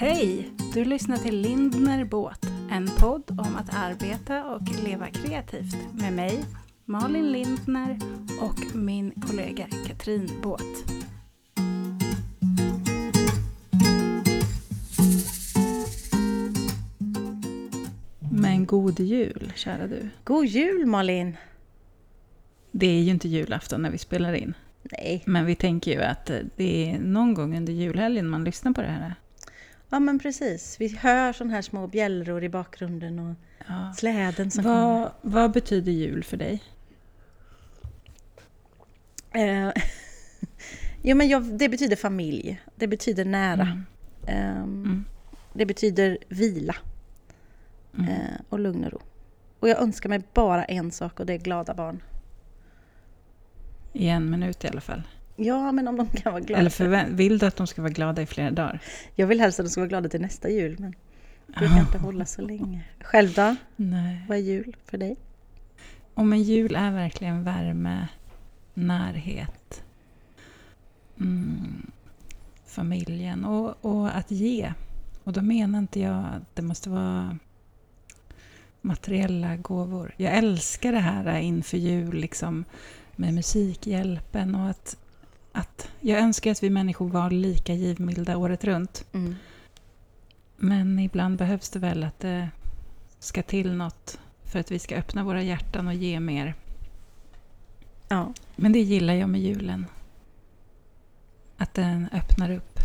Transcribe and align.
Hej! 0.00 0.50
Du 0.74 0.84
lyssnar 0.84 1.16
till 1.16 1.40
Lindner 1.40 2.04
Båt, 2.04 2.46
en 2.70 2.88
podd 2.98 3.30
om 3.30 3.56
att 3.56 3.74
arbeta 3.74 4.44
och 4.44 4.62
leva 4.84 5.06
kreativt 5.06 5.76
med 5.92 6.12
mig, 6.12 6.44
Malin 6.84 7.32
Lindner 7.32 7.98
och 8.40 8.76
min 8.76 9.10
kollega 9.10 9.66
Katrin 9.86 10.30
Båt. 10.42 10.62
Men 18.32 18.66
god 18.66 19.00
jul, 19.00 19.52
kära 19.54 19.86
du. 19.86 20.08
God 20.24 20.46
jul 20.46 20.86
Malin! 20.86 21.36
Det 22.70 22.86
är 22.86 23.02
ju 23.02 23.10
inte 23.10 23.28
julafton 23.28 23.82
när 23.82 23.90
vi 23.90 23.98
spelar 23.98 24.32
in. 24.32 24.54
Nej. 24.82 25.22
Men 25.26 25.46
vi 25.46 25.54
tänker 25.54 25.90
ju 25.90 26.02
att 26.02 26.30
det 26.56 26.90
är 26.90 26.98
någon 26.98 27.34
gång 27.34 27.56
under 27.56 27.72
julhelgen 27.72 28.28
man 28.28 28.44
lyssnar 28.44 28.72
på 28.72 28.80
det 28.80 28.88
här. 28.88 29.14
Ja 29.90 29.98
men 30.00 30.18
precis. 30.18 30.76
Vi 30.80 30.96
hör 30.96 31.32
sådana 31.32 31.54
här 31.54 31.62
små 31.62 31.86
bjällror 31.86 32.44
i 32.44 32.48
bakgrunden 32.48 33.18
och 33.18 33.34
Ja. 33.68 33.92
släden 33.96 34.50
som 34.50 34.64
kommer. 34.64 35.00
Vad, 35.00 35.10
vad 35.22 35.52
betyder 35.52 35.92
jul 35.92 36.24
för 36.24 36.36
dig? 36.36 36.62
Eh, 39.32 39.68
jo 41.02 41.16
men 41.16 41.28
jag, 41.28 41.42
det 41.58 41.68
betyder 41.68 41.96
familj. 41.96 42.60
Det 42.76 42.86
betyder 42.86 43.24
nära. 43.24 43.62
Mm. 43.62 43.84
Ehm, 44.26 44.64
Mm. 44.84 45.04
Det 45.52 45.66
betyder 45.66 46.18
vila 46.28 46.76
Mm. 47.94 48.08
eh, 48.10 48.40
och 48.48 48.58
lugn 48.58 48.84
och 48.84 48.92
ro. 48.92 49.00
Och 49.60 49.68
jag 49.68 49.78
önskar 49.82 50.08
mig 50.08 50.22
bara 50.34 50.64
en 50.64 50.90
sak 50.90 51.20
och 51.20 51.26
det 51.26 51.32
är 51.32 51.38
glada 51.38 51.74
barn. 51.74 52.02
I 53.92 54.08
en 54.08 54.30
minut 54.30 54.64
i 54.64 54.68
alla 54.68 54.80
fall. 54.80 55.02
Ja 55.40 55.72
men 55.72 55.88
om 55.88 55.96
de 55.96 56.06
kan 56.08 56.32
vara 56.32 56.42
glada. 56.42 56.60
Eller 56.60 56.70
förvä- 56.70 57.14
vill 57.16 57.38
du 57.38 57.46
att 57.46 57.56
de 57.56 57.66
ska 57.66 57.82
vara 57.82 57.92
glada 57.92 58.22
i 58.22 58.26
flera 58.26 58.50
dagar? 58.50 58.80
Jag 59.14 59.26
vill 59.26 59.40
helst 59.40 59.60
att 59.60 59.66
de 59.66 59.70
ska 59.70 59.80
vara 59.80 59.88
glada 59.88 60.08
till 60.08 60.20
nästa 60.20 60.48
jul 60.50 60.76
men 60.78 60.94
det 61.46 61.58
brukar 61.58 61.80
inte 61.80 61.98
hålla 61.98 62.24
så 62.26 62.42
länge. 62.42 62.84
Själv 63.00 63.32
då? 63.32 63.56
Nej. 63.76 64.24
Vad 64.28 64.38
är 64.38 64.42
jul 64.42 64.76
för 64.84 64.98
dig? 64.98 65.16
Och 66.14 66.26
men 66.26 66.42
jul 66.42 66.76
är 66.76 66.90
verkligen 66.90 67.44
värme, 67.44 68.08
närhet, 68.74 69.82
mm, 71.20 71.90
familjen 72.66 73.44
och, 73.44 73.84
och 73.84 74.16
att 74.16 74.30
ge. 74.30 74.72
Och 75.24 75.32
då 75.32 75.42
menar 75.42 75.78
inte 75.78 76.00
jag 76.00 76.24
att 76.36 76.54
det 76.56 76.62
måste 76.62 76.90
vara 76.90 77.38
materiella 78.80 79.56
gåvor. 79.56 80.14
Jag 80.16 80.32
älskar 80.34 80.92
det 80.92 80.98
här 80.98 81.38
inför 81.38 81.78
jul 81.78 82.14
liksom, 82.14 82.64
med 83.16 83.34
Musikhjälpen 83.34 84.54
och 84.54 84.70
att, 84.70 84.96
att 85.52 85.90
jag 86.00 86.20
önskar 86.20 86.50
att 86.50 86.62
vi 86.62 86.70
människor 86.70 87.08
var 87.08 87.30
lika 87.30 87.74
givmilda 87.74 88.36
året 88.36 88.64
runt. 88.64 89.06
Mm. 89.12 89.36
Men 90.56 90.98
ibland 90.98 91.38
behövs 91.38 91.70
det 91.70 91.78
väl 91.78 92.04
att 92.04 92.20
det 92.20 92.48
ska 93.18 93.42
till 93.42 93.72
något 93.72 94.20
för 94.44 94.58
att 94.58 94.70
vi 94.70 94.78
ska 94.78 94.96
öppna 94.96 95.24
våra 95.24 95.42
hjärtan 95.42 95.88
och 95.88 95.94
ge 95.94 96.20
mer. 96.20 96.54
Ja. 98.08 98.32
Men 98.56 98.72
det 98.72 98.80
gillar 98.80 99.14
jag 99.14 99.28
med 99.28 99.40
julen. 99.40 99.86
Att 101.56 101.74
den 101.74 102.08
öppnar 102.12 102.50
upp. 102.50 102.78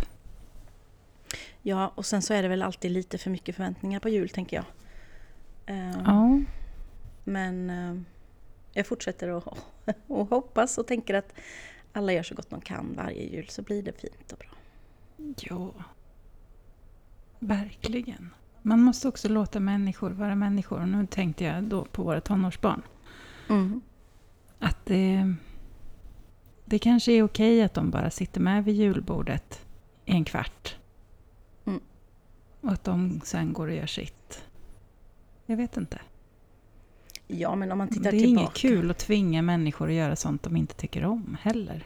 Ja, 1.61 1.92
och 1.95 2.05
sen 2.05 2.22
så 2.22 2.33
är 2.33 2.44
det 2.44 2.48
väl 2.50 2.61
alltid 2.61 2.92
lite 2.92 3.17
för 3.17 3.30
mycket 3.30 3.55
förväntningar 3.55 4.00
på 4.00 4.09
jul 4.09 4.30
tänker 4.30 4.58
jag. 4.58 4.66
Ehm, 5.66 6.02
Ja, 6.05 6.39
Men 7.23 7.70
eh, 7.70 8.02
jag 8.73 8.88
fortsätter 8.88 9.38
att 9.38 9.58
hoppas 10.30 10.77
och 10.77 10.88
tänker 10.88 11.14
att 11.14 11.33
alla 11.94 12.13
gör 12.13 12.23
så 12.23 12.36
gott 12.36 12.49
de 12.49 12.61
kan 12.61 12.95
varje 12.95 13.23
jul 13.23 13.47
så 13.49 13.61
blir 13.61 13.83
det 13.83 13.94
fint 13.94 14.31
och 14.31 14.38
bra. 14.38 14.49
ja. 15.39 15.73
Verkligen. 17.39 18.30
Man 18.61 18.80
måste 18.80 19.08
också 19.08 19.30
låta 19.30 19.59
människor 19.59 20.09
vara 20.09 20.36
människor. 20.36 20.81
Och 20.81 20.88
nu 20.88 21.08
tänkte 21.08 21.44
jag 21.44 21.64
då 21.64 21.86
på 21.86 22.03
våra 22.03 22.21
tonårsbarn. 22.21 22.81
Mm. 23.49 23.81
Att 24.59 24.86
det, 24.86 25.36
det 26.65 26.80
kanske 26.80 27.11
är 27.11 27.23
okej 27.23 27.64
att 27.64 27.73
de 27.73 27.89
bara 27.92 28.10
sitter 28.10 28.42
med 28.42 28.64
vid 28.65 28.75
julbordet 28.75 29.65
en 30.05 30.25
kvart. 30.25 30.75
Mm. 31.65 31.81
Och 32.61 32.71
att 32.71 32.83
de 32.83 33.21
sen 33.23 33.54
går 33.54 33.67
och 33.67 33.75
gör 33.75 33.86
sitt. 33.86 34.43
Jag 35.45 35.58
vet 35.58 35.77
inte. 35.77 35.99
Ja, 37.28 37.56
men 37.56 37.72
om 37.72 37.78
man 37.78 37.88
Det 37.88 37.94
tittar 37.94 38.14
är 38.14 38.20
tillbaka. 38.20 38.42
inget 38.42 38.54
kul 38.54 38.92
att 38.92 38.98
tvinga 38.98 39.42
människor 39.42 39.88
att 39.88 39.94
göra 39.94 40.16
sånt 40.16 40.44
de 40.44 40.56
inte 40.58 40.73
tycker 40.76 41.06
om 41.06 41.38
heller. 41.42 41.84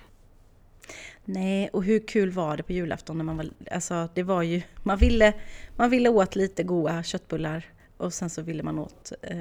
Nej, 1.26 1.70
och 1.74 1.84
hur 1.84 2.08
kul 2.08 2.32
var 2.32 2.58
det 2.58 2.64
på 2.64 2.74
julafton 2.74 3.18
när 3.18 3.24
man 3.26 3.38
var... 3.38 3.50
Alltså, 3.72 4.10
det 4.14 4.24
var 4.24 4.42
ju... 4.42 4.62
Man 4.84 4.98
ville, 4.98 5.34
man 5.76 5.90
ville 5.90 6.10
åt 6.10 6.36
lite 6.36 6.64
goda 6.64 7.04
köttbullar 7.04 7.66
och 7.98 8.14
sen 8.14 8.30
så 8.30 8.42
ville 8.42 8.64
man 8.64 8.80
åt 8.80 9.12
eh, 9.22 9.40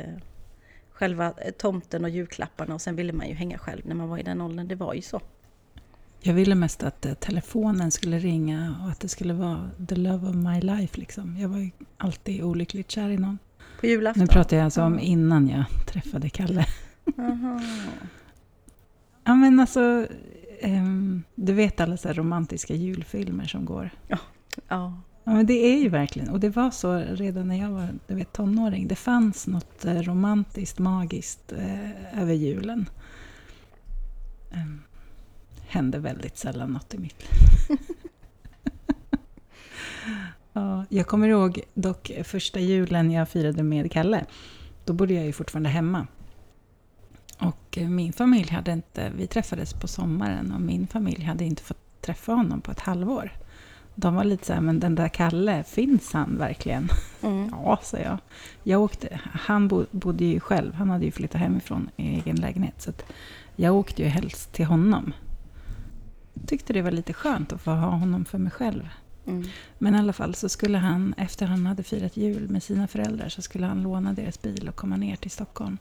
själva 0.90 1.26
eh, 1.26 1.50
tomten 1.58 2.04
och 2.04 2.10
julklapparna 2.10 2.74
och 2.74 2.80
sen 2.80 2.96
ville 2.96 3.12
man 3.12 3.28
ju 3.28 3.34
hänga 3.34 3.58
själv 3.58 3.82
när 3.86 3.94
man 3.94 4.08
var 4.08 4.18
i 4.18 4.22
den 4.22 4.40
åldern. 4.40 4.68
Det 4.68 4.74
var 4.74 4.94
ju 4.94 5.02
så. 5.02 5.20
Jag 6.20 6.34
ville 6.34 6.54
mest 6.54 6.82
att 6.82 7.06
eh, 7.06 7.14
telefonen 7.14 7.90
skulle 7.90 8.18
ringa 8.18 8.76
och 8.84 8.90
att 8.90 9.00
det 9.00 9.08
skulle 9.08 9.34
vara 9.34 9.70
the 9.88 9.94
love 9.96 10.28
of 10.28 10.34
my 10.34 10.60
life. 10.60 11.00
Liksom. 11.00 11.36
Jag 11.36 11.48
var 11.48 11.58
ju 11.58 11.70
alltid 11.96 12.42
olyckligt 12.42 12.90
kär 12.90 13.08
i 13.08 13.16
någon. 13.16 13.38
På 13.80 13.86
julafton. 13.86 14.20
Nu 14.20 14.26
pratar 14.26 14.56
jag 14.56 14.64
alltså 14.64 14.82
om 14.82 14.94
Ja. 14.94 15.00
innan 15.00 15.48
jag 15.48 15.64
träffade 15.86 16.28
Kalle. 16.30 16.66
Aha. 17.18 17.60
Ja 19.24 19.34
men 19.34 19.60
alltså, 19.60 20.06
ehm, 20.60 21.22
du 21.34 21.52
vet 21.52 21.80
alla 21.80 21.96
så 21.96 22.12
romantiska 22.12 22.74
julfilmer 22.74 23.44
som 23.44 23.64
går. 23.64 23.90
Ja. 24.08 24.18
Ja 24.68 25.32
men 25.32 25.46
det 25.46 25.54
är 25.54 25.78
ju 25.82 25.88
verkligen, 25.88 26.28
och 26.30 26.40
det 26.40 26.48
var 26.48 26.70
så 26.70 26.96
redan 26.98 27.48
när 27.48 27.56
jag 27.60 27.70
var 27.70 27.88
du 28.06 28.14
vet, 28.14 28.32
tonåring. 28.32 28.88
Det 28.88 28.94
fanns 28.96 29.46
något 29.46 29.84
eh, 29.84 29.94
romantiskt, 30.02 30.78
magiskt 30.78 31.52
eh, 31.52 32.22
över 32.22 32.32
julen. 32.34 32.88
Um, 34.52 34.82
hände 35.68 35.98
väldigt 35.98 36.38
sällan 36.38 36.70
något 36.72 36.94
i 36.94 36.98
mitt 36.98 37.16
liv. 37.22 37.78
ja, 40.56 40.84
jag 40.88 41.06
kommer 41.06 41.28
ihåg 41.28 41.60
dock 41.74 42.10
första 42.24 42.60
julen 42.60 43.10
jag 43.10 43.28
firade 43.28 43.62
med 43.62 43.92
Kalle. 43.92 44.24
Då 44.84 44.92
bodde 44.92 45.14
jag 45.14 45.24
ju 45.24 45.32
fortfarande 45.32 45.68
hemma. 45.68 46.06
Och 47.38 47.78
min 47.88 48.12
familj 48.12 48.50
hade 48.50 48.72
inte, 48.72 49.12
vi 49.16 49.26
träffades 49.26 49.74
på 49.74 49.88
sommaren 49.88 50.52
och 50.52 50.60
min 50.60 50.86
familj 50.86 51.24
hade 51.24 51.44
inte 51.44 51.62
fått 51.62 52.00
träffa 52.00 52.32
honom 52.32 52.60
på 52.60 52.70
ett 52.70 52.80
halvår. 52.80 53.30
De 53.94 54.14
var 54.14 54.24
lite 54.24 54.46
så 54.46 54.52
här, 54.52 54.60
men 54.60 54.80
den 54.80 54.94
där 54.94 55.08
Kalle, 55.08 55.64
finns 55.64 56.12
han 56.12 56.38
verkligen? 56.38 56.88
Mm. 57.22 57.50
Ja, 57.64 57.78
sa 57.82 57.98
jag. 57.98 58.18
jag 58.62 58.82
åkte, 58.82 59.20
han 59.32 59.68
bo, 59.68 59.86
bodde 59.90 60.24
ju 60.24 60.40
själv, 60.40 60.74
han 60.74 60.90
hade 60.90 61.04
ju 61.04 61.10
flyttat 61.10 61.40
hemifrån 61.40 61.90
i 61.96 62.14
egen 62.14 62.36
lägenhet. 62.36 62.82
Så 62.82 62.92
jag 63.56 63.74
åkte 63.74 64.02
ju 64.02 64.08
helst 64.08 64.52
till 64.52 64.64
honom. 64.66 65.12
Tyckte 66.46 66.72
det 66.72 66.82
var 66.82 66.90
lite 66.90 67.12
skönt 67.12 67.52
att 67.52 67.60
få 67.60 67.70
ha 67.70 67.90
honom 67.90 68.24
för 68.24 68.38
mig 68.38 68.52
själv. 68.52 68.88
Mm. 69.26 69.48
Men 69.78 69.94
i 69.94 69.98
alla 69.98 70.12
fall 70.12 70.34
så 70.34 70.48
skulle 70.48 70.78
han, 70.78 71.14
efter 71.16 71.46
han 71.46 71.66
hade 71.66 71.82
firat 71.82 72.16
jul 72.16 72.48
med 72.48 72.62
sina 72.62 72.86
föräldrar, 72.88 73.28
så 73.28 73.42
skulle 73.42 73.66
han 73.66 73.82
låna 73.82 74.12
deras 74.12 74.42
bil 74.42 74.68
och 74.68 74.76
komma 74.76 74.96
ner 74.96 75.16
till 75.16 75.30
Stockholm. 75.30 75.78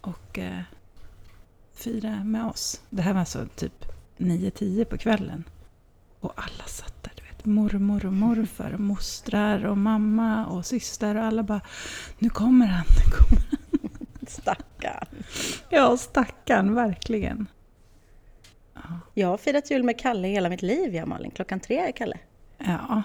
Och 0.00 0.38
eh, 0.38 0.60
fira 1.74 2.24
med 2.24 2.46
oss. 2.46 2.80
Det 2.90 3.02
här 3.02 3.12
var 3.12 3.20
alltså 3.20 3.46
typ 3.56 3.84
9-10 4.18 4.84
på 4.84 4.98
kvällen. 4.98 5.44
Och 6.20 6.32
alla 6.36 6.64
satt 6.66 7.02
där, 7.02 7.12
du 7.16 7.22
vet. 7.22 7.44
Mormor 7.44 8.06
och 8.06 8.12
morfar 8.12 8.72
och 8.72 8.80
mostrar 8.80 9.66
och 9.66 9.78
mamma 9.78 10.46
och 10.46 10.66
syster 10.66 11.14
och 11.16 11.24
alla 11.24 11.42
bara 11.42 11.60
Nu 12.18 12.30
kommer 12.30 12.66
han, 12.66 12.84
nu 12.88 13.16
kommer 13.16 13.46
han. 13.50 13.58
Stackarn. 14.26 15.06
Ja, 15.68 15.96
stackarn, 15.96 16.74
verkligen. 16.74 17.46
Ja. 18.74 18.80
Jag 19.14 19.28
har 19.28 19.38
firat 19.38 19.70
jul 19.70 19.82
med 19.82 19.98
Kalle 19.98 20.28
hela 20.28 20.48
mitt 20.48 20.62
liv, 20.62 20.94
jag 20.94 21.08
Malin. 21.08 21.30
Klockan 21.30 21.60
tre 21.60 21.78
är 21.78 21.92
Kalle. 21.92 22.18
Ja. 22.66 23.02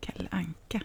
Kalle 0.00 0.28
Anka. 0.30 0.80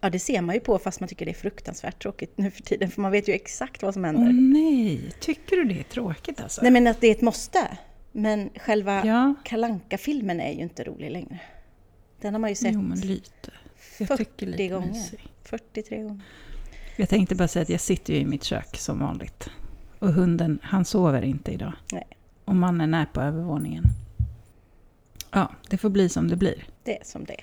Ja, 0.00 0.10
det 0.10 0.18
ser 0.18 0.40
man 0.42 0.54
ju 0.54 0.60
på 0.60 0.78
fast 0.78 1.00
man 1.00 1.08
tycker 1.08 1.24
det 1.24 1.30
är 1.32 1.34
fruktansvärt 1.34 2.02
tråkigt 2.02 2.38
nu 2.38 2.50
för 2.50 2.62
tiden. 2.62 2.90
För 2.90 3.00
man 3.02 3.12
vet 3.12 3.28
ju 3.28 3.32
exakt 3.32 3.82
vad 3.82 3.94
som 3.94 4.04
Åh 4.04 4.06
händer. 4.06 4.32
nej, 4.32 5.12
tycker 5.20 5.56
du 5.56 5.64
det 5.64 5.78
är 5.80 5.82
tråkigt 5.84 6.40
alltså? 6.40 6.62
Nej 6.62 6.70
men 6.70 6.86
att 6.86 7.00
det 7.00 7.06
är 7.06 7.10
ett 7.12 7.20
måste. 7.20 7.78
Men 8.12 8.50
själva 8.56 9.06
Ja, 9.06 9.34
kalanka 9.44 9.98
filmen 9.98 10.40
är 10.40 10.52
ju 10.52 10.62
inte 10.62 10.84
rolig 10.84 11.10
längre. 11.10 11.38
Den 12.20 12.34
har 12.34 12.38
man 12.40 12.50
ju 12.50 12.56
sett 12.56 12.74
jo 12.74 12.82
men 12.82 13.00
lite. 13.00 13.50
Jag 13.98 14.08
tycker 14.08 14.24
40 14.24 14.46
lite 14.46 14.68
gånger. 14.68 14.88
mysig. 14.88 15.20
43 15.44 16.02
gånger. 16.02 16.20
Jag 16.96 17.08
tänkte 17.08 17.34
bara 17.34 17.48
säga 17.48 17.62
att 17.62 17.68
jag 17.68 17.80
sitter 17.80 18.12
ju 18.14 18.20
i 18.20 18.26
mitt 18.26 18.44
kök 18.44 18.76
som 18.76 18.98
vanligt. 18.98 19.50
Och 19.98 20.12
hunden, 20.12 20.58
han 20.62 20.84
sover 20.84 21.22
inte 21.22 21.52
idag. 21.52 21.72
Nej. 21.92 22.06
Och 22.44 22.56
mannen 22.56 22.94
är 22.94 23.06
på 23.06 23.20
övervåningen. 23.20 23.84
Ja, 25.30 25.50
det 25.70 25.78
får 25.78 25.90
bli 25.90 26.08
som 26.08 26.28
det 26.28 26.36
blir. 26.36 26.66
Det 26.84 27.00
är 27.00 27.04
som 27.04 27.24
det. 27.24 27.40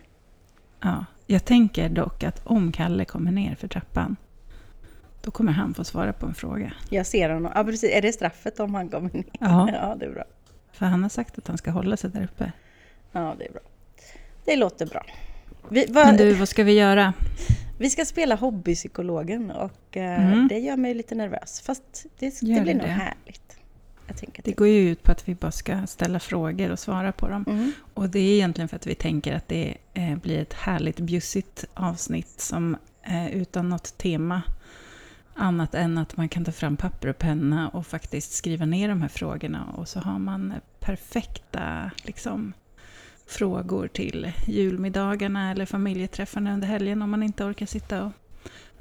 Ja. 0.82 1.06
Jag 1.28 1.46
tänker 1.46 1.90
dock 1.90 2.24
att 2.24 2.42
om 2.46 2.72
Kalle 2.72 3.06
kommer 3.06 3.32
ner 3.32 3.56
för 3.56 3.68
trappan, 3.68 4.16
då 5.22 5.32
kommer 5.32 5.52
han 5.52 5.74
få 5.74 5.84
svara 5.84 6.14
på 6.14 6.26
en 6.26 6.34
fråga. 6.34 6.74
Jag 6.90 7.06
ser 7.06 7.30
honom. 7.30 7.52
Ja 7.56 7.64
precis, 7.64 7.92
är 7.94 8.02
det 8.02 8.14
straffet 8.14 8.60
om 8.60 8.76
han 8.76 8.90
kommer 8.90 9.10
ner? 9.14 9.26
Ja. 9.40 9.70
Ja, 9.74 9.96
det 10.00 10.06
är 10.06 10.12
bra. 10.12 10.24
För 10.72 10.86
han 10.86 11.04
har 11.04 11.10
sagt 11.10 11.38
att 11.38 11.48
han 11.48 11.58
ska 11.58 11.72
hålla 11.72 11.98
sig 11.98 12.10
där 12.10 12.24
uppe. 12.24 12.52
Ja, 13.12 13.36
det 13.40 13.46
är 13.46 13.52
bra. 13.52 13.62
Det 14.46 14.56
låter 14.56 14.86
bra. 14.86 15.06
Vi, 15.70 15.86
vad, 15.90 16.06
Men 16.06 16.18
du, 16.18 16.34
vad 16.34 16.50
ska 16.50 16.64
vi 16.64 16.74
göra? 16.74 17.14
Vi 17.78 17.90
ska 17.90 18.06
spela 18.06 18.36
hobbypsykologen 18.36 19.52
och 19.52 19.98
eh, 19.98 20.34
mm. 20.34 20.48
det 20.48 20.60
gör 20.60 20.78
mig 20.78 20.94
lite 20.94 21.16
nervös. 21.16 21.62
Fast 21.62 22.06
det, 22.20 22.40
det 22.42 22.62
blir 22.62 22.74
nog 22.76 22.88
härligt. 22.88 23.55
Det 24.44 24.52
går 24.52 24.68
ju 24.68 24.90
ut 24.90 25.04
på 25.04 25.12
att 25.12 25.30
vi 25.30 25.36
bara 25.36 25.52
ska 25.52 25.88
ställa 25.88 26.20
frågor 26.20 26.72
och 26.72 26.80
svara 26.80 27.12
på 27.12 27.28
dem. 27.28 27.46
Mm. 27.48 27.72
Och 27.94 28.10
det 28.10 28.20
är 28.20 28.34
egentligen 28.34 28.70
för 28.70 28.76
att 28.76 28.88
vi 28.88 28.96
tänker 28.96 29.36
att 29.36 29.48
det 29.48 29.78
eh, 29.94 30.16
blir 30.18 30.40
ett 30.40 30.54
härligt 30.54 31.00
bjussigt 31.00 31.66
avsnitt 31.74 32.42
som 32.42 32.78
eh, 33.04 33.36
utan 33.36 33.70
något 33.70 33.98
tema 33.98 34.42
annat 35.36 35.76
än 35.76 35.98
att 35.98 36.18
man 36.18 36.30
kan 36.30 36.46
ta 36.46 36.52
fram 36.52 36.78
papper 36.78 37.08
och 37.08 37.18
penna 37.18 37.70
och 37.70 37.88
faktiskt 37.88 38.32
skriva 38.32 38.66
ner 38.66 38.90
de 38.90 39.02
här 39.02 39.10
frågorna 39.10 39.66
och 39.66 39.88
så 39.88 40.00
har 40.00 40.20
man 40.20 40.54
perfekta 40.80 41.92
liksom, 42.04 42.54
frågor 43.28 43.88
till 43.88 44.32
julmiddagarna 44.48 45.52
eller 45.52 45.66
familjeträffarna 45.66 46.54
under 46.54 46.68
helgen 46.68 47.02
om 47.02 47.12
man 47.12 47.24
inte 47.24 47.44
orkar 47.44 47.66
sitta 47.66 48.06
och 48.06 48.12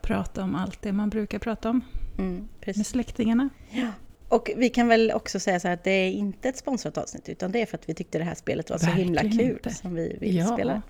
prata 0.03 0.43
om 0.43 0.55
allt 0.55 0.82
det 0.82 0.93
man 0.93 1.11
brukar 1.11 1.38
prata 1.38 1.71
om 1.71 1.81
mm, 2.19 2.49
med 2.67 2.87
släktingarna. 2.87 3.49
Ja. 3.71 3.88
Och 4.35 4.51
vi 4.57 4.71
kan 4.71 4.89
väl 4.89 5.13
också 5.15 5.41
säga 5.41 5.61
så 5.61 5.69
här 5.69 5.75
att 5.75 5.85
det 5.85 5.91
är 5.91 6.11
inte 6.11 6.49
ett 6.49 6.57
sponsrat 6.57 6.99
avsnitt 6.99 7.29
utan 7.29 7.53
det 7.53 7.63
är 7.63 7.67
för 7.67 7.79
att 7.79 7.89
vi 7.89 7.95
tyckte 7.95 8.19
det 8.19 8.25
här 8.25 8.35
spelet 8.35 8.71
var 8.71 8.79
Verkligen 8.79 8.97
så 8.97 9.05
himla 9.05 9.23
kul 9.23 9.57
inte. 9.57 9.75
som 9.75 9.95
vi 9.95 10.17
vill 10.21 10.37
ja. 10.37 10.47
spela. 10.47 10.83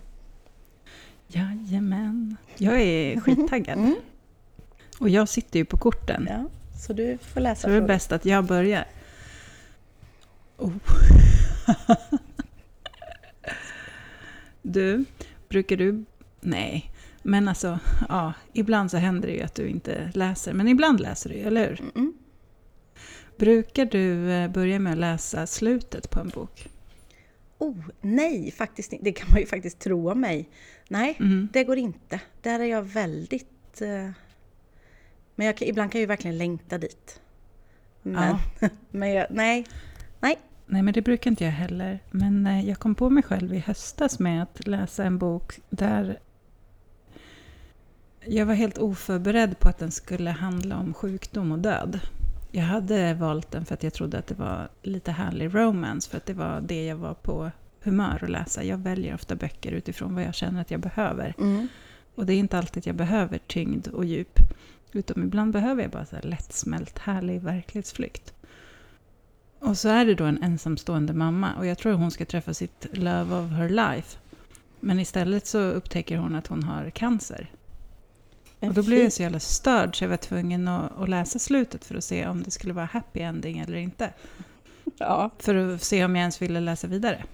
Jajamän. 1.27 2.37
Jag 2.57 2.81
är 2.81 3.21
skittaggad. 3.21 3.79
Mm. 3.79 3.97
Och 4.99 5.09
jag 5.09 5.29
sitter 5.29 5.59
ju 5.59 5.65
på 5.65 5.77
korten. 5.77 6.27
Ja, 6.31 6.45
så 6.87 6.93
du 6.93 7.19
får 7.19 7.41
läsa 7.41 7.61
Så 7.61 7.69
det 7.69 7.75
är 7.75 7.81
bäst 7.81 8.13
att 8.13 8.25
jag 8.25 8.45
börjar. 8.45 8.85
Oh. 10.57 10.73
Du, 14.63 15.05
brukar 15.49 15.77
du... 15.77 16.05
Nej, 16.41 16.93
men 17.23 17.49
alltså, 17.49 17.79
ja, 18.09 18.33
ibland 18.53 18.91
så 18.91 18.97
händer 18.97 19.29
det 19.29 19.35
ju 19.35 19.43
att 19.43 19.55
du 19.55 19.69
inte 19.69 20.11
läser. 20.15 20.53
Men 20.53 20.69
ibland 20.69 21.01
läser 21.01 21.31
du 21.31 21.37
ju, 21.37 21.43
eller 21.43 21.69
hur? 21.69 21.81
Mm. 21.81 22.15
Brukar 23.37 23.85
du 23.85 24.33
eh, 24.33 24.51
börja 24.51 24.79
med 24.79 24.93
att 24.93 24.99
läsa 24.99 25.47
slutet 25.47 26.11
på 26.11 26.21
en 26.21 26.29
bok? 26.29 26.69
Oh, 27.59 27.77
nej, 28.01 28.51
faktiskt. 28.51 28.93
Det 29.01 29.13
kan 29.13 29.31
man 29.31 29.41
ju 29.41 29.47
faktiskt 29.47 29.79
tro 29.79 30.11
om 30.11 30.21
mig. 30.21 30.49
Nej, 30.89 31.17
mm. 31.21 31.49
det 31.53 31.65
går 31.65 31.79
inte. 31.79 32.21
Där 32.43 32.61
är 32.61 32.65
jag 32.65 32.83
väldigt... 32.83 33.83
Uh... 33.83 34.11
Men 35.35 35.47
jag, 35.47 35.63
ibland 35.63 35.93
kan 35.93 35.99
jag 35.99 36.03
ju 36.03 36.07
verkligen 36.07 36.39
längta 36.39 36.79
dit. 36.79 37.21
Men, 38.03 38.39
ja. 38.61 38.69
men 38.91 39.11
jag, 39.11 39.27
nej, 39.31 39.67
nej, 40.21 40.39
Nej, 40.67 40.83
men 40.83 40.95
det 40.95 41.03
brukar 41.03 41.31
inte 41.31 41.45
jag 41.45 41.53
heller. 41.53 41.99
Men 42.11 42.47
eh, 42.47 42.69
jag 42.69 42.79
kom 42.79 42.95
på 42.95 43.11
mig 43.11 43.23
själv 43.23 43.55
i 43.55 43.59
höstas 43.59 44.19
med 44.19 44.43
att 44.43 44.67
läsa 44.67 45.05
en 45.05 45.19
bok 45.19 45.59
där 45.71 46.19
jag 48.27 48.47
var 48.47 48.55
helt 48.55 48.79
oförberedd 48.79 49.59
på 49.59 49.69
att 49.69 49.79
den 49.79 49.91
skulle 49.91 50.31
handla 50.31 50.79
om 50.79 50.95
sjukdom 50.95 51.53
och 51.53 51.59
död. 51.59 52.01
Jag 52.57 52.65
hade 52.65 53.15
valt 53.15 53.51
den 53.51 53.65
för 53.65 53.75
att 53.75 53.83
jag 53.83 53.93
trodde 53.93 54.19
att 54.19 54.27
det 54.27 54.35
var 54.35 54.69
lite 54.83 55.13
härlig 55.13 55.55
romance, 55.55 56.11
för 56.11 56.17
att 56.17 56.27
det 56.27 56.35
var 56.35 56.61
det 56.61 56.85
jag 56.85 56.97
var 56.97 57.15
på 57.15 57.51
humör 57.83 58.19
att 58.23 58.31
läsa. 58.31 58.65
Jag 58.65 58.79
väljer 58.79 59.15
ofta 59.15 59.35
böcker 59.35 59.73
utifrån 59.73 60.15
vad 60.15 60.25
jag 60.25 60.35
känner 60.35 60.61
att 60.61 60.71
jag 60.71 60.81
behöver. 60.81 61.35
Mm. 61.39 61.69
Och 62.15 62.27
det 62.27 62.33
är 62.33 62.37
inte 62.37 62.59
alltid 62.59 62.87
jag 62.87 62.97
behöver 62.97 63.39
tyngd 63.39 63.89
och 63.89 64.05
djup. 64.05 64.39
Utan 64.93 65.23
ibland 65.23 65.53
behöver 65.53 65.83
jag 65.83 65.91
bara 65.91 66.07
så 66.07 66.17
lättsmält, 66.23 66.99
härlig 66.99 67.43
verklighetsflykt. 67.43 68.35
Och 69.59 69.79
så 69.79 69.89
är 69.89 70.05
det 70.05 70.15
då 70.15 70.25
en 70.25 70.43
ensamstående 70.43 71.13
mamma 71.13 71.55
och 71.59 71.67
jag 71.67 71.79
tror 71.79 71.93
hon 71.93 72.11
ska 72.11 72.25
träffa 72.25 72.55
sitt 72.55 72.87
love 72.93 73.35
of 73.35 73.51
her 73.51 73.69
life. 73.69 74.19
Men 74.81 75.01
istället 75.01 75.47
så 75.47 75.59
upptäcker 75.59 76.19
hon 76.19 76.35
att 76.35 76.47
hon 76.47 76.63
har 76.63 76.91
cancer. 76.91 77.51
Och 78.61 78.75
då 78.75 78.83
blir 78.83 79.03
jag 79.03 79.13
så 79.13 79.23
jävla 79.23 79.41
störd 79.41 79.99
så 79.99 80.05
jag 80.05 80.09
var 80.09 80.17
tvungen 80.17 80.69
att, 80.69 80.99
att, 80.99 81.09
läsa 81.09 81.39
slutet 81.39 81.85
för 81.85 81.95
att 81.95 82.05
se 82.05 82.27
om 82.27 82.43
det 82.43 82.51
skulle 82.51 82.73
vara 82.73 82.89
happy 82.93 83.21
ending 83.21 83.59
eller 83.59 83.77
inte. 83.77 84.11
Ja. 84.99 85.31
För 85.39 85.55
att 85.55 85.83
se 85.83 86.05
om 86.05 86.17
jag 86.17 86.21
ens 86.21 86.43
ville 86.43 86.61
läsa 86.61 86.87
vidare. 86.87 87.25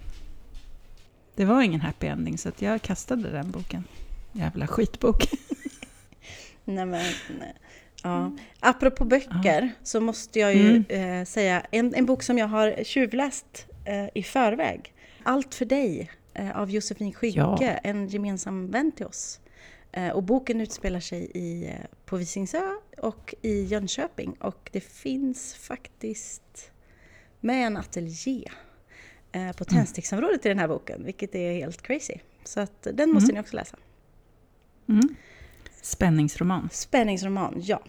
Det 1.34 1.44
var 1.44 1.62
ingen 1.62 1.80
happy 1.80 2.06
ending 2.06 2.38
så 2.38 2.48
att 2.48 2.62
jag 2.62 2.82
kastade 2.82 3.30
den 3.30 3.50
boken. 3.50 3.84
Jävla 4.32 4.66
skitbok. 4.66 5.28
nej 6.64 6.86
men, 6.86 7.12
nej. 7.38 7.54
Ja. 8.02 8.32
Apropå 8.60 9.04
böcker 9.04 9.62
ja. 9.62 9.68
så 9.82 10.00
måste 10.00 10.38
jag 10.38 10.54
ju 10.54 10.70
mm. 10.70 11.20
eh, 11.20 11.24
säga 11.24 11.62
en, 11.70 11.94
en 11.94 12.06
bok 12.06 12.22
som 12.22 12.38
jag 12.38 12.46
har 12.46 12.84
tjuvläst 12.84 13.66
eh, 13.84 14.08
i 14.14 14.22
förväg. 14.22 14.94
Allt 15.22 15.54
för 15.54 15.64
dig 15.64 16.10
eh, 16.34 16.58
av 16.58 16.70
Josefin 16.70 17.12
Skygge, 17.12 17.40
ja. 17.40 17.58
en 17.62 18.08
gemensam 18.08 18.70
vän 18.70 18.92
till 18.92 19.06
oss. 19.06 19.40
Eh, 19.92 20.08
och 20.08 20.22
boken 20.22 20.60
utspelar 20.60 21.00
sig 21.00 21.30
i, 21.34 21.66
eh, 21.66 21.74
på 22.04 22.16
Visingsö 22.16 22.62
och 22.98 23.34
i 23.42 23.64
Jönköping 23.64 24.32
och 24.32 24.70
det 24.72 24.80
finns 24.80 25.54
faktiskt 25.54 26.72
med 27.40 27.66
en 27.66 27.76
ateljé 27.76 28.44
eh, 29.32 29.52
på 29.52 29.64
mm. 29.64 29.66
tändsticksområdet 29.66 30.46
i 30.46 30.48
den 30.48 30.58
här 30.58 30.68
boken, 30.68 31.04
vilket 31.04 31.34
är 31.34 31.52
helt 31.52 31.82
crazy. 31.82 32.14
Så 32.44 32.60
att 32.60 32.86
den 32.92 33.10
måste 33.10 33.30
mm. 33.30 33.34
ni 33.34 33.40
också 33.40 33.56
läsa. 33.56 33.76
Mm. 34.88 35.14
Spänningsroman. 35.82 36.68
Spänningsroman, 36.72 37.54
ja. 37.56 37.82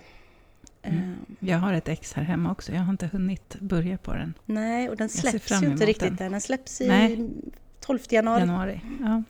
Mm. 0.83 1.15
Jag 1.39 1.57
har 1.57 1.73
ett 1.73 1.87
ex 1.87 2.13
här 2.13 2.23
hemma 2.23 2.51
också. 2.51 2.71
Jag 2.71 2.81
har 2.81 2.91
inte 2.91 3.07
hunnit 3.07 3.55
börja 3.59 3.97
på 3.97 4.13
den. 4.13 4.33
Nej, 4.45 4.89
och 4.89 4.97
den 4.97 5.09
släpps 5.09 5.51
ju 5.51 5.67
inte 5.67 5.85
riktigt 5.85 6.17
den. 6.17 6.31
Den 6.31 6.41
släpps 6.41 6.81
i 6.81 6.87
Nej. 6.87 7.29
12 7.79 7.99
januari. 8.09 8.39
januari. 8.39 8.81
Ja. 9.01 9.23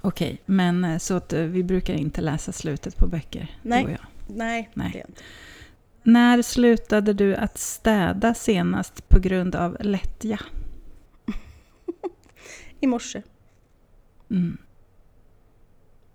Okej, 0.00 0.42
men 0.46 0.84
eh, 0.84 0.98
så 0.98 1.14
att 1.14 1.32
eh, 1.32 1.40
vi 1.40 1.64
brukar 1.64 1.94
inte 1.94 2.20
läsa 2.20 2.52
slutet 2.52 2.96
på 2.96 3.06
böcker, 3.06 3.58
Nej, 3.62 3.84
du 3.84 3.86
och 3.86 3.92
jag. 3.92 4.36
Nej, 4.36 4.70
Nej. 4.74 4.90
det. 4.92 5.22
När 6.02 6.42
slutade 6.42 7.12
du 7.12 7.34
att 7.34 7.58
städa 7.58 8.34
senast 8.34 9.08
på 9.08 9.18
grund 9.18 9.56
av 9.56 9.76
lättja? 9.80 10.40
I 12.80 12.86
morse. 12.86 13.22
Mm 14.30 14.58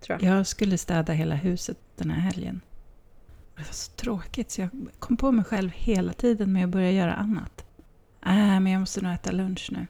jag. 0.07 0.23
Jag 0.23 0.47
skulle 0.47 0.77
städa 0.77 1.13
hela 1.13 1.35
huset 1.35 1.77
den 1.95 2.11
här 2.11 2.19
helgen. 2.19 2.61
Det 3.55 3.61
var 3.61 3.73
så 3.73 3.91
tråkigt 3.91 4.51
så 4.51 4.61
jag 4.61 4.69
kom 4.99 5.17
på 5.17 5.31
mig 5.31 5.45
själv 5.45 5.71
hela 5.73 6.13
tiden 6.13 6.53
med 6.53 6.63
att 6.63 6.69
börja 6.69 6.91
göra 6.91 7.13
annat. 7.13 7.65
Äh, 8.25 8.59
men 8.59 8.67
jag 8.67 8.79
måste 8.79 9.01
nog 9.01 9.13
äta 9.13 9.31
lunch 9.31 9.69
nu. 9.71 9.87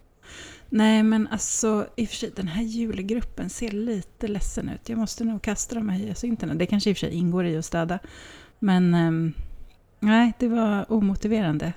Nej, 0.75 1.03
men 1.03 1.27
alltså 1.27 1.87
i 1.95 2.05
och 2.05 2.09
för 2.09 2.15
sig, 2.15 2.31
den 2.35 2.47
här 2.47 2.63
julgruppen 2.63 3.49
ser 3.49 3.71
lite 3.71 4.27
ledsen 4.27 4.69
ut. 4.69 4.89
Jag 4.89 4.99
måste 4.99 5.23
nog 5.23 5.41
kasta 5.41 5.75
de 5.75 5.89
här 5.89 5.97
hyacinterna. 5.97 6.53
Det 6.53 6.65
kanske 6.65 6.89
i 6.89 6.93
och 6.93 6.97
för 6.97 7.07
sig 7.07 7.13
ingår 7.15 7.45
i 7.45 7.57
att 7.57 7.65
städa. 7.65 7.99
Men 8.59 8.93
um, 8.93 9.33
nej, 9.99 10.33
det 10.39 10.47
var 10.47 10.91
omotiverande. 10.91 11.73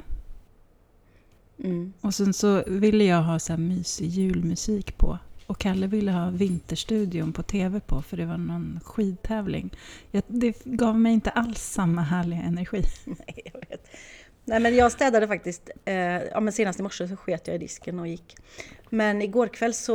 Mm. 1.65 1.93
Och 2.01 2.15
sen 2.15 2.33
så 2.33 2.65
ville 2.67 3.05
jag 3.05 3.23
ha 3.23 3.39
så 3.39 3.53
här 3.53 3.61
mysig 3.61 4.09
julmusik 4.09 4.99
på. 4.99 5.19
Och 5.47 5.59
Kalle 5.59 5.87
ville 5.87 6.13
ha 6.13 6.31
Vinterstudion 6.31 7.33
på 7.33 7.43
tv 7.43 7.81
på 7.81 8.03
för 8.03 8.17
det 8.17 8.27
var 8.27 8.39
någon 8.39 8.81
skidtävling. 8.85 9.71
Jag, 10.11 10.23
det 10.27 10.65
gav 10.65 11.01
mig 11.01 11.13
inte 11.13 11.31
alls 11.31 11.63
samma 11.63 12.03
härliga 12.03 12.43
energi. 12.43 12.83
Nej, 13.05 13.43
jag 13.53 13.61
vet. 13.69 13.89
Nej, 14.49 14.61
men 14.61 14.77
jag 14.77 14.93
städade 14.93 15.27
faktiskt. 15.29 15.71
Eh, 15.85 15.95
ja, 15.95 16.41
men 16.41 16.53
senast 16.53 16.81
i 16.81 16.83
morse 16.83 17.09
så 17.09 17.17
sket 17.17 17.47
jag 17.47 17.57
i 17.57 17.59
disken 17.59 17.99
och 17.99 18.09
gick. 18.09 18.37
Men 18.91 19.23
igår 19.23 19.49
kväll 19.49 19.75
så 19.75 19.95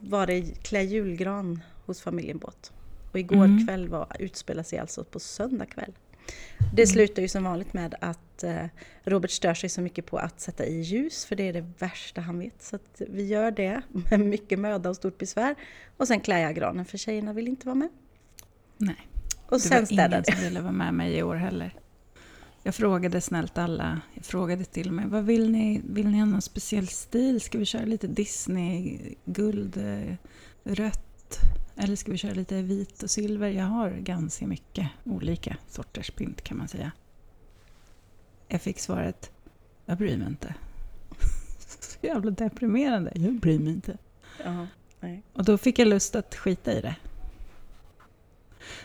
var 0.00 0.26
det 0.26 0.42
klä 0.62 0.82
julgran 0.82 1.62
hos 1.86 2.00
familjen 2.00 2.38
Båt. 2.38 2.72
Och 3.12 3.18
igår 3.18 3.44
mm. 3.44 3.66
kväll 3.66 3.88
var, 3.88 4.16
utspelade 4.18 4.68
sig 4.68 4.78
alltså 4.78 5.04
på 5.04 5.20
söndag 5.20 5.66
kväll. 5.66 5.92
Det 6.58 6.82
mm. 6.82 6.86
slutar 6.86 7.22
ju 7.22 7.28
som 7.28 7.44
vanligt 7.44 7.72
med 7.72 7.94
att 8.00 8.42
eh, 8.42 8.64
Robert 9.04 9.30
stör 9.30 9.54
sig 9.54 9.68
så 9.68 9.80
mycket 9.80 10.06
på 10.06 10.18
att 10.18 10.40
sätta 10.40 10.66
i 10.66 10.80
ljus, 10.80 11.24
för 11.24 11.36
det 11.36 11.48
är 11.48 11.52
det 11.52 11.72
värsta 11.78 12.20
han 12.20 12.38
vet. 12.38 12.62
Så 12.62 12.78
vi 12.98 13.26
gör 13.26 13.50
det 13.50 13.82
med 14.10 14.20
mycket 14.20 14.58
möda 14.58 14.90
och 14.90 14.96
stort 14.96 15.18
besvär. 15.18 15.54
Och 15.96 16.08
sen 16.08 16.20
klär 16.20 16.38
jag 16.38 16.54
granen, 16.54 16.84
för 16.84 16.98
tjejerna 16.98 17.32
vill 17.32 17.48
inte 17.48 17.66
vara 17.66 17.74
med. 17.74 17.88
Nej, 18.76 19.08
och 19.46 19.60
det 19.60 19.70
var 19.70 19.92
ingen 19.92 20.24
som 20.24 20.44
ville 20.44 20.60
vara 20.60 20.72
med 20.72 20.94
mig 20.94 21.16
i 21.16 21.22
år 21.22 21.34
heller. 21.34 21.74
Jag 22.66 22.74
frågade 22.74 23.20
snällt 23.20 23.58
alla, 23.58 24.00
jag 24.14 24.24
frågade 24.24 24.64
till 24.64 24.92
med, 24.92 25.10
vad 25.10 25.24
vill 25.24 25.50
ni, 25.50 25.82
vill 25.84 26.08
ni 26.08 26.18
ha 26.18 26.26
någon 26.26 26.42
speciell 26.42 26.88
stil? 26.88 27.40
Ska 27.40 27.58
vi 27.58 27.64
köra 27.64 27.84
lite 27.84 28.06
Disney, 28.06 29.00
guld, 29.24 29.76
eh, 29.76 30.14
rött? 30.64 31.38
Eller 31.76 31.96
ska 31.96 32.12
vi 32.12 32.18
köra 32.18 32.34
lite 32.34 32.62
vit 32.62 33.02
och 33.02 33.10
silver? 33.10 33.48
Jag 33.48 33.64
har 33.64 33.90
ganska 33.90 34.46
mycket 34.46 34.88
olika 35.04 35.56
sorters 35.68 36.10
pynt 36.10 36.42
kan 36.42 36.58
man 36.58 36.68
säga. 36.68 36.92
Jag 38.48 38.62
fick 38.62 38.78
svaret, 38.78 39.30
jag 39.84 39.98
bryr 39.98 40.16
mig 40.16 40.26
inte. 40.26 40.54
Så 41.80 42.06
jävla 42.06 42.30
deprimerande. 42.30 43.12
Jag 43.14 43.34
bryr 43.34 43.58
mig 43.58 43.72
inte. 43.72 43.98
Ja, 44.44 44.66
nej. 45.00 45.22
Och 45.32 45.44
då 45.44 45.58
fick 45.58 45.78
jag 45.78 45.88
lust 45.88 46.16
att 46.16 46.34
skita 46.34 46.72
i 46.72 46.80
det. 46.80 46.96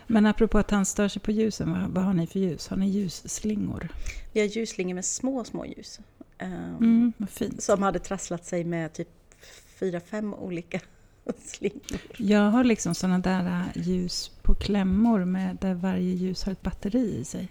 Men 0.08 0.26
apropå 0.26 0.58
att 0.58 0.72
han 0.72 0.86
stör 0.86 1.08
sig 1.08 1.22
på 1.22 1.32
ljusen, 1.32 1.72
vad, 1.72 1.90
vad 1.90 2.04
har 2.04 2.14
ni 2.14 2.28
för 2.28 2.40
ljus? 2.40 2.68
Har 2.68 2.78
ni 2.78 2.90
ljusslingor? 2.90 3.88
Vi 4.34 4.40
har 4.40 4.48
ljusslingor 4.48 4.96
med 4.96 5.06
små, 5.06 5.44
små 5.44 5.66
ljus. 5.66 6.00
Um, 6.42 6.78
mm. 6.80 7.14
Som 7.60 7.84
hade 7.84 8.00
trasslat 8.00 8.46
sig 8.46 8.64
med 8.64 8.94
typ 8.94 9.10
fyra, 9.80 10.00
fem 10.00 10.34
olika 10.34 10.80
slingor. 11.46 12.02
Jag 12.18 12.52
har 12.52 12.64
liksom 12.64 12.96
såna 12.96 13.20
där 13.20 13.46
äh, 13.46 13.82
ljus 13.88 14.32
på 14.42 14.54
klämmor 14.56 15.26
med, 15.26 15.58
där 15.62 15.74
varje 15.74 16.14
ljus 16.14 16.44
har 16.44 16.52
ett 16.52 16.62
batteri 16.62 17.16
i 17.20 17.26
sig. 17.26 17.48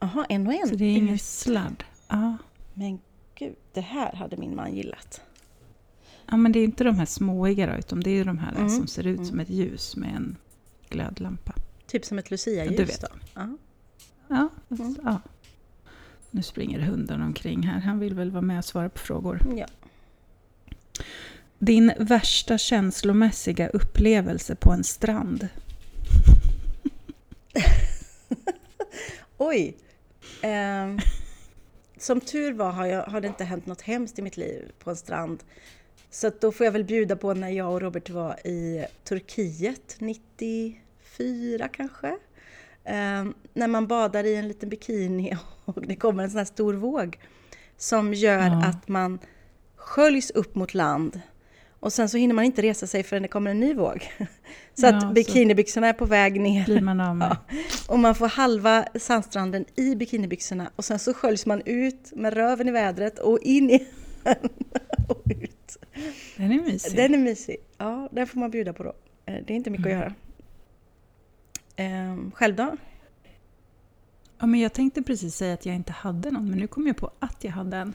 Jaha, 0.00 0.26
en 0.28 0.46
och 0.46 0.52
en? 0.52 0.68
Så 0.68 0.74
det 0.74 0.84
är 0.84 0.96
ingen 0.96 1.18
sladd. 1.18 1.84
Ja. 2.08 2.36
Men 2.74 2.98
gud, 3.34 3.54
det 3.72 3.80
här 3.80 4.12
hade 4.12 4.36
min 4.36 4.56
man 4.56 4.74
gillat. 4.74 5.20
ja, 6.30 6.36
men 6.36 6.52
det 6.52 6.58
är 6.58 6.64
inte 6.64 6.84
de 6.84 6.94
här 6.94 7.06
småiga 7.06 7.66
då, 7.66 7.78
utan 7.78 8.00
det 8.00 8.10
är 8.10 8.24
de 8.24 8.38
här 8.38 8.54
Mm, 8.56 8.68
som 8.68 8.86
ser 8.86 9.06
ut 9.06 9.16
mm. 9.16 9.28
som 9.28 9.40
ett 9.40 9.50
ljus 9.50 9.96
med 9.96 10.16
en 10.16 10.36
glödlampa. 10.92 11.54
Typ 11.86 12.04
som 12.04 12.18
ett 12.18 12.30
lucialjus 12.30 12.76
Du 12.76 12.84
vet. 12.84 13.00
då? 13.00 13.08
Ja. 13.34 13.56
Ja, 14.28 14.48
Mm. 14.70 14.96
ja. 15.04 15.20
Nu 16.30 16.42
springer 16.42 16.80
hunden 16.80 17.22
omkring 17.22 17.62
här. 17.62 17.80
Han 17.80 17.98
vill 17.98 18.14
väl 18.14 18.30
vara 18.30 18.42
med 18.42 18.58
och 18.58 18.64
svara 18.64 18.88
på 18.88 18.98
frågor. 18.98 19.40
ja. 19.56 19.66
Din 21.58 21.92
värsta 21.98 22.58
känslomässiga 22.58 23.68
upplevelse 23.68 24.54
på 24.54 24.70
en 24.72 24.84
strand? 24.84 25.48
Oj! 29.38 29.76
Ehm, 30.42 30.98
som 31.98 32.20
tur 32.20 32.52
var 32.52 32.70
har, 32.72 32.86
jag, 32.86 33.04
har 33.04 33.20
det 33.20 33.28
inte 33.28 33.44
hänt 33.44 33.66
något 33.66 33.80
hemskt 33.82 34.18
i 34.18 34.22
mitt 34.22 34.36
liv 34.36 34.72
på 34.78 34.90
en 34.90 34.96
strand. 34.96 35.42
Så 36.10 36.30
då 36.40 36.52
får 36.52 36.64
jag 36.64 36.72
väl 36.72 36.84
bjuda 36.84 37.16
på 37.16 37.34
när 37.34 37.48
jag 37.48 37.72
och 37.72 37.80
Robert 37.80 38.10
var 38.10 38.46
i 38.46 38.86
Turkiet 39.04 39.96
94 41.18 41.68
kanske. 41.68 42.16
Ehm, 42.84 43.34
när 43.54 43.66
man 43.68 43.86
badar 43.86 44.24
i 44.24 44.34
en 44.36 44.48
liten 44.48 44.68
bikini 44.68 45.36
och 45.64 45.86
det 45.86 45.96
kommer 45.96 46.22
en 46.24 46.30
sån 46.30 46.38
här 46.38 46.44
stor 46.44 46.74
våg 46.74 47.18
som 47.76 48.14
gör 48.14 48.38
Ja. 48.46 48.64
att 48.66 48.88
man 48.88 49.18
sköljs 49.76 50.30
upp 50.30 50.54
mot 50.54 50.74
land 50.74 51.20
och 51.80 51.92
sen 51.92 52.08
så 52.08 52.16
hinner 52.16 52.34
man 52.34 52.44
inte 52.44 52.62
resa 52.62 52.86
sig 52.86 53.02
förrän 53.02 53.22
det 53.22 53.28
kommer 53.28 53.50
en 53.50 53.60
ny 53.60 53.74
våg. 53.74 54.10
Så 54.74 54.86
Ja, 54.86 54.96
att 54.96 55.02
så- 55.02 55.08
bikinibyxorna 55.12 55.86
är 55.88 55.92
på 55.92 56.04
väg 56.06 56.40
ner. 56.40 56.80
Man? 56.80 57.20
Ja. 57.20 57.36
Och 57.88 57.98
man 57.98 58.14
får 58.14 58.28
halva 58.28 58.84
sandstranden 58.94 59.64
i 59.76 59.94
bikinibyxorna 59.94 60.70
och 60.76 60.84
sen 60.84 60.98
så 60.98 61.14
sköljs 61.14 61.46
man 61.46 61.62
ut 61.66 62.12
med 62.16 62.34
röven 62.34 62.68
i 62.68 62.72
vädret 62.72 63.18
och 63.18 63.38
in 63.42 63.70
i 63.70 63.86
och 65.08 65.22
ut. 65.26 65.76
Den 66.36 66.52
är 66.52 66.62
mysig. 66.62 66.96
Den 66.96 67.14
är 67.14 67.18
mysig. 67.18 67.56
Ja, 67.78 68.08
den 68.12 68.26
får 68.26 68.38
man 68.40 68.50
bjuda 68.50 68.72
på 68.72 68.82
då. 68.82 68.92
Eh, 69.26 69.34
Det 69.46 69.52
är 69.52 69.56
inte 69.56 69.70
mycket 69.70 69.86
att 69.86 69.92
göra. 69.92 70.14
Ehm, 71.82 72.30
själv 72.30 72.56
då? 72.56 72.76
Ja, 74.38 74.46
men 74.46 74.60
jag 74.60 74.72
tänkte 74.72 75.02
precis 75.02 75.36
säga 75.36 75.54
att 75.54 75.66
jag 75.66 75.74
inte 75.74 75.92
hade 75.92 76.30
någon, 76.30 76.50
men 76.50 76.58
nu 76.58 76.66
kom 76.66 76.86
jag 76.86 76.96
på 76.96 77.10
att 77.18 77.44
jag 77.44 77.52
hade 77.52 77.76
en. 77.76 77.94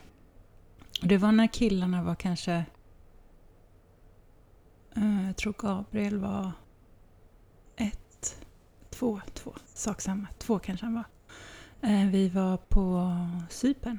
Det 1.02 1.18
var 1.18 1.32
när 1.32 1.46
killarna 1.46 2.02
var 2.02 2.14
kanske... 2.14 2.52
Eh, 4.96 5.26
jag 5.26 5.36
tror 5.36 5.54
Gabriel 5.58 6.18
var 6.18 6.52
ett, 7.76 8.46
två, 8.90 9.20
två, 9.34 9.54
sak 9.74 10.00
samma. 10.00 10.26
Två 10.38 10.58
kanske 10.58 10.86
han 10.86 10.94
var. 10.94 11.04
Eh, 11.90 12.06
vi 12.06 12.28
var 12.28 12.56
på 12.56 13.14
Cypern 13.50 13.98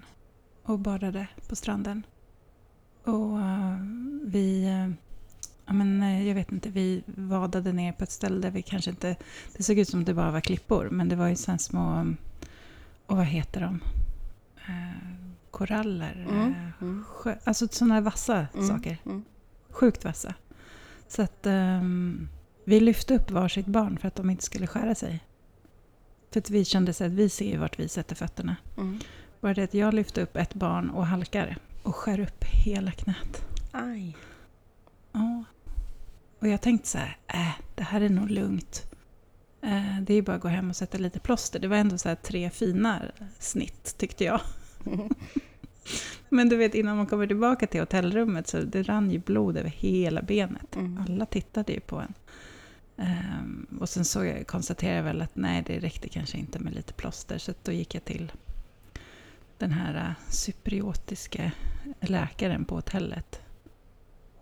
och 0.63 0.79
badade 0.79 1.27
på 1.49 1.55
stranden. 1.55 2.05
Och 3.03 3.39
eh, 3.39 3.77
vi 4.23 4.67
eh, 5.69 5.73
men, 5.75 6.03
eh, 6.03 6.27
jag 6.27 6.35
vet 6.35 6.51
inte, 6.51 6.69
vi 6.69 7.03
vadade 7.05 7.73
ner 7.73 7.91
på 7.91 8.03
ett 8.03 8.11
ställe 8.11 8.39
där 8.39 8.51
vi 8.51 8.61
kanske 8.61 8.89
inte... 8.89 9.15
Det 9.57 9.63
såg 9.63 9.77
ut 9.79 9.89
som 9.89 10.05
det 10.05 10.13
bara 10.13 10.31
var 10.31 10.41
klippor, 10.41 10.89
men 10.91 11.09
det 11.09 11.15
var 11.15 11.27
ju 11.27 11.35
här 11.47 11.57
små... 11.57 12.13
Och 13.05 13.17
vad 13.17 13.25
heter 13.25 13.61
de? 13.61 13.79
Eh, 14.67 15.29
koraller. 15.51 16.25
Mm, 16.29 16.49
eh, 16.51 16.81
mm. 16.81 17.03
sjö, 17.07 17.35
alltså 17.43 17.67
sådana 17.71 18.01
vassa 18.01 18.47
Mm, 18.53 18.67
saker. 18.67 18.97
mm. 19.05 19.23
Sjukt 19.69 20.05
vassa. 20.05 20.33
Så 21.07 21.21
att 21.21 21.45
ehm, 21.45 22.29
vi 22.65 22.79
lyfte 22.79 23.15
upp 23.15 23.31
varsitt 23.31 23.65
barn 23.65 23.97
för 23.97 24.07
att 24.07 24.15
de 24.15 24.29
inte 24.29 24.43
skulle 24.43 24.67
skära 24.67 24.95
sig. 24.95 25.19
För 26.31 26.39
att 26.39 26.49
vi 26.49 26.65
kände 26.65 26.93
så 26.93 27.03
att 27.05 27.11
vi 27.11 27.29
ser 27.29 27.51
ju 27.51 27.57
vart 27.57 27.79
vi 27.79 27.87
sätter 27.87 28.15
fötterna. 28.15 28.55
Mm. 28.77 28.99
Bara 29.41 29.53
det 29.53 29.63
att 29.63 29.73
jag 29.73 29.93
lyfte 29.93 30.21
upp 30.21 30.35
ett 30.35 30.53
barn 30.53 30.89
och 30.89 31.05
halkar 31.07 31.57
och 31.83 31.95
skär 31.95 32.19
upp 32.19 32.43
hela 32.43 32.91
knät. 32.91 33.45
Aj. 33.71 34.17
Ja. 35.11 35.43
Och 36.39 36.47
jag 36.47 36.61
tänkte 36.61 36.87
så 36.89 36.97
här, 36.97 37.17
äh, 37.27 37.51
det 37.75 37.83
här 37.83 38.01
är 38.01 38.09
nog 38.09 38.29
lugnt. 38.29 38.85
Eh, 39.61 40.01
det 40.01 40.13
är 40.13 40.21
bara 40.21 40.35
att 40.35 40.41
gå 40.41 40.47
hem 40.47 40.69
och 40.69 40.75
sätta 40.75 40.97
lite 40.97 41.19
plåster. 41.19 41.59
Det 41.59 41.67
var 41.67 41.77
ändå 41.77 41.97
så 41.97 42.09
här 42.09 42.15
tre 42.15 42.49
fina 42.49 43.01
snitt 43.39 43.97
tyckte 43.97 44.23
jag. 44.23 44.41
Men 46.29 46.49
du 46.49 46.55
vet 46.55 46.75
innan 46.75 46.97
man 46.97 47.05
kommer 47.05 47.27
tillbaka 47.27 47.67
till 47.67 47.79
hotellrummet 47.79 48.47
så 48.47 48.57
det 48.57 48.83
rann 48.83 49.11
ju 49.11 49.19
blod 49.19 49.57
över 49.57 49.69
hela 49.69 50.21
benet. 50.21 50.75
Mm. 50.75 51.05
Alla 51.07 51.25
tittade 51.25 51.73
ju 51.73 51.79
på 51.79 51.99
en. 51.99 52.13
Ehm, 52.97 53.67
och 53.79 53.89
sen 53.89 54.05
så 54.05 54.25
jag, 54.25 54.47
konstaterade 54.47 54.97
jag 54.97 55.03
väl 55.03 55.21
att 55.21 55.35
nej, 55.35 55.63
det 55.67 55.79
räckte 55.79 56.09
kanske 56.09 56.37
inte 56.37 56.59
med 56.59 56.75
lite 56.75 56.93
plåster. 56.93 57.37
Så 57.37 57.53
då 57.63 57.71
gick 57.71 57.95
jag 57.95 58.05
till 58.05 58.31
den 59.57 59.71
här 59.71 60.09
uh, 60.09 60.31
cypriotiska 60.31 61.51
läkaren 61.99 62.65
på 62.65 62.75
hotellet. 62.75 63.41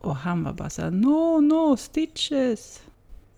Och 0.08 0.16
han 0.16 0.44
var 0.44 0.54
bara 0.54 0.70
så 0.70 0.82
här, 0.82 0.92
no, 0.92 1.42
no, 1.42 1.78
stitches. 1.78 2.82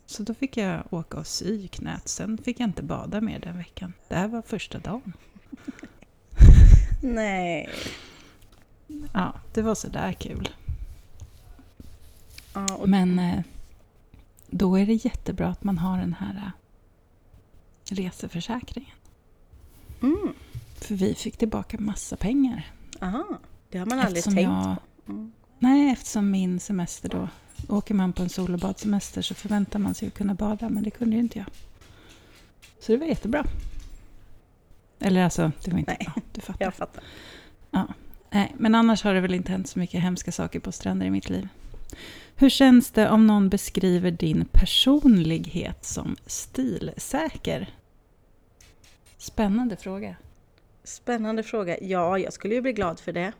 Så 0.05 0.23
då 0.23 0.33
fick 0.33 0.57
jag 0.57 0.83
åka 0.93 1.17
och 1.19 1.27
sy 1.27 1.67
knät. 1.67 2.07
Sen 2.07 2.37
fick 2.37 2.59
jag 2.59 2.67
inte 2.69 2.83
bada 2.83 3.21
mer 3.21 3.39
den 3.39 3.57
veckan. 3.57 3.93
Det 4.07 4.15
här 4.15 4.27
var 4.27 4.41
första 4.41 4.79
dagen. 4.79 5.13
Nej. 7.03 7.69
Ja, 9.13 9.33
det 9.53 9.61
var 9.61 9.75
så 9.75 9.87
där 9.87 10.13
kul. 10.13 10.49
Ja, 12.53 12.75
och, 12.75 12.89
Men 12.89 13.19
eh, 13.19 13.41
då 14.49 14.79
är 14.79 14.85
det 14.85 14.93
jättebra 15.05 15.47
att 15.47 15.63
man 15.63 15.77
har 15.77 15.97
den 15.97 16.13
här 16.13 16.35
eh, 16.35 16.51
reseförsäkringen. 17.95 18.95
mm. 20.01 20.33
För 20.75 20.95
vi 20.95 21.15
fick 21.15 21.37
tillbaka 21.37 21.77
massa 21.79 22.15
pengar. 22.15 22.71
Aha, 23.01 23.25
det 23.69 23.77
har 23.77 23.85
man 23.85 23.99
aldrig 23.99 24.17
Eftersom 24.17 24.35
tänkt 24.35 24.49
jag- 24.49 24.75
på. 25.05 25.11
Mm. 25.11 25.31
Nej, 25.59 25.91
eftersom 25.91 26.31
min 26.31 26.59
semester 26.59 27.09
då, 27.09 27.27
åker 27.67 27.93
man 27.93 28.13
på 28.13 28.23
en 28.23 28.29
sol 28.29 28.53
och 28.53 28.59
badsemester 28.59 29.21
så 29.21 29.33
förväntar 29.33 29.79
man 29.79 29.93
sig 29.93 30.07
att 30.07 30.13
kunna 30.13 30.33
bada, 30.33 30.69
men 30.69 30.83
det 30.83 30.91
kunde 30.91 31.15
ju 31.15 31.21
inte 31.21 31.37
jag. 31.39 31.47
Så 32.79 32.91
det 32.91 32.97
var 32.97 33.05
jättebra. 33.05 33.45
Eller 34.99 35.23
alltså, 35.23 35.51
det 35.63 35.71
var 35.71 35.79
inte 35.79 35.95
Nej. 35.99 36.09
bra, 36.13 36.23
du 36.33 36.41
fattar. 36.41 36.65
Jag 36.65 36.73
fattar. 36.73 37.03
Nej, 38.31 38.55
men 38.57 38.75
annars 38.75 39.03
har 39.03 39.13
det 39.13 39.21
väl 39.21 39.33
inte 39.33 39.51
hänt 39.51 39.69
så 39.69 39.79
mycket 39.79 40.01
hemska 40.01 40.31
saker 40.31 40.59
på 40.59 40.71
stränder 40.71 41.05
i 41.05 41.09
mitt 41.09 41.29
liv. 41.29 41.47
Hur 42.35 42.49
känns 42.49 42.91
det 42.91 43.09
om 43.09 43.27
någon 43.27 43.49
beskriver 43.49 44.11
din 44.11 44.45
personlighet 44.51 45.85
som 45.85 46.15
stilsäker? 46.25 47.73
Spännande 49.17 49.75
fråga. 49.75 50.15
Spännande 50.83 51.43
fråga. 51.43 51.77
Ja, 51.81 52.17
jag 52.17 52.33
skulle 52.33 52.55
ju 52.55 52.61
bli 52.61 52.73
glad 52.73 52.99
för 52.99 53.13
det. 53.13 53.33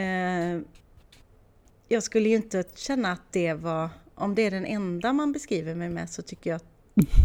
Eh, 0.00 0.60
jag 1.88 2.02
skulle 2.02 2.28
ju 2.28 2.36
inte 2.36 2.64
känna 2.74 3.12
att 3.12 3.32
det 3.32 3.52
var... 3.54 3.88
Om 4.14 4.34
det 4.34 4.42
är 4.42 4.50
den 4.50 4.66
enda 4.66 5.12
man 5.12 5.32
beskriver 5.32 5.74
mig 5.74 5.88
med 5.88 6.10
så 6.10 6.22
tycker 6.22 6.50
jag 6.50 6.56
att 6.56 6.64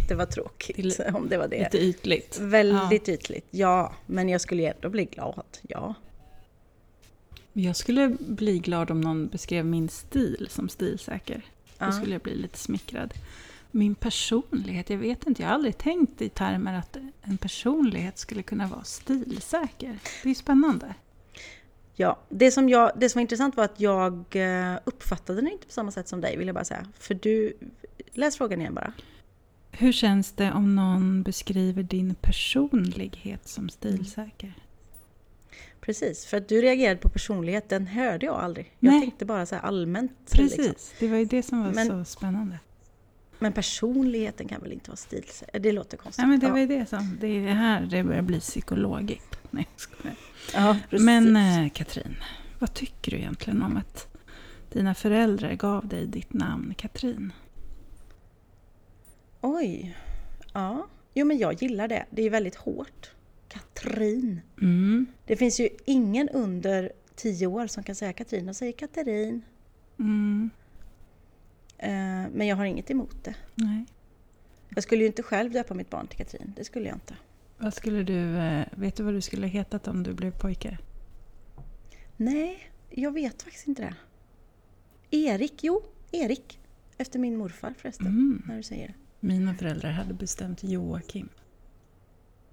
det 0.10 0.16
var 0.16 0.26
tråkigt. 0.26 1.00
Om 1.14 1.30
det 1.30 1.38
var 1.38 1.48
det. 1.48 1.60
Lite 1.64 1.78
ytligt. 1.78 2.40
Väldigt 2.40 3.10
ytligt, 3.10 3.48
ja. 3.52 3.94
Men 4.06 4.30
jag 4.30 4.42
skulle 4.42 4.62
ju 4.62 4.68
ändå 4.68 4.90
bli 4.90 5.06
glad, 5.06 5.46
ja. 5.62 5.94
Jag 7.54 7.76
skulle 7.76 8.10
bli 8.20 8.60
glad 8.60 8.92
om 8.92 9.02
någon 9.02 9.28
beskrev 9.28 9.66
min 9.66 9.90
stil 9.90 10.48
som 10.50 10.70
stilsäker. 10.70 11.46
Då 11.78 11.86
Ja. 11.86 11.92
skulle 11.92 12.12
jag 12.12 12.22
bli 12.22 12.36
lite 12.36 12.58
smickrad. 12.58 13.14
Min 13.72 13.96
personlighet, 13.96 14.90
jag 14.90 14.98
vet 14.98 15.28
inte, 15.28 15.42
jag 15.42 15.50
har 15.50 15.56
aldrig 15.56 15.78
tänkt 15.78 16.22
i 16.22 16.30
termer 16.30 16.74
att 16.80 16.98
en 17.22 17.38
personlighet 17.38 18.18
skulle 18.18 18.44
kunna 18.44 18.68
vara 18.68 18.84
stilsäker. 18.84 20.00
Det 20.24 20.28
är 20.28 20.30
ju 20.30 20.36
spännande. 20.36 20.96
Ja, 21.96 22.20
det 22.30 22.52
som, 22.52 22.70
jag, 22.70 22.92
det 22.96 23.10
som 23.10 23.20
var 23.20 23.22
intressant 23.22 23.58
var 23.58 23.64
att 23.64 23.80
jag 23.80 24.26
eh, 24.32 24.78
uppfattade 24.84 25.42
den 25.42 25.52
inte 25.52 25.68
på 25.68 25.74
samma 25.74 25.92
sätt 25.92 26.08
som 26.08 26.22
dig, 26.22 26.38
vill 26.38 26.48
jag 26.48 26.56
bara 26.56 26.66
säga. 26.66 26.86
För 27.00 27.14
du... 27.14 27.54
Läs 28.14 28.38
frågan 28.38 28.62
igen 28.62 28.74
bara. 28.76 28.94
Hur 29.72 29.92
känns 29.92 30.32
det 30.32 30.52
om 30.52 30.76
någon 30.76 31.24
beskriver 31.24 31.84
din 31.84 32.16
personlighet 32.16 33.48
som 33.48 33.70
stilsäker? 33.70 34.54
Precis, 35.82 36.26
för 36.26 36.38
att 36.38 36.50
du 36.50 36.62
reagerade 36.62 37.00
på 37.00 37.10
personlighet, 37.10 37.70
den 37.70 37.88
hörde 37.88 38.26
jag 38.26 38.36
aldrig. 38.36 38.76
Jag 38.80 38.92
Nej. 38.92 39.02
tänkte 39.02 39.26
bara 39.26 39.46
så 39.46 39.56
allmänt. 39.56 40.12
Precis, 40.32 40.58
liksom. 40.58 40.96
det 41.00 41.08
var 41.08 41.18
ju 41.18 41.26
det 41.26 41.44
som 41.44 41.64
var 41.64 41.72
Men- 41.72 41.88
så 41.88 42.06
spännande. 42.06 42.60
Men 43.42 43.54
personligheten 43.54 44.48
kan 44.48 44.62
väl 44.62 44.72
inte 44.72 44.90
vara 44.90 44.98
stilsäker? 44.98 45.60
Det 45.60 45.72
låter 45.72 45.98
konstigt. 45.98 46.24
Ja, 46.24 46.28
men 46.28 46.40
det 46.40 46.50
var 46.50 46.58
ju 46.58 46.68
det 46.68 46.86
som, 46.86 47.18
det 47.22 47.28
är 47.28 47.54
här 47.54 47.82
det 47.82 48.04
börjar 48.04 48.22
bli 48.22 48.40
psykologiskt. 48.40 49.40
Nej, 49.52 49.68
jag 50.04 50.14
ja, 50.54 50.78
precis. 50.90 51.06
Men 51.06 51.36
eh, 51.36 51.70
Katrin, 51.70 52.16
vad 52.60 52.74
tycker 52.74 53.12
du 53.12 53.18
egentligen 53.18 53.62
om 53.62 53.78
att 53.78 54.18
dina 54.72 54.96
föräldrar 54.96 55.54
gav 55.54 55.88
dig 55.88 56.08
ditt 56.08 56.34
namn 56.34 56.74
Katrin? 56.78 57.34
Oj. 59.42 59.98
Ja. 60.54 60.88
Jo, 61.14 61.26
men 61.26 61.38
jag 61.38 61.62
gillar 61.62 61.88
det. 61.88 62.06
Det 62.10 62.22
är 62.22 62.30
väldigt 62.30 62.56
hårt. 62.56 63.12
Katrin. 63.48 64.42
Mm. 64.62 65.06
Det 65.26 65.36
finns 65.36 65.60
ju 65.60 65.70
ingen 65.86 66.30
under 66.30 66.92
tio 67.16 67.48
år 67.48 67.68
som 67.68 67.84
kan 67.84 67.96
säga 67.96 68.14
Katrin. 68.14 68.46
De 68.46 68.54
säger 68.54 68.72
Katarin. 68.72 69.42
Mm. 70.00 70.50
Eh, 71.82 71.90
men 72.34 72.48
jag 72.48 72.56
har 72.56 72.66
inget 72.66 72.92
emot 72.92 73.24
det. 73.24 73.36
Nej. 73.56 73.86
Jag 74.70 74.84
skulle 74.84 75.02
ju 75.02 75.08
inte 75.08 75.24
själv 75.24 75.52
döpa 75.52 75.74
mitt 75.74 75.90
barn 75.90 76.08
till 76.08 76.18
Katrin. 76.18 76.54
Det 76.58 76.64
skulle 76.64 76.88
jag 76.88 76.96
inte. 76.96 77.16
Vad 77.58 77.74
skulle 77.74 78.04
du... 78.04 78.38
eh, 78.38 78.66
Vet 78.72 78.96
du 78.96 79.04
vad 79.04 79.14
du 79.14 79.22
skulle 79.22 79.48
hetat 79.48 79.88
om 79.88 80.04
du 80.04 80.14
blev 80.14 80.32
pojke? 80.32 80.78
Nej, 82.18 82.72
jag 82.90 83.12
vet 83.12 83.42
faktiskt 83.44 83.68
inte 83.68 83.82
det. 83.82 83.96
Erik, 85.18 85.64
jo, 85.64 85.82
Erik. 86.12 86.60
Efter 86.98 87.20
min 87.20 87.38
morfar 87.38 87.74
förresten, 87.78 88.08
Mm. 88.08 88.42
när 88.48 88.58
du 88.58 88.64
säger 88.64 88.88
det. 88.88 88.94
Mina 89.20 89.56
föräldrar 89.56 89.92
hade 89.92 90.14
bestämt 90.14 90.64
Joakim. 90.64 91.30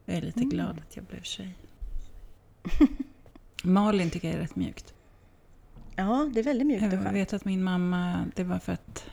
Jag 0.04 0.16
är 0.16 0.20
lite 0.23 0.38
Mm. 0.38 0.50
glad 0.50 0.78
att 0.78 0.97
jag 0.97 1.04
blev 1.04 1.23
tjej. 1.23 1.54
Malin 3.64 4.11
tycker 4.11 4.28
jag 4.28 4.37
är 4.37 4.40
rätt 4.40 4.56
mjukt. 4.56 4.94
Ja, 5.97 6.30
det 6.35 6.40
är 6.40 6.44
väldigt 6.44 6.66
mjukt 6.66 6.82
och 6.87 6.92
Jag 6.92 7.02
skönt. 7.02 7.14
vet 7.16 7.32
att 7.32 7.44
min 7.44 7.62
mamma, 7.62 8.26
det 8.37 8.44
var 8.44 8.58
för 8.58 8.73
att 8.73 9.11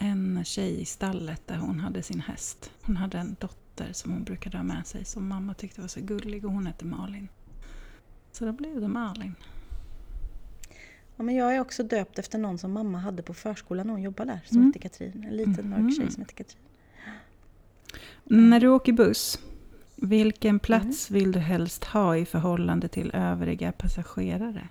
en 0.00 0.44
tjej 0.44 0.80
i 0.80 0.84
stallet 0.84 1.46
där 1.46 1.56
hon 1.56 1.80
hade 1.80 2.02
sin 2.02 2.20
häst. 2.20 2.70
Hon 2.82 2.96
hade 2.96 3.18
en 3.18 3.36
dotter 3.40 3.92
som 3.92 4.12
hon 4.12 4.24
brukade 4.24 4.56
ha 4.56 4.64
med 4.64 4.86
sig 4.86 5.04
som 5.04 5.28
mamma 5.28 5.54
tyckte 5.54 5.80
var 5.80 5.88
så 5.88 6.00
gullig 6.00 6.44
och 6.44 6.52
hon 6.52 6.66
hette 6.66 6.84
Malin. 6.84 7.28
Så 8.32 8.44
då 8.44 8.52
blev 8.52 8.80
det 8.80 8.88
Malin. 8.88 9.34
Ja, 11.16 11.22
men 11.22 11.34
jag 11.34 11.56
är 11.56 11.60
också 11.60 11.82
döpt 11.82 12.18
efter 12.18 12.38
någon 12.38 12.58
som 12.58 12.72
mamma 12.72 12.98
hade 12.98 13.22
på 13.22 13.34
förskolan 13.34 13.86
när 13.86 13.94
hon 13.94 14.02
jobbade 14.02 14.32
där, 14.32 14.40
som 14.46 14.56
Mm. 14.56 14.66
hette 14.68 14.78
Katrin. 14.78 15.24
En 15.24 15.36
liten 15.36 15.68
mörk 15.70 15.80
Mhm. 15.80 15.92
tjej 15.92 16.10
som 16.10 16.22
hette 16.22 16.34
Katrin. 16.34 16.62
När 18.24 18.60
du 18.60 18.68
åker 18.68 18.92
buss, 18.92 19.38
vilken 19.96 20.58
plats 20.58 21.10
vill 21.10 21.32
du 21.32 21.38
helst 21.38 21.84
ha 21.84 22.16
i 22.16 22.24
förhållande 22.26 22.88
till 22.88 23.10
övriga 23.14 23.72
passagerare? 23.72 24.68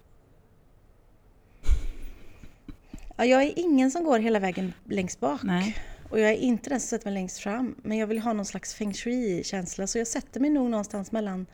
Ja, 3.20 3.26
jag 3.26 3.44
är 3.44 3.60
ingen 3.60 3.92
som 3.92 4.04
går 4.04 4.20
hela 4.20 4.40
vägen 4.40 4.74
längst 4.86 5.20
bak. 5.20 5.44
Nej. 5.44 5.76
Och 6.10 6.20
jag 6.20 6.30
är 6.30 6.36
inte 6.36 6.70
den 6.70 6.80
som 6.80 6.88
sätter 6.88 7.06
mig 7.06 7.14
längst 7.14 7.38
fram. 7.40 7.76
Men 7.84 7.98
jag 7.98 8.08
vill 8.08 8.20
ha 8.20 8.34
någon 8.34 8.46
slags 8.46 8.74
feng 8.74 8.94
shui-känsla. 8.94 9.88
Så 9.88 9.98
jag 9.98 10.08
sätter 10.08 10.40
mig 10.40 10.50
nog 10.50 10.70
någonstans 10.70 11.12
mellan, 11.12 11.46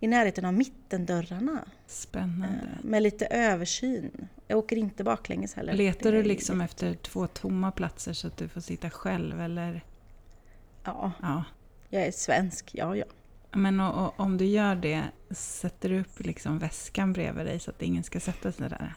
i 0.00 0.06
närheten 0.06 0.44
av 0.44 0.54
mittendörrarna. 0.54 1.64
Spännande. 1.86 2.46
Eh, 2.78 2.84
Med 2.84 3.02
lite 3.02 3.26
översyn. 3.26 4.28
Jag 4.48 4.58
åker 4.58 4.76
inte 4.76 5.04
baklänges 5.04 5.54
heller. 5.54 5.72
Letar 5.72 6.12
du 6.12 6.18
är- 6.18 6.24
liksom 6.24 6.60
efter 6.60 6.94
två 6.94 7.26
tomma 7.26 7.70
platser 7.70 8.12
så 8.12 8.26
att 8.26 8.36
du 8.36 8.48
får 8.48 8.60
sitta 8.60 8.90
själv 8.90 9.40
eller? 9.40 9.84
Ja, 10.84 11.12
Ja. 11.22 11.44
jag 11.88 12.02
är 12.02 12.12
svensk. 12.12 12.70
Ja, 12.74 12.96
ja. 12.96 13.04
Men 13.52 13.80
och, 13.80 14.06
och, 14.06 14.20
om 14.20 14.36
du 14.38 14.44
gör 14.44 14.74
det, 14.74 15.02
sätter 15.30 15.88
du 15.88 16.00
upp 16.00 16.20
liksom 16.20 16.58
väskan 16.58 17.12
bredvid 17.12 17.46
dig 17.46 17.60
så 17.60 17.70
att 17.70 17.82
ingen 17.82 18.02
ska 18.02 18.20
sätta 18.20 18.52
sig 18.52 18.68
där? 18.70 18.94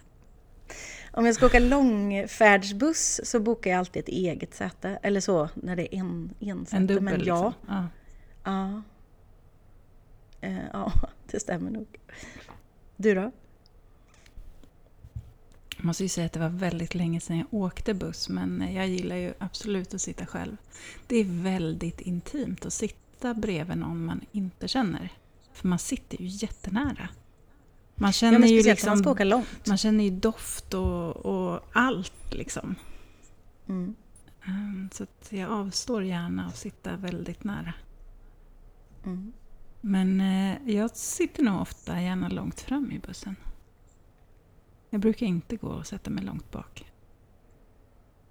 Om 1.12 1.26
jag 1.26 1.36
ska 1.36 1.46
åka 1.46 1.60
långfärdsbuss 1.60 3.22
så 3.24 3.40
bokar 3.40 3.72
jag 3.72 3.80
alltid 3.80 4.04
ett 4.04 4.10
eget 4.10 4.56
säte. 4.56 5.00
Eller 5.02 5.20
så, 5.20 5.50
när 5.54 5.76
det 5.76 5.96
är 5.96 6.00
en, 6.00 6.34
en 6.40 6.66
säte. 6.66 6.78
En 6.78 6.88
dubbel 6.88 7.04
Men 7.04 7.14
ja, 7.14 7.20
liksom? 7.20 7.54
Ja. 7.68 7.88
ja. 8.44 8.82
Eh, 10.42 10.66
ja, 10.74 10.92
det 11.32 11.40
stämmer 11.40 11.72
nog. 11.72 11.88
Du 12.96 13.16
då? 13.16 13.32
Jag 15.78 15.86
måste 15.86 16.04
ju 16.04 16.10
säga 16.10 16.26
att 16.26 16.34
det 16.34 16.40
var 16.40 16.50
väldigt 16.50 16.96
länge 16.96 17.20
sedan 17.20 17.38
jag 17.38 17.48
åkte 17.54 17.94
buss, 17.94 18.30
men 18.30 18.74
jag 18.74 18.88
gillar 18.88 19.16
ju 19.16 19.34
absolut 19.38 19.94
att 19.94 20.02
sitta 20.02 20.26
själv. 20.26 20.58
Det 21.08 21.16
är 21.18 21.44
väldigt 21.44 22.02
intimt 22.02 22.66
att 22.66 22.74
sitta 22.74 23.34
bredvid 23.34 23.78
någon 23.78 24.06
man 24.06 24.22
inte 24.32 24.68
känner. 24.68 25.10
För 25.54 25.68
man 25.68 25.80
sitter 25.80 26.22
ju 26.22 26.28
jättenära. 26.28 27.10
Man 27.96 28.08
Ja, 28.08 28.12
känner 28.12 28.40
men 28.40 28.50
ju 28.50 28.56
man 28.56 28.78
ska 28.78 28.92
liksom... 28.94 29.12
åka 29.12 29.24
långt. 29.24 29.68
Man 29.68 29.78
känner 29.78 30.04
ju 30.04 30.10
doft 30.10 30.74
och, 30.74 31.16
och 31.16 31.62
allt 31.74 32.34
liksom. 32.34 32.76
Mm. 33.70 33.96
Mm, 34.48 34.90
Så 34.94 35.04
att 35.04 35.28
jag 35.30 35.52
avstår 35.52 36.04
gärna 36.04 36.46
att 36.46 36.58
sitta 36.58 36.96
väldigt 36.96 37.44
nära. 37.44 37.74
Mm. 39.06 39.34
Men 39.82 40.22
eh, 40.22 40.58
jag 40.76 40.96
sitter 40.96 41.44
nog 41.44 41.62
ofta 41.62 42.02
gärna 42.02 42.30
långt 42.30 42.62
fram 42.62 42.92
i 42.92 43.00
bussen. 43.00 43.36
Jag 44.90 45.02
brukar 45.02 45.26
inte 45.26 45.56
gå 45.56 45.68
och 45.68 45.88
sätta 45.88 46.10
mig 46.10 46.24
långt 46.24 46.52
bak. 46.52 46.92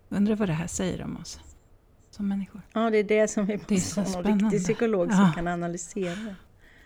Undrar 0.09 0.37
vad 0.37 0.49
det 0.49 0.53
här 0.53 0.67
säger 0.67 1.03
om 1.05 1.17
oss 1.17 1.41
som 2.11 2.29
människor. 2.29 2.63
Ja, 2.73 2.91
det 2.91 2.99
är 2.99 3.05
det 3.05 3.29
som 3.29 3.47
vi 3.47 3.61
Det 3.69 3.75
är 3.75 3.79
så 3.81 4.05
spännande. 4.05 4.45
riktig 4.45 4.63
psykolog 4.65 5.13
som 5.13 5.21
Ja. 5.21 5.33
kan 5.35 5.49
analysera. 5.49 6.35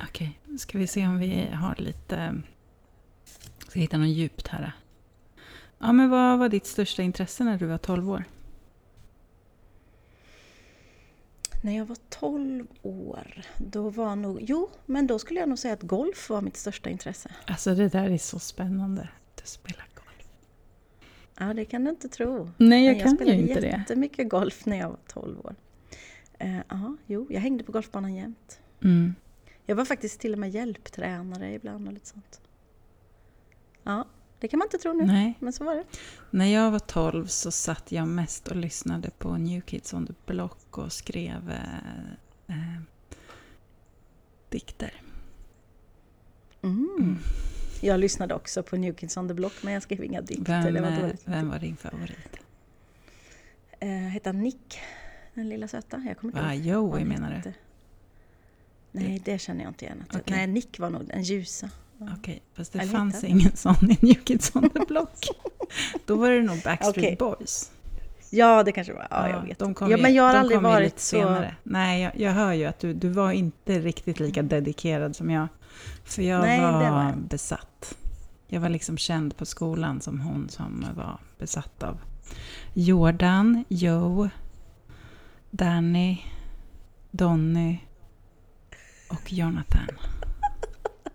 Okej, 0.09 0.40
ska 0.59 0.79
vi 0.79 0.87
se 0.87 1.07
om 1.07 1.18
vi 1.18 1.46
har 1.53 1.74
lite... 1.79 2.42
Ska 3.68 3.81
hitta 3.81 3.98
något 3.98 4.09
djupt 4.09 4.48
här. 4.48 4.72
Ja, 5.78 5.92
men 5.92 6.11
vad 6.11 6.38
var 6.38 6.48
ditt 6.48 6.66
största 6.66 7.02
intresse 7.02 7.44
när 7.44 7.59
du 7.59 7.66
var 7.66 7.78
12 7.78 8.11
år? 8.11 8.24
När 11.62 11.76
jag 11.76 11.85
var 11.85 11.96
12 12.09 12.66
år, 12.83 13.42
då 13.57 13.90
var 13.90 14.16
nog... 14.16 14.38
Jo, 14.42 14.70
men 14.87 15.07
då 15.07 15.18
skulle 15.18 15.40
jag 15.40 15.48
nog 15.48 15.59
säga 15.59 15.74
att 15.74 15.83
golf 15.83 16.31
var 16.31 16.40
mitt 16.42 16.57
största 16.57 16.90
intresse. 16.90 17.31
Alltså 17.46 17.74
det 17.74 17.88
där 17.88 18.11
är 18.11 18.18
så 18.18 18.38
spännande. 18.38 19.09
Du 19.35 19.42
spelar 19.44 19.87
golf. 19.94 20.28
Ja, 21.38 21.54
det 21.54 21.64
kan 21.64 21.85
du 21.85 21.90
inte 21.90 22.09
tro. 22.09 22.50
Nej, 22.57 22.85
jag, 22.87 22.94
Men 22.96 23.02
kan 23.02 23.11
ju 23.11 23.16
spelade 23.16 23.38
inte 23.38 23.61
det. 23.61 23.66
jättemycket 23.66 24.28
golf 24.28 24.66
när 24.66 24.78
jag 24.78 24.88
var 24.88 24.98
12 25.07 25.38
år. 25.40 25.54
Ja, 26.68 26.96
jo, 27.07 27.26
jag 27.31 27.40
hängde 27.40 27.64
på 27.64 27.72
golfbanan 27.72 28.14
jämt. 28.14 28.61
Mm. 28.83 29.14
Jag 29.66 29.76
var 29.76 29.85
faktiskt 29.85 30.20
till 30.20 30.33
och 30.33 30.38
med 30.38 30.50
hjälptränare 30.50 31.52
ibland 31.54 31.87
och 31.87 31.92
lite 31.92 32.07
sånt. 32.07 32.40
Ja, 33.88 34.05
det 34.38 34.48
kan 34.48 34.59
man 34.59 34.66
inte 34.66 34.79
tro 34.79 34.92
nu, 34.92 35.05
Nej. 35.07 35.35
men 35.40 35.53
så 35.53 35.64
var 35.64 35.74
det. 35.74 35.85
När 36.31 36.46
jag 36.46 36.70
var 36.70 36.79
12 36.79 37.27
så 37.27 37.51
satt 37.51 37.92
jag 37.92 38.09
mest 38.09 38.48
och 38.48 38.57
lyssnade 38.57 39.11
på 39.11 39.37
New 39.37 39.61
Kids 39.61 39.94
on 39.94 40.07
the 40.07 40.12
Block 40.27 40.79
och 40.79 40.92
skrev 40.92 41.51
eh, 41.51 42.57
eh, 42.57 42.81
dikter. 44.48 45.03
Mm. 46.62 46.88
Mm. 46.98 47.16
Jag 47.81 48.01
lyssnade 48.01 48.35
också 48.35 48.62
på 48.62 48.77
New 48.77 48.94
Kids 48.94 49.16
on 49.16 49.29
the 49.29 49.35
Block, 49.35 49.53
men 49.62 49.72
jag 49.72 49.83
skrev 49.83 50.05
inga 50.05 50.20
dikter. 50.20 50.62
Vem, 50.62 50.74
det 50.74 50.81
var 50.81 50.90
eh, 50.90 51.01
dåligt. 51.01 51.22
vem 51.24 51.48
var 51.51 51.59
din 51.59 51.77
favorit? 51.77 52.37
Eh, 53.81 53.88
hette 53.88 54.29
han 54.29 54.38
Nick, 54.40 54.79
den 55.35 55.48
lilla 55.48 55.68
söta? 55.68 56.05
Jag 56.07 56.18
kommer 56.18 56.33
inte 56.33 56.46
Ah, 56.46 56.55
ihåg. 56.55 56.66
Joey 56.94 57.05
menar 57.05 57.42
du? 57.44 57.53
Nej, 58.92 59.22
det 59.24 59.38
känner 59.38 59.64
jag 59.64 59.70
inte 59.70 59.85
igen. 59.85 60.05
Okej. 60.09 60.22
Nej, 60.27 60.46
Nick 60.46 60.79
var 60.79 60.90
nog 60.90 61.07
den 61.07 61.22
ljusa. 61.22 61.70
Ja. 61.98 62.06
Okej, 62.18 62.42
fast 62.54 62.72
det 62.72 62.78
Eller 62.78 62.92
fanns 62.92 63.24
ingen 63.24 63.56
sån 63.56 63.90
i 63.90 63.98
New 64.00 64.14
Kids 64.24 64.56
on 64.56 64.70
the 64.70 64.84
Block. 64.88 65.28
Då 66.06 66.16
var 66.16 66.30
det 66.30 66.42
nog 66.42 66.62
Backstreet 66.64 67.22
Okej. 67.22 67.37
Boys. 67.38 67.70
Ja, 68.30 68.62
det 68.62 68.72
kanske 68.72 68.92
var. 68.92 69.06
Ja, 69.11 69.28
jag 69.28 69.42
vet. 69.42 69.58
de 69.58 69.74
kom 69.74 69.90
ja, 69.90 69.96
men 69.96 70.14
jag 70.14 70.22
har 70.22 70.32
de 70.32 70.38
aldrig 70.38 70.61
varit 70.61 70.84
lite 70.84 71.00
så... 71.00 71.16
senare. 71.16 71.56
Nej, 71.62 72.02
jag, 72.02 72.12
jag 72.16 72.32
hör 72.32 72.52
ju 72.52 72.64
att 72.64 72.78
du, 72.78 72.94
du 72.94 73.08
var 73.08 73.32
inte 73.32 73.78
riktigt 73.78 74.20
lika 74.20 74.42
dedikerad 74.42 75.16
som 75.16 75.30
jag. 75.30 75.48
För 76.04 76.22
jag 76.22 76.40
Nej, 76.40 76.61
var, 76.61 76.72
var 76.72 77.04
jag. 77.04 77.18
besatt. 77.18 77.96
Jag 78.46 78.61
var 78.61 78.68
liksom 78.68 78.98
känd 78.98 79.37
på 79.37 79.46
skolan 79.46 80.00
som 80.00 80.20
hon 80.20 80.48
som 80.48 80.87
var 80.96 81.18
besatt 81.38 81.82
av 81.82 81.98
Jordan, 82.74 83.64
Joe, 83.68 84.28
Danny, 85.50 86.18
Donny 87.11 87.78
och 89.11 89.32
Jonathan. 89.32 89.88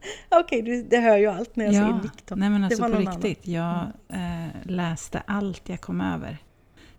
Okej, 0.30 0.62
du- 0.62 0.84
det 0.84 0.98
hör 1.00 1.18
ju 1.18 1.28
allt 1.28 1.56
när 1.56 1.66
jag 1.66 1.74
säger 1.74 1.94
Nick. 1.94 2.26
då. 2.28 2.36
nej 2.36 2.50
men 2.50 2.62
Det 2.62 2.66
alltså 2.68 2.82
var 2.82 2.90
på 2.90 2.96
någon 2.96 3.08
annan. 3.08 3.22
riktigt. 3.22 3.48
Jag 3.48 3.88
eh, 4.10 4.48
läste 4.64 5.24
allt 5.28 5.70
jag 5.70 5.82
kom 5.82 6.02
över. 6.02 6.38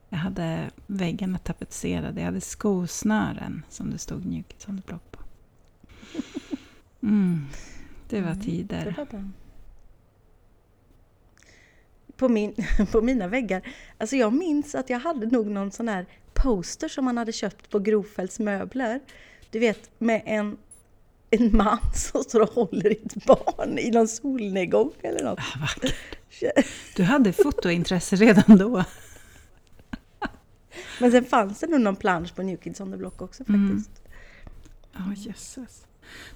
Jag 0.09 0.19
hade 0.19 0.71
väggarna 0.87 1.39
tapetserade. 1.39 2.21
Jag 2.21 2.27
hade 2.27 2.41
skosnören 2.41 3.63
som 3.69 3.91
det 3.91 3.99
stod 3.99 4.45
Kids 4.49 4.69
on 4.69 4.83
the 4.83 4.87
Block 4.87 5.11
på. 5.11 5.21
Mm, 7.03 7.47
det 8.09 8.21
var 8.21 8.27
Mm, 8.31 8.39
Det 8.39 8.45
tider. 8.45 8.95
var 8.99 9.05
bra. 9.05 9.25
På, 12.17 12.29
min, 12.29 12.55
på 12.93 13.03
mina 13.03 13.29
väggar, 13.29 13.63
alltså 13.99 14.17
jag 14.17 14.33
minns 14.33 14.75
att 14.75 14.91
jag 14.91 14.99
hade 14.99 15.27
nog 15.27 15.47
någon 15.47 15.71
sån 15.71 15.89
här 15.89 16.07
poster 16.35 16.89
som 16.89 17.05
man 17.05 17.19
hade 17.19 17.33
köpt 17.33 17.71
på 17.71 17.79
Grofeldts 17.79 18.39
möbler. 18.39 19.01
Du 19.51 19.59
vet, 19.59 19.91
med 19.99 20.23
en, 20.27 20.57
en 21.35 21.57
man 21.57 21.79
som 21.95 22.23
står 22.23 22.41
och 22.41 22.51
håller 22.53 22.93
i 22.93 22.97
ett 23.05 23.27
barn 23.27 23.79
i 23.79 23.91
någon 23.91 24.09
solnedgång 24.09 24.93
eller 25.03 25.25
något. 25.25 25.39
Ah, 25.39 25.59
vackert. 25.61 25.95
Du 26.97 27.03
hade 27.03 27.33
fotointresse 27.33 28.17
redan 28.17 28.59
då. 28.59 28.85
Men 31.01 31.11
sen 31.11 31.25
fanns 31.25 31.61
det 31.61 31.67
nog 31.67 31.81
någon 31.81 31.97
plansch 31.97 32.35
på 32.35 32.43
New 32.43 32.57
Kids 32.57 32.81
on 32.81 32.91
the 32.91 32.97
Block 32.97 33.23
också 33.23 33.45
Mm. 33.49 33.69
faktiskt. 33.69 34.03
Ja, 34.93 35.01
jösses. 35.17 35.87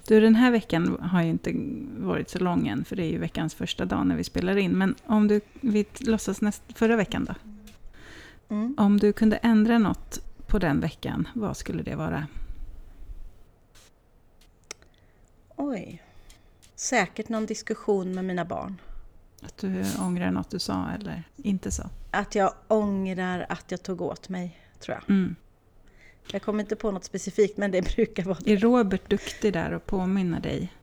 Du, 0.07 0.19
den 0.19 0.35
här 0.35 0.51
veckan 0.51 0.97
har 1.01 1.23
ju 1.23 1.29
inte 1.29 1.53
varit 1.97 2.29
så 2.29 2.39
lång 2.39 2.67
än, 2.67 2.85
för 2.85 2.95
det 2.95 3.03
är 3.03 3.11
ju 3.11 3.17
veckans 3.17 3.53
första 3.53 3.85
dag 3.85 4.07
när 4.07 4.15
vi 4.15 4.23
spelar 4.23 4.57
in. 4.57 4.71
Men 4.77 4.95
om 5.05 5.27
du, 5.27 5.41
vi 5.61 5.85
låtsas 5.99 6.41
näst, 6.41 6.63
förra 6.75 6.95
veckan 6.95 7.25
då. 7.25 7.35
Mm. 8.55 8.75
Om 8.77 8.99
du 8.99 9.13
kunde 9.13 9.37
ändra 9.37 9.77
något 9.77 10.19
på 10.47 10.59
den 10.59 10.79
veckan, 10.79 11.27
vad 11.33 11.57
skulle 11.57 11.83
det 11.83 11.95
vara? 11.95 12.27
Oj. 15.61 16.03
Säkert 16.75 17.29
någon 17.29 17.45
diskussion 17.45 18.15
med 18.15 18.25
mina 18.25 18.45
barn. 18.45 18.81
Att 19.41 19.57
du 19.57 19.83
ångrar 19.99 20.31
något 20.31 20.49
du 20.49 20.59
sa 20.59 20.89
eller 20.99 21.23
inte 21.35 21.71
sa? 21.71 21.89
Att 22.11 22.35
jag 22.35 22.53
ångrar 22.67 23.45
att 23.49 23.71
jag 23.71 23.83
tog 23.83 24.01
åt 24.01 24.29
mig, 24.29 24.59
tror 24.79 24.97
jag. 24.97 25.09
Mm. 25.09 25.35
Jag 26.31 26.41
kommer 26.41 26.59
inte 26.63 26.75
på 26.75 26.91
något 26.91 27.03
specifikt, 27.03 27.57
men 27.57 27.71
det 27.71 27.81
brukar 27.95 28.23
vara 28.23 28.37
det. 28.43 28.53
Är 28.53 28.57
Robert 28.57 29.09
duktig 29.09 29.53
där 29.53 29.71
och 29.71 29.85
påminna 29.85 30.39
dig? 30.39 30.73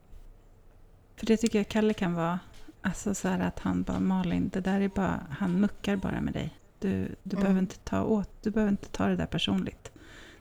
För 1.17 1.27
det 1.27 1.37
tycker 1.37 1.59
jag 1.59 1.69
Kalle 1.69 1.95
kan 1.95 2.15
vara. 2.15 2.39
Alltså 2.83 3.15
så 3.15 3.29
här 3.29 3.41
att 3.41 3.59
han 3.59 3.83
bara, 3.83 4.01
Malin, 4.01 4.49
det 4.53 4.61
där 4.61 4.81
är 4.81 4.89
bara, 4.89 5.27
han 5.31 5.61
muckar 5.61 5.97
bara 5.97 6.21
med 6.21 6.35
dig. 6.35 6.55
Du, 6.79 6.91
du, 7.23 7.37
Mm. 7.37 7.43
behöver 7.43 7.61
inte 7.61 7.79
ta 7.79 8.03
åt, 8.03 8.31
du 8.43 8.51
behöver 8.51 8.71
inte 8.71 8.89
ta 8.89 9.07
det 9.07 9.17
där 9.17 9.27
personligt. 9.27 9.93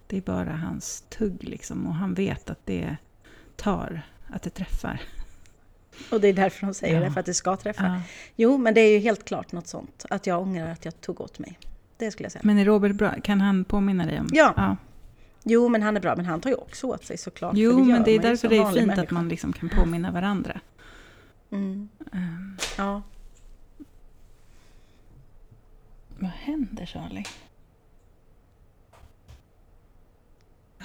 Det 0.07 0.17
är 0.17 0.21
bara 0.21 0.55
hans 0.55 1.03
tugg 1.09 1.43
liksom 1.43 1.87
och 1.87 1.93
han 1.95 2.13
vet 2.13 2.49
att 2.49 2.65
det 2.65 2.97
tar, 3.55 4.01
att 4.35 4.41
det 4.41 4.49
träffar. 4.49 5.01
Och 6.11 6.21
det 6.21 6.27
är 6.27 6.33
därför 6.33 6.65
de 6.67 6.73
säger 6.73 6.95
Ja. 6.95 7.01
det, 7.05 7.11
för 7.11 7.19
att 7.19 7.25
det 7.25 7.33
ska 7.33 7.55
träffa. 7.55 7.85
Ja. 7.85 8.01
Jo, 8.35 8.57
men 8.57 8.73
det 8.73 8.81
är 8.81 8.91
ju 8.91 8.99
helt 8.99 9.25
klart 9.25 9.51
något 9.51 9.67
sånt. 9.67 10.05
Att 10.09 10.27
jag 10.27 10.41
ångrar 10.41 10.71
att 10.71 10.85
jag 10.85 11.01
tog 11.01 11.21
åt 11.21 11.39
mig. 11.39 11.59
Det 11.97 12.11
skulle 12.11 12.25
jag 12.25 12.31
säga. 12.31 12.41
Men 12.45 12.57
är 12.57 12.65
Robert 12.65 12.95
bra? 12.95 13.13
Kan 13.23 13.41
han 13.41 13.63
påminna 13.63 14.05
dig 14.05 14.19
om? 14.19 14.27
Ja. 14.33 14.53
ja. 14.57 14.77
Jo, 15.43 15.69
men 15.69 15.81
han 15.83 15.97
är 15.97 16.01
bra. 16.01 16.15
Men 16.15 16.25
han 16.25 16.41
tar 16.41 16.49
ju 16.49 16.55
också 16.55 16.87
åt 16.87 17.05
sig 17.05 17.17
såklart. 17.17 17.53
Jo, 17.57 17.71
gör 17.79 17.85
men 17.85 18.03
det 18.03 18.11
är 18.11 18.19
därför 18.19 18.47
det 18.49 18.57
är 18.57 18.71
fint 18.71 18.89
att 18.91 18.95
människa. 18.97 19.13
man 19.15 19.29
liksom 19.29 19.53
kan 19.53 19.69
påminna 19.69 20.11
varandra. 20.11 20.59
Mm. 21.51 21.89
Ehm, 22.13 22.57
Ja. 22.77 23.01
vad 26.19 26.29
händer 26.31 26.85
Charlie? 26.85 27.23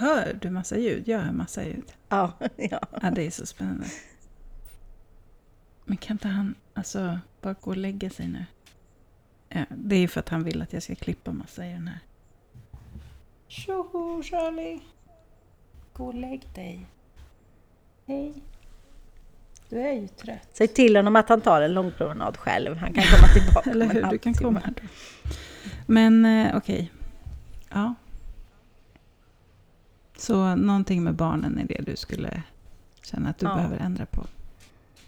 Hör 0.00 0.38
du 0.40 0.50
massa 0.50 0.78
ljud? 0.78 1.08
Jag 1.08 1.18
hör 1.18 1.32
massa 1.32 1.64
ljud. 1.64 1.92
Ja, 2.08 2.32
ja. 2.56 2.80
Ja, 3.02 3.10
det 3.10 3.26
är 3.26 3.30
så 3.30 3.46
spännande. 3.46 3.86
Men 5.84 5.96
kan 5.96 6.14
inte 6.14 6.28
han 6.28 6.54
alltså 6.74 7.18
bara 7.40 7.54
gå 7.60 7.70
och 7.70 7.76
lägga 7.76 8.10
sig 8.10 8.28
nu? 8.28 8.44
Ja, 9.48 9.64
det 9.70 9.96
är 9.96 10.00
ju 10.00 10.08
för 10.08 10.20
att 10.20 10.28
han 10.28 10.44
vill 10.44 10.62
att 10.62 10.72
jag 10.72 10.82
ska 10.82 10.94
klippa 10.94 11.32
massa 11.32 11.66
i 11.66 11.72
den 11.72 11.88
här. 11.88 11.98
Tjoho 13.48 14.22
Charlie! 14.22 14.80
Gå 15.92 16.06
och 16.06 16.14
lägg 16.14 16.48
dig. 16.54 16.86
Hej. 18.06 18.34
Du 19.68 19.80
är 19.80 19.92
ju 19.92 20.08
trött. 20.08 20.48
Säg 20.52 20.68
till 20.68 20.96
honom 20.96 21.16
att 21.16 21.28
han 21.28 21.40
tar 21.40 21.62
en 21.62 21.74
lång 21.74 21.92
promenad 21.92 22.36
själv. 22.36 22.76
Han 22.76 22.92
kan 22.92 23.04
komma 23.04 23.28
tillbaka 23.28 23.70
Eller 23.70 23.86
hur, 23.86 24.02
du 24.02 24.18
kan 24.18 24.34
komma. 24.34 24.62
Men 25.86 26.24
eh, 26.24 26.56
okej. 26.56 26.92
Ja. 27.68 27.94
Så 30.20 30.54
någonting 30.54 31.02
med 31.04 31.14
barnen 31.14 31.58
är 31.58 31.64
det 31.68 31.82
du 31.86 31.96
skulle 31.96 32.42
känna 33.02 33.30
att 33.30 33.38
du 33.38 33.46
Ja. 33.46 33.54
behöver 33.54 33.76
ändra 33.78 34.06
på? 34.06 34.26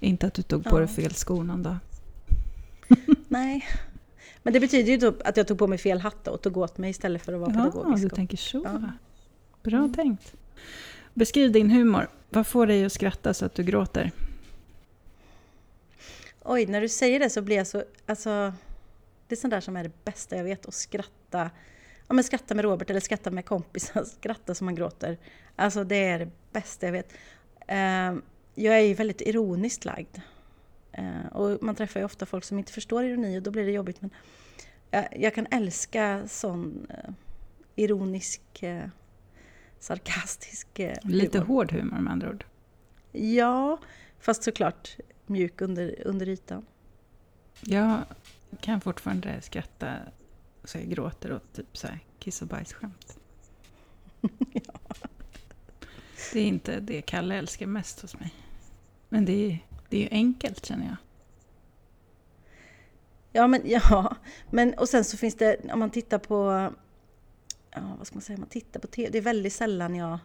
Inte 0.01 0.27
att 0.27 0.35
du 0.35 0.43
tog 0.43 0.65
på 0.65 0.77
Ja. 0.77 0.79
dig 0.79 0.89
fel 0.89 1.15
skor 1.15 1.45
någon 1.45 1.63
dag? 1.63 1.77
Nej. 3.29 3.65
Men 4.43 4.53
det 4.53 4.61
betyder 4.61 4.93
ju 4.93 4.99
typ 4.99 5.29
att 5.29 5.37
jag 5.37 5.49
tog 5.49 5.59
på 5.59 5.67
mig 5.67 5.79
fel 5.79 6.01
hatt 6.01 6.29
och 6.29 6.43
tog 6.43 6.57
åt 6.57 6.79
mig 6.79 6.91
istället 6.91 7.23
för 7.23 7.33
att 7.33 7.41
vara 7.41 7.51
Ja, 7.55 7.59
pedagogisk. 7.59 8.03
du 8.03 8.07
och- 8.07 8.15
tänker 8.15 8.37
så. 8.37 8.63
Ja. 8.65 8.83
Bra 9.63 9.79
Mm. 9.79 9.95
tänkt. 9.95 10.35
Beskriv 11.15 11.53
din 11.53 11.71
humor. 11.71 12.09
Vad 12.31 12.47
får 12.47 12.67
dig 12.67 12.85
att 12.85 12.93
skratta 12.93 13.35
så 13.35 13.45
att 13.45 13.55
du 13.55 13.63
gråter? 13.63 14.11
Oj, 16.45 16.67
när 16.67 16.81
du 16.81 16.89
säger 16.89 17.19
det 17.21 17.31
så 17.31 17.43
blir 17.43 17.57
jag 17.57 17.67
så... 17.67 17.85
Alltså, 18.07 18.53
det 19.29 19.35
är 19.35 19.37
sånt 19.37 19.51
där 19.51 19.61
som 19.61 19.77
är 19.77 19.83
det 19.85 20.05
bästa 20.05 20.37
jag 20.37 20.45
vet, 20.45 20.67
att 20.67 20.75
skratta. 20.75 21.51
Ja, 22.13 22.15
men 22.15 22.25
skratta 22.25 22.55
med 22.55 22.65
Robert 22.65 22.91
eller 22.91 23.01
skratta 23.01 23.31
med 23.31 23.45
kompisar, 23.45 24.05
skratta 24.21 24.55
som 24.55 24.65
man 24.65 24.75
gråter. 24.75 25.19
Alltså 25.57 25.85
det 25.85 26.05
är 26.05 26.19
det 26.19 26.31
bästa 26.53 26.87
jag 26.87 26.93
vet. 26.93 27.13
Eh, 27.67 28.15
jag 28.55 28.79
är 28.79 28.81
ju 28.81 28.95
väldigt 28.95 29.21
ironiskt 29.21 29.85
lagd. 29.85 30.21
Eh, 30.93 31.27
och 31.33 31.63
man 31.63 31.75
träffar 31.75 32.01
ju 32.01 32.07
ofta 32.07 32.27
folk 32.27 32.45
som 32.45 32.59
inte 32.59 32.73
förstår 32.73 33.05
ironi 33.05 33.39
och 33.39 33.43
då 33.43 33.51
blir 33.51 33.65
det 33.65 33.73
jobbigt. 33.73 34.01
Men 34.01 34.11
jag, 35.11 35.35
kan 35.35 35.47
älska 35.51 36.29
sån 36.29 36.87
eh, 36.91 37.11
ironisk, 37.77 38.63
eh, 38.63 38.85
sarkastisk 39.79 40.79
eh, 40.79 40.97
Lite 41.03 41.39
humor. 41.39 41.47
hård 41.49 41.73
humor 41.73 42.01
med 42.01 42.13
andra 42.13 42.31
ord. 42.31 42.45
Ja, 43.13 43.79
fast 44.19 44.43
såklart 44.43 44.97
mjuk 45.27 45.61
under, 45.61 46.07
under 46.07 46.29
ytan. 46.29 46.67
Jag 47.61 48.05
kan 48.61 48.81
fortfarande 48.81 49.41
skratta 49.41 49.97
så 50.65 50.79
jag 50.79 50.89
gråter 50.89 51.33
åt 51.33 51.53
typ 51.53 51.77
så 51.77 51.87
här 51.87 51.99
kiss 52.19 52.43
och 52.43 52.49
bajsskämt. 52.49 53.19
Det 56.33 56.41
är 56.41 56.47
inte 56.47 56.81
det 56.81 57.03
Kalle 57.03 57.35
älskar 57.35 57.67
mest 57.67 58.01
hos 58.01 58.19
mig. 58.21 58.35
Men 59.09 59.25
det 59.25 59.33
är, 59.33 59.59
det 59.89 59.97
är 59.97 60.01
ju 60.01 60.09
enkelt 60.11 60.67
känner 60.67 60.87
jag. 60.87 60.97
Ja, 63.33 63.47
men 63.47 63.63
ja. 63.65 64.17
Men, 64.51 64.75
och 64.75 64.89
sen 64.89 65.05
så 65.05 65.17
finns 65.17 65.35
det, 65.35 65.57
om 65.73 65.79
man 65.79 65.91
tittar 65.91 66.19
på, 66.19 66.71
ja, 67.71 67.95
vad 67.99 68.07
ska 68.07 68.17
man 68.17 68.23
säga, 68.23 68.39
man 68.39 68.49
tittar 68.49 68.81
på 68.81 68.87
TV, 68.87 69.11
det 69.11 69.19
är 69.19 69.23
väldigt 69.23 69.53
sällan 69.53 69.95
jag 69.95 70.19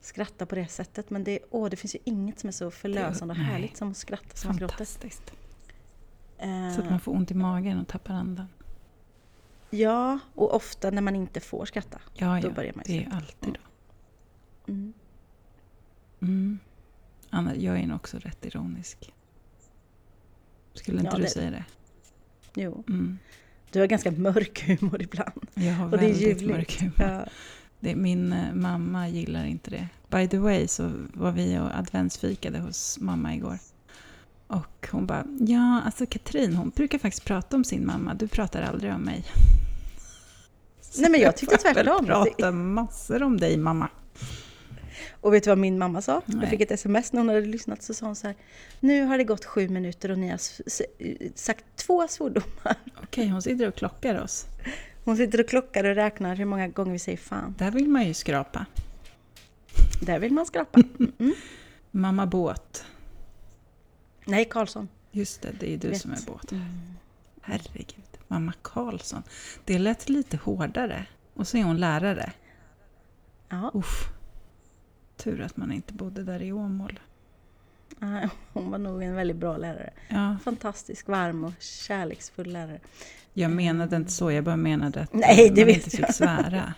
skrattar 0.00 0.46
på 0.46 0.54
det 0.54 0.66
sättet. 0.66 1.10
Men 1.10 1.24
det, 1.24 1.38
åh, 1.50 1.68
det 1.70 1.76
finns 1.76 1.94
ju 1.94 1.98
inget 2.04 2.38
som 2.40 2.48
är 2.48 2.52
så 2.52 2.70
förlösande 2.70 3.32
och 3.32 3.38
härligt 3.38 3.76
som 3.76 3.90
att 3.90 3.96
skratta 3.96 4.36
som 4.36 4.48
man 4.48 4.56
gråter. 4.56 4.74
Fantastiskt. 4.76 5.32
Eh, 6.38 6.74
Så 6.74 6.80
att 6.80 6.90
man 6.90 7.00
får 7.00 7.12
ont 7.12 7.30
i 7.30 7.34
magen 7.34 7.78
och 7.80 7.88
tappar 7.88 8.14
andan. 8.14 8.46
Ja, 9.74 10.18
och 10.34 10.54
ofta 10.54 10.90
när 10.90 11.02
man 11.02 11.16
inte 11.16 11.40
får 11.40 11.64
skratta. 11.66 12.00
Ja, 12.14 12.38
Då 12.42 12.48
ja. 12.48 12.52
börjar 12.52 12.72
man 12.76 12.84
ju 12.88 12.98
Det 12.98 13.04
är 13.04 13.14
alltid 13.16 13.52
då. 13.54 13.60
Mm. 14.72 14.92
Mm. 16.22 16.58
Anna, 17.30 17.56
jag 17.56 17.78
är 17.78 17.86
nog 17.86 17.96
också 17.96 18.18
rätt 18.18 18.44
ironisk. 18.44 19.12
Skulle 20.74 20.98
inte 20.98 21.10
Ja, 21.12 21.16
du 21.16 21.22
det- 21.22 21.28
säga 21.30 21.50
det? 21.50 21.64
Jo, 22.54 22.84
Mm. 22.88 23.18
du 23.70 23.80
har 23.80 23.86
ganska 23.86 24.10
mörk 24.10 24.62
humor 24.66 25.02
ibland. 25.02 25.46
Jag 25.54 25.72
har 25.74 25.84
Och 25.84 25.90
det 25.90 25.96
är 25.96 26.00
väldigt 26.00 26.22
ljuvligt. 26.22 26.50
mörk 26.50 26.80
humor. 26.80 26.94
Ja. 27.12 27.26
Det, 27.80 27.96
min 27.96 28.32
eh, 28.32 28.54
mamma 28.54 29.08
gillar 29.08 29.44
inte 29.44 29.70
det. 29.70 29.88
By 30.08 30.28
the 30.28 30.38
way 30.38 30.68
så 30.68 30.92
var 31.14 31.32
vi 31.32 31.58
och 31.58 31.78
adventsfikade 31.78 32.58
hos 32.58 32.98
mamma 33.00 33.34
igår. 33.34 33.58
Och 34.52 34.88
hon 34.90 35.06
bara, 35.06 35.24
ja 35.38 35.82
alltså 35.84 36.06
Katrin 36.06 36.54
hon 36.56 36.70
brukar 36.70 36.98
faktiskt 36.98 37.24
prata 37.24 37.56
om 37.56 37.64
sin 37.64 37.86
mamma, 37.86 38.14
du 38.14 38.28
pratar 38.28 38.62
aldrig 38.62 38.92
om 38.94 39.00
mig. 39.00 39.24
Så 40.80 41.00
Nej, 41.00 41.10
men 41.10 41.20
jag 41.20 41.36
tyckte 41.36 41.56
tvärtom. 41.56 42.06
prata 42.06 42.50
massor 42.52 43.22
om 43.22 43.36
dig 43.36 43.56
mamma. 43.56 43.88
Och 45.20 45.34
vet 45.34 45.44
du 45.44 45.50
vad 45.50 45.58
min 45.58 45.78
mamma 45.78 46.02
sa? 46.02 46.22
Nej. 46.26 46.38
Jag 46.40 46.50
fick 46.50 46.60
ett 46.60 46.70
sms 46.70 47.12
när 47.12 47.20
hon 47.20 47.28
hade 47.28 47.40
lyssnat 47.40 47.82
så 47.82 47.94
sa 47.94 48.06
hon 48.06 48.16
så 48.16 48.26
här. 48.26 48.36
Nu 48.80 49.04
har 49.04 49.18
det 49.18 49.24
gått 49.24 49.44
sju 49.44 49.68
minuter 49.68 50.10
och 50.10 50.18
ni 50.18 50.28
har 50.28 50.40
sagt 51.38 51.64
två 51.76 52.08
svordomar. 52.08 52.76
Okej, 53.02 53.28
hon 53.28 53.42
sitter 53.42 53.68
och 53.68 53.74
klockar 53.74 54.22
oss. 54.22 54.46
Hon 55.04 55.16
sitter 55.16 55.40
och 55.40 55.48
klockar 55.48 55.84
och 55.84 55.94
räknar 55.94 56.36
hur 56.36 56.44
många 56.44 56.68
gånger 56.68 56.92
vi 56.92 56.98
säger 56.98 57.18
fan. 57.18 57.54
Där 57.58 57.70
vill 57.70 57.88
man 57.88 58.06
ju 58.06 58.14
skrapa. 58.14 58.66
Där 60.00 60.18
vill 60.18 60.32
man 60.32 60.46
skrapa. 60.46 60.80
Mm. 61.18 61.34
Mamma 61.90 62.26
båt. 62.26 62.84
Nej, 64.24 64.44
Karlsson. 64.44 64.88
Just 65.10 65.42
det, 65.42 65.52
det 65.60 65.74
är 65.74 65.78
du 65.78 65.94
som 65.94 66.12
är 66.12 66.26
båt. 66.26 66.52
Mm. 66.52 66.64
Herregud, 67.42 68.18
mamma 68.28 68.52
Karlsson. 68.62 69.22
Det 69.64 69.78
lät 69.78 70.08
lite 70.08 70.36
hårdare. 70.36 71.06
Och 71.34 71.48
så 71.48 71.56
är 71.56 71.62
hon 71.64 71.76
lärare. 71.76 72.32
Ja, 73.48 73.70
Uff. 73.74 74.08
Tur 75.16 75.40
att 75.40 75.56
man 75.56 75.72
inte 75.72 75.92
bodde 75.94 76.22
där 76.24 76.42
i 76.42 76.52
Åmål. 76.52 77.00
nej, 77.98 78.28
hon 78.52 78.70
var 78.70 78.78
nog 78.78 79.02
en 79.02 79.14
väldigt 79.14 79.36
bra 79.36 79.56
lärare. 79.56 79.90
Ja, 80.08 80.36
Fantastisk, 80.44 81.08
varm 81.08 81.44
och 81.44 81.52
kärleksfull 81.60 82.52
lärare. 82.52 82.80
jag 83.34 83.50
menade 83.50 83.96
inte 83.96 84.12
så, 84.12 84.30
jag 84.32 84.44
bara 84.44 84.56
menade 84.56 85.00
att 85.00 85.12
Nej, 85.12 85.46
eh, 85.48 85.50
man 85.66 85.68
inte 85.68 85.90
fick 85.90 86.00
jag. 86.00 86.14
svära. 86.14 86.74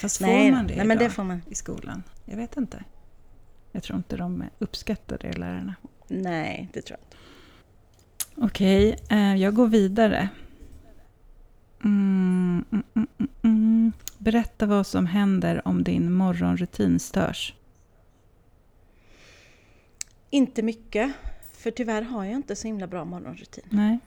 Fast 0.00 0.18
får 0.18 0.26
Nej, 0.26 0.50
man 0.52 0.66
det 0.66 0.76
nej 0.76 0.86
men 0.86 0.98
det 0.98 1.10
får 1.10 1.24
man. 1.24 1.42
i 1.48 1.54
skolan? 1.54 2.02
Jag 2.24 2.36
vet 2.36 2.56
inte. 2.56 2.84
Jag 3.72 3.82
tror 3.82 3.96
inte 3.96 4.16
de 4.16 4.44
uppskattar 4.58 5.18
det, 5.18 5.32
lärarna. 5.32 5.74
Nej, 6.08 6.68
det 6.72 6.82
tror 6.82 6.98
jag 6.98 7.06
inte. 7.06 7.16
Okej, 8.46 8.96
eh, 9.10 9.36
jag 9.36 9.54
går 9.54 9.66
vidare. 9.66 10.28
Mm, 11.84 12.64
mm, 12.72 12.84
mm, 12.94 13.06
mm, 13.18 13.30
mm. 13.42 13.92
Berätta 14.18 14.66
vad 14.66 14.86
som 14.86 15.06
händer 15.06 15.68
om 15.68 15.84
din 15.84 16.12
morgonrutin 16.12 16.98
störs. 16.98 17.54
Inte 20.30 20.62
mycket. 20.62 21.12
För 21.52 21.70
tyvärr 21.70 22.02
har 22.02 22.24
jag 22.24 22.34
inte 22.34 22.56
så 22.56 22.66
himla 22.66 22.86
bra 22.86 23.04
morgonrutin. 23.04 23.64
Nej, 23.70 23.98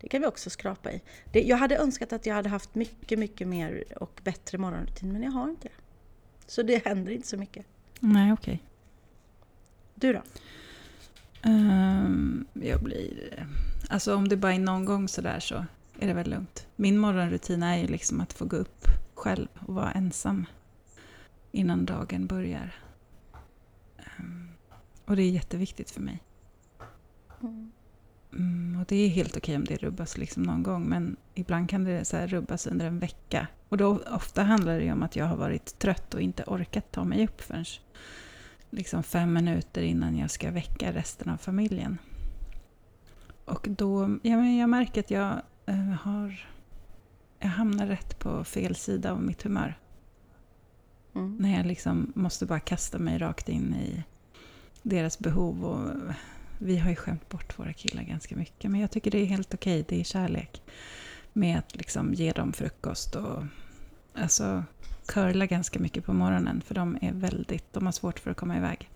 Det 0.00 0.08
kan 0.08 0.20
vi 0.20 0.26
också 0.26 0.50
skrapa 0.50 0.92
i. 0.92 1.02
Det, 1.32 1.42
jag 1.42 1.56
hade 1.56 1.76
önskat 1.76 2.12
att 2.12 2.26
jag 2.26 2.34
hade 2.34 2.48
haft 2.48 2.74
mycket, 2.74 3.18
mycket 3.18 3.48
mer 3.48 3.84
och 4.00 4.20
bättre 4.24 4.58
morgonrutin, 4.58 5.12
men 5.12 5.22
jag 5.22 5.30
har 5.30 5.50
inte 5.50 5.68
det. 5.68 5.74
Så 6.46 6.62
det 6.62 6.86
händer 6.86 7.12
inte 7.12 7.28
så 7.28 7.36
mycket. 7.36 7.66
nej 8.00 8.32
okej. 8.32 8.62
Du 9.94 10.12
då? 10.12 10.22
Ehm, 11.42 12.46
jag 12.52 12.82
blir... 12.82 13.46
Alltså 13.88 14.14
om 14.16 14.28
det 14.28 14.36
bara 14.36 14.54
är 14.54 14.58
någon 14.58 14.84
gång 14.84 15.08
sådär 15.08 15.40
så 15.40 15.64
är 15.98 16.06
det 16.06 16.14
väl 16.14 16.30
lugnt. 16.30 16.66
Min 16.76 16.98
morgonrutin 16.98 17.62
är 17.62 17.76
ju 17.76 17.86
liksom 17.86 18.20
att 18.20 18.32
få 18.32 18.44
gå 18.44 18.56
upp 18.56 18.86
själv 19.14 19.48
och 19.66 19.74
vara 19.74 19.92
ensam 19.92 20.46
innan 21.50 21.86
dagen 21.86 22.26
börjar. 22.26 22.74
Ehm, 23.98 24.48
och 25.04 25.16
det 25.16 25.22
är 25.22 25.30
jätteviktigt 25.30 25.90
för 25.90 26.00
mig. 26.00 26.22
Mm, 28.32 28.80
och 28.80 28.86
det 28.88 28.96
är 28.96 29.08
helt 29.08 29.36
okej 29.36 29.56
om 29.56 29.64
det 29.64 29.76
rubbas 29.76 30.18
liksom 30.18 30.42
någon 30.42 30.62
gång, 30.62 30.88
men 30.88 31.16
ibland 31.34 31.70
kan 31.70 31.84
det 31.84 32.04
så 32.04 32.16
rubbas 32.16 32.66
under 32.66 32.86
en 32.86 32.98
vecka. 32.98 33.46
Och 33.68 33.76
då, 33.76 34.00
ofta 34.10 34.42
handlar 34.42 34.80
det 34.80 34.92
om 34.92 35.02
att 35.02 35.16
jag 35.16 35.26
har 35.26 35.36
varit 35.36 35.78
trött 35.78 36.14
och 36.14 36.20
inte 36.20 36.44
orkat 36.46 36.92
ta 36.92 37.04
mig 37.04 37.24
upp 37.24 37.40
förrän 37.40 37.64
liksom 38.72 39.02
fem 39.02 39.32
minuter 39.32 39.82
innan 39.82 40.16
jag 40.16 40.30
ska 40.30 40.50
väcka 40.50 40.92
resten 40.92 41.28
av 41.28 41.36
familjen. 41.36 41.98
Och 43.44 43.66
då, 43.70 44.18
ja, 44.22 44.36
men 44.36 44.56
jag 44.56 44.70
märker 44.70 45.00
att 45.00 45.10
jag 45.10 45.42
eh, 45.66 45.76
har... 45.76 46.48
Jag 47.38 47.48
hamnar 47.48 47.86
rätt 47.86 48.18
på 48.18 48.44
fel 48.44 48.76
sida 48.76 49.12
av 49.12 49.22
mitt 49.22 49.42
humör. 49.42 49.78
Mm. 51.14 51.36
När 51.36 51.56
jag 51.56 51.66
liksom 51.66 52.12
måste 52.14 52.46
bara 52.46 52.60
kasta 52.60 52.98
mig 52.98 53.18
rakt 53.18 53.48
in 53.48 53.74
i 53.74 54.02
deras 54.82 55.18
behov. 55.18 55.64
Och 55.64 55.90
vi 56.58 56.78
har 56.78 56.90
ju 56.90 56.96
skämt 56.96 57.28
bort 57.28 57.58
våra 57.58 57.72
killar 57.72 58.02
ganska 58.02 58.36
mycket. 58.36 58.70
Men 58.70 58.80
jag 58.80 58.90
tycker 58.90 59.10
det 59.10 59.18
är 59.18 59.26
helt 59.26 59.54
okej, 59.54 59.84
det 59.88 60.00
är 60.00 60.04
kärlek. 60.04 60.62
Med 61.32 61.58
att 61.58 61.76
liksom 61.76 62.14
ge 62.14 62.32
dem 62.32 62.52
frukost 62.52 63.16
och 63.16 63.44
alltså, 64.14 64.64
curla 65.06 65.46
ganska 65.46 65.78
mycket 65.78 66.04
på 66.04 66.12
morgonen. 66.12 66.60
För 66.60 66.74
de 66.74 66.98
är 67.00 67.12
väldigt, 67.12 67.72
de 67.72 67.84
har 67.86 67.92
svårt 67.92 68.18
för 68.18 68.30
att 68.30 68.36
komma 68.36 68.56
iväg. 68.56 68.90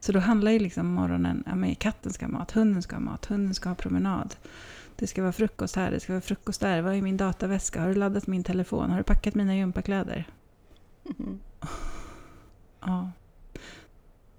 Så 0.00 0.12
då 0.12 0.18
handlar 0.18 0.50
ju 0.50 0.58
liksom 0.58 0.86
morgonen, 0.86 1.44
ja 1.46 1.54
men 1.54 1.74
katten 1.74 2.12
ska 2.12 2.26
ha 2.26 2.32
mat, 2.32 2.50
hunden 2.50 2.82
ska 2.82 2.96
ha 2.96 3.00
mat, 3.00 3.24
hunden 3.26 3.54
ska 3.54 3.68
ha 3.68 3.76
promenad. 3.76 4.34
Det 4.96 5.06
ska 5.06 5.22
vara 5.22 5.32
frukost 5.32 5.76
här, 5.76 5.90
det 5.90 6.00
ska 6.00 6.12
vara 6.12 6.20
frukost 6.20 6.60
där. 6.60 6.82
Vad 6.82 6.94
är 6.94 7.02
min 7.02 7.16
dataväska? 7.16 7.80
Har 7.80 7.88
du 7.88 7.94
laddat 7.94 8.26
min 8.26 8.44
telefon? 8.44 8.90
Har 8.90 8.98
du 8.98 9.04
packat 9.04 9.34
mina 9.34 9.56
gympakläder? 9.56 10.24
Mm. 11.18 11.40
Ja. 12.80 13.10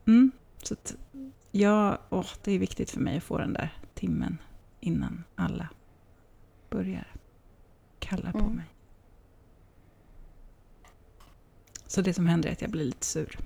Mm, 0.08 0.32
så 0.64 0.74
att 0.74 0.96
ja, 1.52 1.98
åh, 2.10 2.28
det 2.44 2.52
är 2.52 2.60
viktigt 2.60 2.92
för 2.92 3.00
mig 3.00 3.18
att 3.18 3.24
få 3.24 3.38
den 3.38 3.54
där 3.54 3.74
timmen 3.94 4.38
innan 4.80 5.24
alla 5.36 5.70
börjar 6.70 7.08
kalla 8.00 8.32
på 8.32 8.38
Mm. 8.38 8.52
mig. 8.56 8.66
Så 11.96 12.02
det 12.02 12.14
som 12.14 12.28
händer 12.28 12.50
är 12.50 12.54
att 12.54 12.62
jag 12.62 12.72
blir 12.72 12.86
lite 12.86 13.06
sur. 13.06 13.38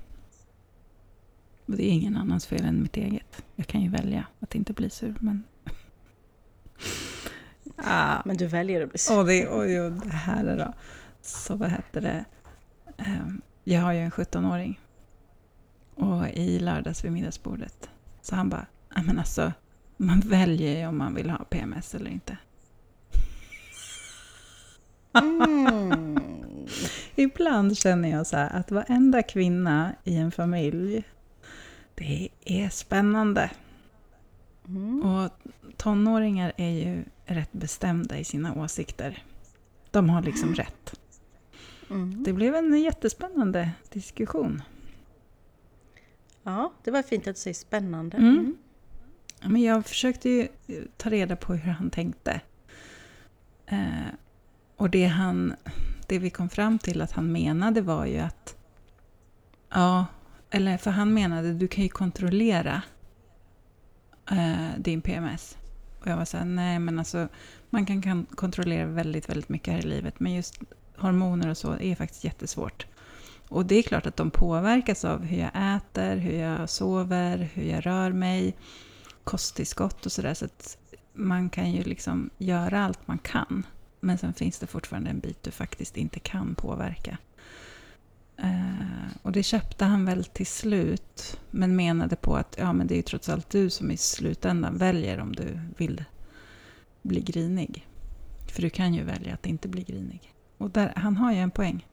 Och 1.65 1.75
det 1.75 1.83
är 1.83 1.91
ingen 1.91 2.17
annans 2.17 2.45
fel 2.47 2.65
än 2.65 2.81
mitt 2.81 2.97
eget. 2.97 3.43
Jag 3.55 3.67
kan 3.67 3.81
ju 3.81 3.89
välja 3.89 4.27
att 4.39 4.55
inte 4.55 4.73
bli 4.73 4.89
sur, 4.89 5.15
men... 5.19 5.43
ah. 7.75 8.21
Men 8.25 8.38
du 8.38 8.47
väljer 8.47 8.81
att 8.83 8.89
bli 8.89 8.97
sur. 8.99 9.17
Och 9.19 9.25
det, 9.25 9.47
och 9.47 9.91
det 9.91 10.09
här 10.13 10.45
är 10.45 10.57
då. 10.57 10.73
Så 11.21 11.55
vad 11.55 11.69
heter 11.71 12.01
det? 12.01 12.25
Ehm, 12.97 13.41
Jag 13.63 13.81
har 13.81 13.93
ju 13.93 13.99
en 13.99 14.12
17-åring. 14.12 14.79
Och 15.95 16.27
i 16.29 16.59
lördags 16.59 17.03
vid 17.05 17.12
middagsbordet 17.12 17.89
så 18.21 18.35
han 18.35 18.49
bara, 18.49 18.65
"Ja, 18.95 19.01
men 19.01 19.19
alltså, 19.19 19.53
man 19.97 20.19
väljer 20.19 20.79
ju 20.79 20.88
om 20.88 20.97
man 20.97 21.15
vill 21.15 21.29
ha 21.29 21.43
PMS 21.43 21.95
eller 21.95 22.12
inte. 22.12 22.38
Mm. 25.21 26.17
Ibland 27.15 27.77
känner 27.77 28.10
jag 28.10 28.27
så 28.27 28.38
här 28.38 28.60
att 28.60 28.71
varenda 28.71 29.23
kvinna 29.23 29.95
i 30.03 30.15
en 30.15 30.32
familj, 30.32 31.03
det 31.95 32.29
är 32.45 32.69
spännande. 32.69 33.51
Mm. 34.67 35.01
Och 35.01 35.32
tonåringar 35.77 36.53
är 36.58 36.69
ju 36.69 37.03
rätt 37.25 37.51
bestämda 37.51 38.17
i 38.17 38.23
sina 38.23 38.53
åsikter. 38.53 39.23
De 39.91 40.10
har 40.10 40.21
liksom 40.21 40.55
rätt. 40.55 40.99
Mm. 41.89 42.23
Det 42.23 42.34
blev 42.34 42.55
en 42.55 42.82
jättespännande 42.82 43.71
diskussion. 43.89 44.62
Ja, 46.43 46.73
det 46.84 46.91
var 46.91 47.03
fint 47.03 47.27
att 47.27 47.36
du 47.36 47.41
säger 47.41 47.53
spännande. 47.53 48.17
Mm. 48.17 48.58
Ja, 49.41 49.49
Men 49.49 49.62
jag 49.62 49.86
försökte 49.86 50.29
ju 50.29 50.47
ta 50.97 51.10
reda 51.10 51.36
på 51.36 51.53
hur 51.53 51.71
han 51.71 51.89
tänkte. 51.89 52.41
Eh, 53.65 54.08
och 54.79 54.89
det, 54.89 55.05
han, 55.05 55.55
det 56.07 56.19
vi 56.19 56.29
kom 56.29 56.49
fram 56.49 56.79
till 56.79 57.01
att 57.01 57.11
han 57.11 57.31
menade 57.31 57.81
var 57.81 58.05
ju 58.05 58.17
att... 58.17 58.55
Ja, 59.69 60.05
eller 60.49 60.77
för 60.77 60.91
han 60.91 61.13
menade 61.13 61.53
du 61.53 61.67
kan 61.67 61.83
ju 61.83 61.89
kontrollera 61.89 62.81
eh, 64.31 64.67
din 64.77 65.01
PMS. 65.01 65.57
Och 65.99 66.07
jag 66.07 66.17
var 66.17 66.25
så 66.25 66.37
här, 66.37 66.45
nej 66.45 66.79
men 66.79 66.99
alltså 66.99 67.27
man 67.69 67.85
kan, 67.85 68.01
kan 68.01 68.25
kontrollera 68.25 68.85
väldigt, 68.85 69.29
väldigt 69.29 69.49
mycket 69.49 69.73
här 69.73 69.79
i 69.79 69.87
livet. 69.89 70.19
Men 70.19 70.33
just 70.33 70.59
hormoner 70.97 71.49
och 71.49 71.57
så 71.57 71.79
är 71.79 71.95
faktiskt 71.95 72.23
jättesvårt. 72.23 72.85
Och 73.49 73.65
det 73.65 73.75
är 73.75 73.83
klart 73.83 74.05
att 74.05 74.17
de 74.17 74.31
påverkas 74.31 75.05
av 75.05 75.23
hur 75.23 75.37
jag 75.37 75.75
äter, 75.75 76.15
hur 76.15 76.39
jag 76.39 76.69
sover, 76.69 77.49
hur 77.53 77.63
jag 77.63 77.85
rör 77.85 78.11
mig, 78.11 78.55
kosttillskott 79.23 80.05
och 80.05 80.11
sådär. 80.11 80.33
Så 80.33 80.45
att 80.45 80.77
man 81.13 81.49
kan 81.49 81.71
ju 81.71 81.83
liksom 81.83 82.29
göra 82.37 82.85
allt 82.85 83.07
man 83.07 83.17
kan. 83.17 83.63
Men 83.99 84.17
sen 84.17 84.33
finns 84.33 84.59
det 84.59 84.67
fortfarande 84.67 85.09
en 85.09 85.19
bit 85.19 85.43
du 85.43 85.51
faktiskt 85.51 85.97
inte 85.97 86.19
kan 86.19 86.55
påverka. 86.55 87.17
Eh, 88.38 89.17
och 89.21 89.31
det 89.31 89.43
köpte 89.43 89.85
han 89.85 90.05
väl 90.05 90.23
till 90.23 90.47
slut. 90.47 91.39
Men 91.51 91.75
menade 91.75 92.15
på 92.15 92.35
att 92.35 92.55
ja, 92.59 92.73
men 92.73 92.88
det 92.88 92.93
är 92.93 92.97
ju 92.97 93.01
trots 93.01 93.29
allt 93.29 93.49
du 93.49 93.69
som 93.69 93.91
i 93.91 93.97
slutändan 93.97 94.77
väljer 94.77 95.19
om 95.19 95.35
du 95.35 95.59
vill 95.77 96.03
bli 97.01 97.21
grinig. 97.21 97.88
För 98.47 98.62
du 98.62 98.69
kan 98.69 98.93
ju 98.93 99.03
välja 99.03 99.33
att 99.33 99.45
inte 99.45 99.67
bli 99.67 99.83
grinig. 99.83 100.33
Och 100.57 100.69
där, 100.69 100.93
han 100.95 101.17
har 101.17 101.31
ju 101.33 101.38
en 101.38 101.51
poäng. 101.51 101.88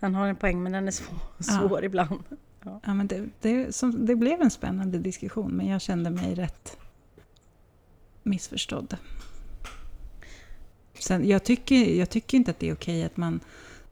Han 0.00 0.14
har 0.14 0.26
en 0.26 0.36
poäng 0.36 0.62
men 0.62 0.72
den 0.72 0.86
är 0.86 0.92
svår, 0.92 1.18
svår 1.38 1.84
ibland. 1.84 2.22
Ja, 2.64 2.94
men 2.94 3.06
det, 3.06 3.28
det, 3.40 3.74
som, 3.74 4.06
det 4.06 4.16
blev 4.16 4.42
en 4.42 4.50
spännande 4.50 4.98
diskussion, 4.98 5.52
men 5.52 5.66
jag 5.66 5.80
kände 5.80 6.10
mig 6.10 6.34
rätt 6.34 6.76
missförstådd. 8.22 8.96
Sen, 10.98 11.28
jag, 11.28 11.44
tycker, 11.44 11.98
jag 11.98 12.10
tycker 12.10 12.36
inte 12.36 12.50
att 12.50 12.58
det 12.58 12.68
är 12.68 12.74
okej 12.74 13.04
att 13.04 13.16
man 13.16 13.40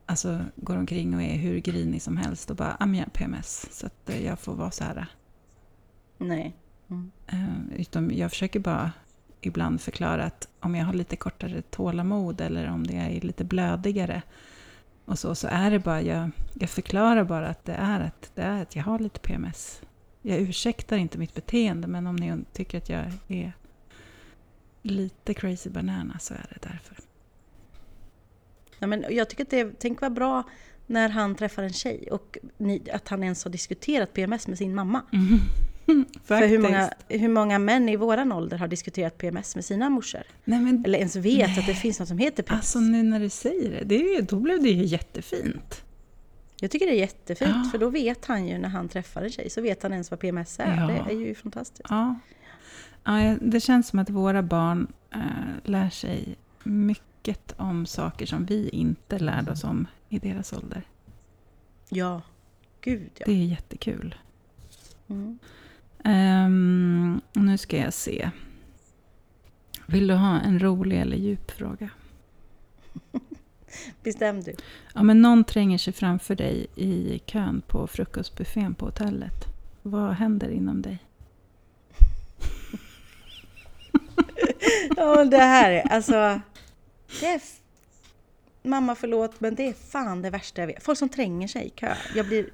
alltså, 0.07 0.45
går 0.57 0.77
omkring 0.77 1.15
och 1.15 1.23
är 1.23 1.37
hur 1.37 1.59
grinig 1.59 2.03
som 2.03 2.17
helst 2.17 2.51
och 2.51 2.57
bara 2.57 2.77
ah, 2.81 2.87
jag 2.87 2.99
har 2.99 3.11
PMS, 3.11 3.67
så 3.71 3.87
att 3.87 4.11
eh, 4.11 4.25
jag 4.25 4.39
får 4.39 4.55
vara 4.55 4.71
så 4.71 4.85
här. 4.85 5.07
Nej. 6.19 6.57
Mm. 6.91 7.11
Eh, 7.27 7.81
utan 7.81 8.17
jag 8.17 8.31
försöker 8.31 8.61
bara 8.61 8.93
ibland 9.41 9.81
förklara 9.81 10.25
att 10.25 10.49
om 10.61 10.75
jag 10.75 10.85
har 10.85 10.93
lite 10.93 11.17
kortare 11.17 11.63
tålamod 11.63 12.41
eller 12.41 12.71
om 12.71 12.87
det 12.87 12.95
är 12.95 13.21
lite 13.21 13.45
blödigare 13.45 14.23
och 15.05 15.19
så, 15.19 15.35
så 15.35 15.49
är 15.49 15.71
det 15.71 15.79
bara, 15.79 16.03
jag, 16.03 16.31
jag 16.55 16.71
förklarar 16.71 17.25
bara 17.25 17.49
att 17.49 17.65
det 17.65 17.73
är 17.73 18.01
att, 18.01 18.31
det 18.35 18.43
är 18.43 18.63
att 18.63 18.77
jag 18.77 18.83
har 18.83 18.99
lite 18.99 19.21
PMS. 19.21 19.83
Jag 20.23 20.39
ursäktar 20.39 20.97
inte 20.97 21.19
mitt 21.19 21.35
beteende, 21.35 21.89
men 21.89 22.07
om 22.07 22.17
ni 22.17 22.45
tycker 22.53 22.79
att 22.79 22.89
jag 22.89 23.13
är 23.29 23.53
lite 24.83 25.35
crazy 25.35 25.71
banana 25.71 26.19
så 26.19 26.35
är 26.35 26.47
det 26.51 26.69
därför. 26.69 26.97
Ja, 28.79 28.87
men 28.87 29.05
jag 29.11 29.29
tycker 29.31 29.45
att 29.45 29.51
det, 29.51 29.79
tänk 29.79 30.01
vad 30.01 30.13
bra 30.13 30.43
när 30.87 31.09
han 31.09 31.35
träffar 31.35 31.63
en 31.63 31.73
tjej 31.73 32.09
och 32.11 32.39
ni, 32.57 32.83
att 32.93 33.09
han 33.09 33.23
ens 33.23 33.45
har 33.45 33.51
diskuterat 33.51 34.13
PMS 34.13 34.49
med 34.49 34.59
sin 34.59 34.75
mamma. 34.75 35.03
För 36.25 36.47
hur 36.47 36.59
många, 36.59 36.91
hur 37.09 37.29
många 37.29 37.59
män 37.59 37.89
i 37.89 37.97
våran 37.97 38.33
ålder 38.33 38.57
har 38.59 38.69
diskuterat 38.69 39.19
PMS 39.19 39.55
med 39.55 39.65
sina 39.65 39.91
morsor? 39.91 40.23
Nej, 40.45 40.61
men, 40.61 40.85
Eller 40.85 40.99
ens 40.99 41.17
vet 41.17 41.49
Nej. 41.49 41.59
att 41.59 41.67
det 41.67 41.75
finns 41.75 41.99
något 41.99 42.09
som 42.09 42.19
heter 42.19 42.43
PMS? 42.43 42.61
alltså 42.61 42.81
nu 42.81 43.03
när 43.03 43.21
du 43.21 43.29
säger 43.29 43.71
det, 43.71 43.85
det 43.85 43.95
är 44.15 44.23
då 44.23 44.37
blev 44.37 44.63
det 44.63 44.69
ju 44.69 44.85
jättefint. 44.85 45.85
Jag 46.61 46.71
tycker 46.71 46.87
det 46.87 46.93
är 46.93 47.01
jättefint, 47.01 47.51
Ja. 47.65 47.69
för 47.71 47.79
då 47.79 47.89
vet 47.89 48.25
han 48.27 48.49
ju 48.49 48.59
när 48.59 48.69
han 48.69 48.89
träffar 48.89 49.23
en 49.23 49.31
tjej, 49.31 49.51
så 49.51 49.61
vet 49.61 49.83
han 49.83 49.93
ens 49.93 50.11
vad 50.11 50.21
PMS 50.21 50.61
är. 50.61 50.77
Ja. 50.77 50.87
Det 50.87 51.15
är 51.15 51.19
ju 51.19 51.35
fantastiskt. 51.35 51.87
Ja. 51.91 52.15
Ja, 53.05 53.37
det 53.41 53.61
känns 53.61 53.89
som 53.89 53.99
att 53.99 54.11
våra 54.11 54.43
barn 54.43 54.93
eh, 55.11 55.21
lär 55.65 55.91
sig 55.91 56.37
mycket 56.65 57.55
om 57.57 57.87
saker 57.87 58.27
som 58.27 58.45
vi 58.45 58.69
inte 58.69 59.19
lärde 59.19 59.51
oss 59.51 59.65
om 59.65 59.87
i 60.09 60.19
deras 60.19 60.53
ålder. 60.53 60.83
Ja, 61.89 62.23
gud 62.81 63.11
ja. 63.19 63.27
Det 63.27 63.33
är 63.33 63.45
jättekul. 63.45 64.15
Mm. 65.09 65.39
Ehm, 66.05 67.21
nu 67.33 67.59
ska 67.59 67.77
jag 67.77 67.93
se. 67.93 68.31
Vill 69.87 70.07
du 70.07 70.15
ha 70.15 70.41
en 70.41 70.59
rolig 70.59 71.01
eller 71.01 71.17
djup 71.17 71.51
fråga? 71.51 71.91
Bestäm 74.03 74.41
du. 74.43 74.55
Ja, 74.95 75.03
men 75.03 75.23
någon 75.23 75.45
tränger 75.45 75.79
sig 75.79 75.93
framför 75.93 76.35
dig 76.35 76.67
i 76.75 77.19
kön 77.27 77.63
på 77.67 77.87
frukostbuffén 77.87 78.75
på 78.75 78.87
hotellet. 78.87 79.45
Vad 79.83 80.13
händer 80.13 80.49
inom 80.49 80.83
dig? 80.83 80.99
Ja, 84.97 85.25
det 85.25 85.37
här 85.39 85.71
är 85.71 85.93
alltså... 85.93 86.41
Det 87.21 87.27
är, 87.27 87.41
mamma 88.63 88.95
förlåt, 88.95 89.41
men 89.41 89.55
det 89.55 89.67
är 89.69 89.73
fan 89.73 90.23
det 90.23 90.31
värsta 90.31 90.63
jag 90.63 90.67
vet. 90.67 90.83
Folk 90.83 90.99
som 90.99 91.09
tränger 91.09 91.49
sig 91.49 91.67
i 91.67 91.71
kö. 91.71 91.95
Jag 92.15 92.27
blir... 92.27 92.47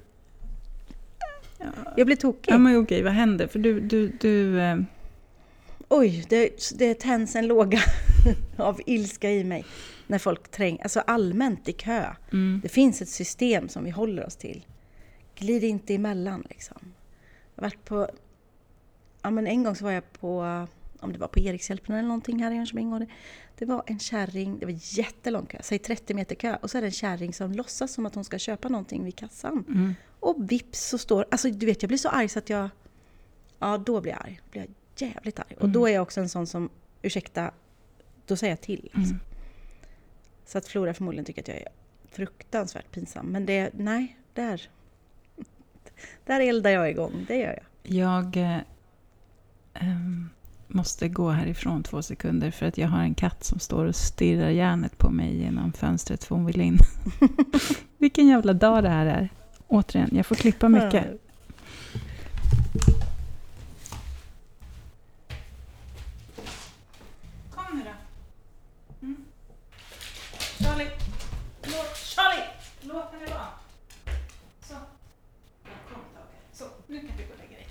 Jag 1.97 2.05
blir 2.05 2.15
tokig. 2.15 2.51
Ja, 2.53 2.57
men 2.57 2.77
okej, 2.77 3.03
vad 3.03 3.13
händer? 3.13 3.47
För 3.47 3.59
du, 3.59 3.79
du, 3.79 4.07
du... 4.07 4.61
eh, 4.61 4.77
Oj, 5.89 6.25
det, 6.29 6.49
det 6.77 6.93
tänds 6.99 7.35
en 7.35 7.47
låga 7.47 7.79
av 8.57 8.81
ilska 8.85 9.31
i 9.31 9.43
mig. 9.43 9.65
När 10.07 10.19
folk 10.19 10.51
tränger, 10.51 10.83
alltså 10.83 10.99
allmänt 10.99 11.67
i 11.69 11.73
kö. 11.73 12.05
Mm, 12.31 12.59
Det 12.63 12.69
finns 12.69 13.01
ett 13.01 13.09
system 13.09 13.69
som 13.69 13.83
vi 13.83 13.89
håller 13.89 14.25
oss 14.25 14.35
till. 14.35 14.65
Glid 15.35 15.63
inte 15.63 15.95
emellan 15.95 16.43
liksom. 16.49 16.77
Jag 17.55 17.63
har 17.63 17.69
varit 17.69 17.85
på... 17.85 18.09
ja 19.21 19.29
men 19.29 19.47
en 19.47 19.63
gång 19.63 19.75
så 19.75 19.83
var 19.83 19.91
jag 19.91 20.13
på, 20.13 20.67
om 20.99 21.13
det 21.13 21.19
var 21.19 21.27
på 21.27 21.39
Erikshjälpen 21.39 21.95
eller 21.95 22.07
någonting 22.07 22.43
här 22.43 22.51
i 22.51 22.55
Jönköping. 22.55 22.93
och 22.93 22.99
Det, 22.99 23.07
det 23.57 23.65
var 23.65 23.83
en 23.87 23.99
kärring, 23.99 24.59
det 24.59 24.65
var 24.65 24.73
jättelång 24.77 25.45
kö, 25.45 25.57
säg 25.61 25.79
30 25.79 26.13
meter 26.13 26.35
kö. 26.35 26.57
Och 26.61 26.71
så 26.71 26.77
är 26.77 26.81
det 26.81 26.87
en 26.87 26.91
kärring 26.91 27.33
som 27.33 27.51
låtsas 27.51 27.93
som 27.93 28.05
att 28.05 28.15
hon 28.15 28.23
ska 28.23 28.37
köpa 28.39 28.69
någonting 28.69 29.03
vid 29.03 29.15
kassan. 29.15 29.65
Mm. 29.67 29.95
Och 30.19 30.51
vips 30.51 30.87
så 30.87 30.97
står, 30.97 31.25
alltså 31.31 31.49
du 31.49 31.65
vet 31.65 31.83
jag 31.83 31.87
blir 31.87 31.97
så 31.97 32.09
arg 32.09 32.29
så 32.29 32.39
att 32.39 32.49
jag, 32.49 32.69
ja 33.59 33.77
då 33.77 34.01
blir 34.01 34.11
jag 34.11 34.21
arg. 34.21 34.39
Då 34.45 34.51
blir 34.51 34.61
jag 34.61 34.69
jävligt 35.09 35.39
arg. 35.39 35.53
Och 35.55 35.61
Mm. 35.63 35.73
då 35.73 35.87
är 35.87 35.93
jag 35.93 36.01
också 36.01 36.19
en 36.21 36.29
sån 36.29 36.47
som, 36.47 36.69
ursäkta, 37.01 37.51
då 38.25 38.35
säger 38.35 38.51
jag 38.51 38.61
till. 38.61 38.79
Liksom. 38.83 39.03
Mm. 39.03 39.19
Så 40.45 40.57
att 40.57 40.67
Flora 40.67 40.93
förmodligen 40.93 41.25
tycker 41.25 41.41
att 41.41 41.47
jag 41.47 41.57
är 41.57 41.67
fruktansvärt 42.11 42.91
pinsam. 42.91 43.25
Men 43.25 43.45
det, 43.45 43.69
nej, 43.73 44.17
där, 44.33 44.69
där 46.25 46.39
eldar 46.39 46.71
jag 46.71 46.89
igång, 46.89 47.25
det 47.27 47.35
gör 47.35 47.53
jag. 47.53 47.95
Jag 47.95 48.37
ehm, 49.73 50.29
måste 50.67 51.07
gå 51.09 51.29
härifrån 51.29 51.83
två 51.83 52.01
sekunder 52.01 52.51
för 52.51 52.65
att 52.65 52.77
jag 52.77 52.87
har 52.87 52.99
en 52.99 53.15
katt 53.15 53.43
som 53.43 53.59
står 53.59 53.85
och 53.85 53.95
stirrar 53.95 54.49
järnet 54.49 54.97
på 54.97 55.09
mig 55.09 55.37
genom 55.37 55.73
fönstret 55.73 56.23
för 56.23 56.35
hon 56.35 56.45
vill 56.45 56.61
in. 56.61 56.79
Vilken 57.97 58.27
jävla 58.27 58.53
dag 58.53 58.83
det 58.83 58.89
här 58.89 59.05
är. 59.05 59.29
Återigen, 59.67 60.09
jag 60.13 60.25
får 60.25 60.35
klippa 60.35 60.69
mycket. 60.69 61.05
Kom 67.51 67.77
nu 67.77 67.83
då. 67.83 67.91
Mm. 69.05 69.15
Charlie! 70.59 70.89
Låt, 71.63 71.97
Charlie! 71.97 72.43
Låt 72.81 73.11
henne 73.11 73.25
vara. 73.25 73.47
Så. 74.61 74.73
Kom 75.63 76.01
Tage. 76.13 76.37
Så, 76.53 76.65
nu 76.87 76.99
kan 76.99 77.17
du 77.17 77.23
gå 77.23 77.33
och 77.33 77.39
lägga 77.39 77.57
dig. 77.57 77.67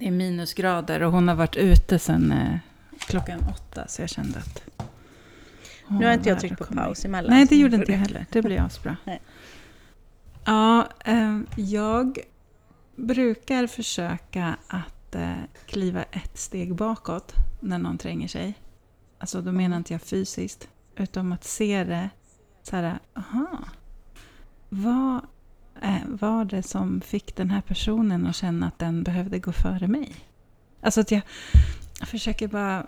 Det 0.00 0.06
är 0.06 0.10
minusgrader 0.10 1.02
och 1.02 1.12
hon 1.12 1.28
har 1.28 1.34
varit 1.34 1.56
ute 1.56 1.98
sedan 1.98 2.32
eh, 2.32 2.58
klockan 2.98 3.40
åtta 3.40 3.88
så 3.88 4.02
jag 4.02 4.08
kände 4.08 4.38
att... 4.38 4.62
Nu 5.88 6.06
har 6.06 6.12
inte 6.12 6.28
jag 6.28 6.40
tryckt 6.40 6.58
på 6.58 6.64
paus 6.64 7.04
emellan. 7.04 7.30
Nej, 7.30 7.46
det 7.46 7.56
gjorde 7.56 7.76
inte 7.76 7.92
jag 7.92 7.98
heller. 7.98 8.26
Det 8.30 8.42
blir 8.42 8.60
asbra. 8.60 8.96
Nej. 9.04 9.20
Ja, 10.44 10.88
eh, 11.04 11.40
jag 11.56 12.18
brukar 12.96 13.66
försöka 13.66 14.56
att 14.66 15.14
eh, 15.14 15.34
kliva 15.66 16.02
ett 16.02 16.38
steg 16.38 16.74
bakåt 16.74 17.34
när 17.60 17.78
någon 17.78 17.98
tränger 17.98 18.28
sig. 18.28 18.54
Alltså 19.18 19.40
då 19.40 19.52
menar 19.52 19.76
inte 19.76 19.94
jag 19.94 20.02
fysiskt, 20.02 20.68
utan 20.96 21.32
att 21.32 21.44
se 21.44 21.84
det 21.84 22.10
så 22.62 22.76
här, 22.76 22.98
aha. 23.14 23.58
Vad 24.68 25.20
var 26.06 26.44
det 26.44 26.62
som 26.62 27.00
fick 27.00 27.36
den 27.36 27.50
här 27.50 27.60
personen 27.60 28.26
att 28.26 28.36
känna 28.36 28.66
att 28.66 28.78
den 28.78 29.02
behövde 29.02 29.38
gå 29.38 29.52
före 29.52 29.88
mig? 29.88 30.14
Alltså 30.80 31.00
att 31.00 31.10
jag, 31.10 31.22
försöker 32.00 32.48
bara 32.48 32.86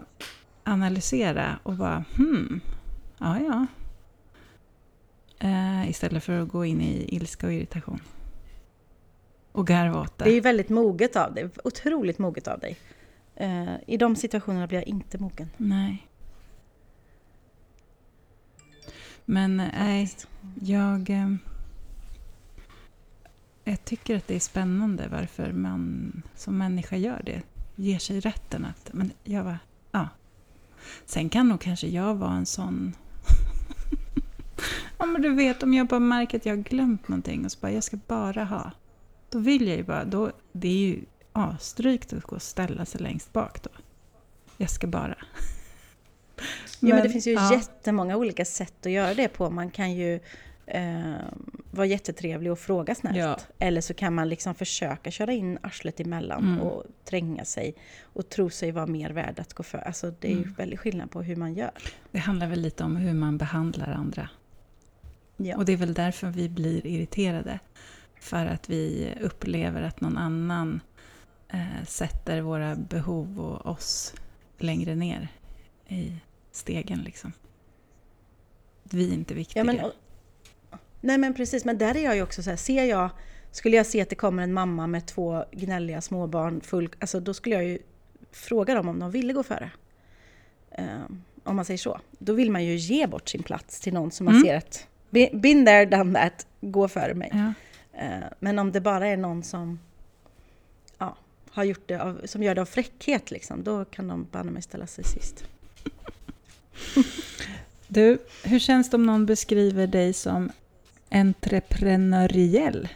analysera 0.64 1.58
och 1.62 1.74
bara, 1.74 2.04
hmm, 2.16 2.60
ja 3.18 3.40
ja. 3.40 3.66
Eh, 5.38 5.90
istället 5.90 6.24
för 6.24 6.40
att 6.40 6.48
gå 6.48 6.64
in 6.64 6.80
i 6.80 7.14
ilska 7.16 7.46
och 7.46 7.52
irritation. 7.52 8.00
Och 9.52 9.66
garva 9.66 10.00
åt 10.00 10.18
det. 10.18 10.24
Det 10.24 10.30
är 10.30 10.40
väldigt 10.40 10.68
moget 10.68 11.16
av 11.16 11.34
dig, 11.34 11.48
otroligt 11.64 12.18
moget 12.18 12.48
av 12.48 12.60
dig. 12.60 12.78
Eh, 13.34 13.74
I 13.86 13.96
de 13.96 14.16
situationerna 14.16 14.66
blir 14.66 14.78
jag 14.78 14.88
inte 14.88 15.18
mogen. 15.18 15.50
Nej. 15.56 16.08
Men 19.24 19.60
eh, 19.60 19.66
nej, 19.78 20.06
faktiskt. 20.06 20.28
jag... 20.60 21.10
Jag 23.64 23.84
tycker 23.84 24.16
att 24.16 24.26
det 24.26 24.34
är 24.34 24.40
spännande 24.40 25.08
varför 25.10 25.52
man 25.52 26.12
som 26.34 26.58
människa 26.58 26.96
gör 26.96 27.22
det. 27.24 27.42
Ger 27.76 27.98
sig 27.98 28.20
rätten 28.20 28.64
att... 28.64 28.90
Men 28.92 29.12
jag 29.24 29.44
var, 29.44 29.58
ja. 29.90 30.08
Sen 31.06 31.28
kan 31.28 31.48
nog 31.48 31.60
kanske 31.60 31.86
jag 31.86 32.14
vara 32.14 32.32
en 32.32 32.46
sån... 32.46 32.94
ja, 34.98 35.06
men 35.06 35.22
du 35.22 35.34
vet, 35.34 35.62
om 35.62 35.74
jag 35.74 35.86
bara 35.86 36.00
märker 36.00 36.38
att 36.38 36.46
jag 36.46 36.56
har 36.56 36.62
glömt 36.62 37.08
någonting 37.08 37.44
och 37.44 37.52
så 37.52 37.58
bara, 37.60 37.72
jag 37.72 37.84
ska 37.84 37.98
bara 38.06 38.44
ha. 38.44 38.70
Då 39.30 39.38
vill 39.38 39.68
jag 39.68 39.76
ju 39.76 39.82
bara... 39.82 40.04
Då, 40.04 40.32
det 40.52 40.68
är 40.68 40.88
ju 40.88 41.04
asdrygt 41.32 42.12
att 42.12 42.22
gå 42.22 42.36
och 42.36 42.42
ställa 42.42 42.84
sig 42.84 43.00
längst 43.00 43.32
bak 43.32 43.62
då. 43.62 43.70
Jag 44.56 44.70
ska 44.70 44.86
bara. 44.86 45.16
Ja, 46.80 46.94
men 46.94 47.02
det 47.02 47.10
finns 47.10 47.26
ju 47.26 47.32
ja. 47.32 47.52
jättemånga 47.52 48.16
olika 48.16 48.44
sätt 48.44 48.86
att 48.86 48.92
göra 48.92 49.14
det 49.14 49.28
på. 49.28 49.50
Man 49.50 49.70
kan 49.70 49.92
ju 49.92 50.20
eh, 50.66 51.14
vara 51.70 51.86
jättetrevlig 51.86 52.52
och 52.52 52.58
fråga 52.58 52.94
snällt. 52.94 53.16
Ja. 53.16 53.38
Eller 53.58 53.80
så 53.80 53.94
kan 53.94 54.14
man 54.14 54.28
liksom 54.28 54.54
försöka 54.54 55.10
köra 55.10 55.32
in 55.32 55.58
arslet 55.62 56.00
emellan 56.00 56.44
Mm. 56.44 56.60
och 56.60 56.84
tränga 57.04 57.44
sig 57.44 57.74
och 58.02 58.28
tro 58.28 58.50
sig 58.50 58.72
vara 58.72 58.86
mer 58.86 59.10
värd 59.10 59.40
att 59.40 59.54
gå 59.54 59.62
för. 59.62 59.78
Alltså 59.78 60.14
det 60.20 60.28
är 60.28 60.32
ju 60.32 60.42
Mm. 60.42 60.52
väldigt 60.54 60.80
skillnad 60.80 61.10
på 61.10 61.22
hur 61.22 61.36
man 61.36 61.54
gör. 61.54 61.70
Det 62.10 62.18
handlar 62.18 62.46
väl 62.46 62.60
lite 62.60 62.84
om 62.84 62.96
hur 62.96 63.14
man 63.14 63.38
behandlar 63.38 63.88
andra. 63.92 64.28
Ja. 65.36 65.56
Och 65.56 65.64
det 65.64 65.72
är 65.72 65.76
väl 65.76 65.94
därför 65.94 66.26
vi 66.30 66.48
blir 66.48 66.86
irriterade. 66.86 67.58
För 68.20 68.46
att 68.46 68.68
vi 68.70 69.14
upplever 69.20 69.82
att 69.82 70.00
någon 70.00 70.18
annan 70.18 70.80
eh, 71.48 71.84
sätter 71.86 72.40
våra 72.40 72.74
behov 72.76 73.40
och 73.40 73.66
oss 73.66 74.14
längre 74.58 74.94
ner 74.94 75.28
i 75.88 76.12
stegen. 76.52 76.98
Liksom. 76.98 77.32
Vi 78.82 79.08
är 79.10 79.14
inte 79.14 79.34
viktiga. 79.34 79.60
Ja, 79.60 79.64
men, 79.64 79.80
nej 81.02 81.18
men 81.18 81.34
precis, 81.34 81.64
men 81.64 81.78
där 81.78 81.96
är 81.96 82.04
jag 82.04 82.16
ju 82.16 82.22
också 82.22 82.42
så 82.42 82.50
här, 82.50 82.56
ser 82.56 82.84
jag, 82.84 83.10
skulle 83.50 83.76
jag 83.76 83.86
se 83.86 84.00
att 84.00 84.08
det 84.08 84.16
kommer 84.16 84.42
en 84.42 84.52
mamma 84.52 84.86
med 84.86 85.06
två 85.06 85.44
gnälliga 85.52 86.00
småbarn, 86.00 86.60
full, 86.60 86.88
alltså 86.98 87.20
då 87.20 87.34
skulle 87.34 87.54
jag 87.54 87.64
ju 87.64 87.78
fråga 88.32 88.74
dem 88.74 88.88
om 88.88 88.98
de 88.98 89.10
ville 89.10 89.32
gå 89.32 89.42
före. 89.42 89.70
Eh, 90.70 90.84
om 91.44 91.56
man 91.56 91.64
säger 91.64 91.78
så. 91.78 92.00
Då 92.18 92.32
vill 92.32 92.50
man 92.50 92.64
ju 92.64 92.74
ge 92.76 93.06
bort 93.06 93.28
sin 93.28 93.42
plats 93.42 93.80
till 93.80 93.92
någon 93.94 94.10
som 94.10 94.24
man 94.24 94.34
Mm. 94.34 94.46
ser 94.46 94.56
att, 94.56 94.86
"Be- 95.10 95.30
been 95.32 95.66
there, 95.66 95.84
done 95.86 96.14
that, 96.20 96.46
gå 96.60 96.88
före 96.88 97.14
mig. 97.14 97.30
ja. 97.32 97.52
Eh, 98.00 98.24
men 98.40 98.58
om 98.58 98.72
det 98.72 98.80
bara 98.80 99.06
är 99.08 99.16
någon 99.16 99.42
som 99.42 99.80
ja, 100.98 101.16
har 101.50 101.64
gjort 101.64 101.82
det 101.88 101.96
av, 102.02 102.20
som 102.24 102.42
gör 102.42 102.54
det 102.54 102.60
av 102.60 102.64
fräckhet, 102.66 103.30
liksom, 103.30 103.62
då 103.64 103.84
kan 103.84 104.08
de 104.08 104.26
banne 104.32 104.50
mig 104.50 104.62
ställa 104.62 104.86
sig 104.86 105.04
sist. 105.04 105.44
Du, 107.88 108.18
hur 108.44 108.58
känns 108.58 108.90
det 108.90 108.96
om 108.96 109.06
någon 109.06 109.26
beskriver 109.26 109.86
dig 109.86 110.12
som 110.12 110.50
entreprenöriell? 111.12 112.88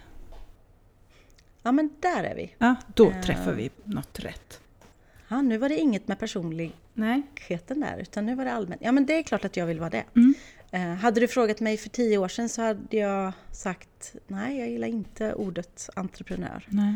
Ja 1.63 1.73
men 1.73 1.91
där 2.01 2.25
är 2.25 2.35
vi. 2.35 2.55
Ja, 2.59 2.75
då 2.95 3.11
Eh. 3.11 3.21
träffar 3.21 3.53
vi 3.53 3.71
något 3.85 4.19
rätt. 4.21 4.61
Ja, 5.29 5.43
nu 5.43 5.59
var 5.59 5.69
det 5.69 5.79
inget 5.79 6.09
med 6.09 6.19
personlig 6.19 6.73
Nej. 6.95 7.23
likheten 7.37 7.81
där, 7.81 7.99
utan 7.99 8.27
nu 8.27 8.35
var 8.35 8.45
det 8.45 8.53
allmänt. 8.53 8.81
Ja, 8.85 8.93
men 8.93 9.07
det 9.07 9.19
är 9.19 9.23
klart 9.23 9.45
att 9.45 9.57
jag 9.57 9.67
vill 9.67 9.79
vara 9.81 9.91
det. 9.91 10.05
Mm. 10.17 10.35
Eh, 10.71 10.81
hade 10.95 11.21
du 11.21 11.29
frågat 11.29 11.61
mig 11.61 11.77
för 11.77 11.89
tio 11.89 12.19
år 12.19 12.29
sedan 12.29 12.49
så 12.49 12.63
hade 12.63 12.97
jag 12.97 13.33
sagt 13.53 14.15
nej, 14.27 14.59
jag 14.59 14.69
gillar 14.71 14.89
inte 14.89 15.35
ordet 15.35 15.89
entreprenör 15.97 16.65
Nej. 16.69 16.95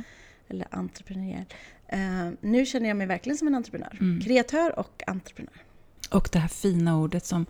eller 0.49 0.67
entreprenöriell. 0.71 1.45
Eh, 1.87 2.29
nu 2.41 2.67
känner 2.67 2.89
jag 2.89 2.97
mig 2.97 3.07
verkligen 3.07 3.37
som 3.39 3.49
en 3.49 3.55
entreprenör. 3.55 3.97
Mm. 4.01 4.21
Kreatör 4.21 4.79
och 4.79 5.03
entreprenör. 5.07 5.63
Och 6.11 6.29
det 6.33 6.39
här 6.39 6.49
fina 6.49 6.99
ordet 6.99 7.27
som, 7.27 7.47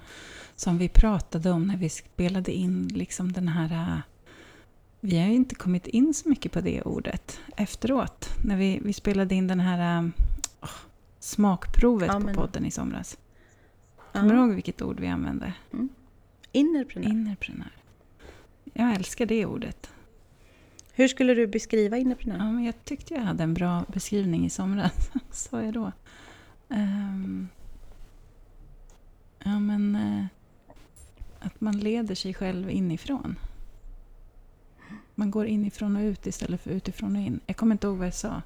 som 0.61 0.79
vi 0.79 0.89
pratade 0.89 1.51
om 1.51 1.67
när 1.67 1.77
vi 1.77 1.89
spelade 1.89 2.53
in 2.53 2.89
liksom 2.89 3.33
den 3.33 3.49
här... 3.49 3.95
äh, 3.95 3.99
Vi 5.01 5.19
har 5.19 5.27
ju 5.27 5.35
inte 5.35 5.55
kommit 5.55 5.87
in 5.87 6.15
så 6.15 6.29
mycket 6.29 6.53
på 6.53 6.61
det 6.61 6.83
ordet 6.83 7.41
efteråt. 7.57 8.29
När 8.45 8.57
vi, 8.57 8.81
vi 8.85 8.93
spelade 8.93 9.35
in 9.35 9.47
den 9.47 9.61
här 9.61 10.11
åh, 10.61 10.69
smakprovet 11.19 12.09
Ja, 12.13 12.21
på 12.21 12.35
podden 12.35 12.67
i 12.67 12.71
somras. 12.71 13.19
Kommer 14.13 14.29
du 14.35 14.41
Ja. 14.41 14.47
ihåg 14.47 14.55
vilket 14.55 14.83
ord 14.83 15.01
vi 15.01 15.07
använde? 15.07 15.53
Innerprenör. 16.53 17.09
Innerprenör. 17.11 17.73
Jag 18.73 18.95
älskar 18.95 19.27
det 19.27 19.47
ordet. 19.47 19.91
Hur 20.93 21.09
skulle 21.09 21.35
du 21.35 21.47
beskriva 21.47 21.97
innerprenör? 21.99 22.39
Ja, 22.39 22.53
men 22.53 22.65
jag 22.65 22.85
tyckte 22.85 23.15
jag 23.15 23.21
hade 23.23 23.43
en 23.43 23.55
bra 23.55 23.85
beskrivning 23.89 24.47
i 24.47 24.51
somras. 24.51 25.11
Sa 25.31 25.63
jag 25.63 25.75
då? 25.75 25.93
Ehm, 26.69 27.49
ja, 29.45 29.59
men... 29.61 29.97
eh, 29.97 30.25
att 31.41 31.61
man 31.61 31.79
leder 31.79 32.15
sig 32.15 32.35
själv 32.35 32.71
inifrån. 32.71 33.37
Man 35.15 35.31
går 35.31 35.47
inifrån 35.47 35.97
och 35.97 36.03
ut 36.03 36.27
istället 36.27 36.61
för 36.61 36.71
utifrån 36.71 37.17
och 37.17 37.23
in. 37.23 37.41
Jag 37.47 37.57
kommer 37.57 37.75
inte 37.75 37.87
ihåg 37.87 37.97
vad 37.97 38.07
jag 38.07 38.15
sa. 38.15 38.43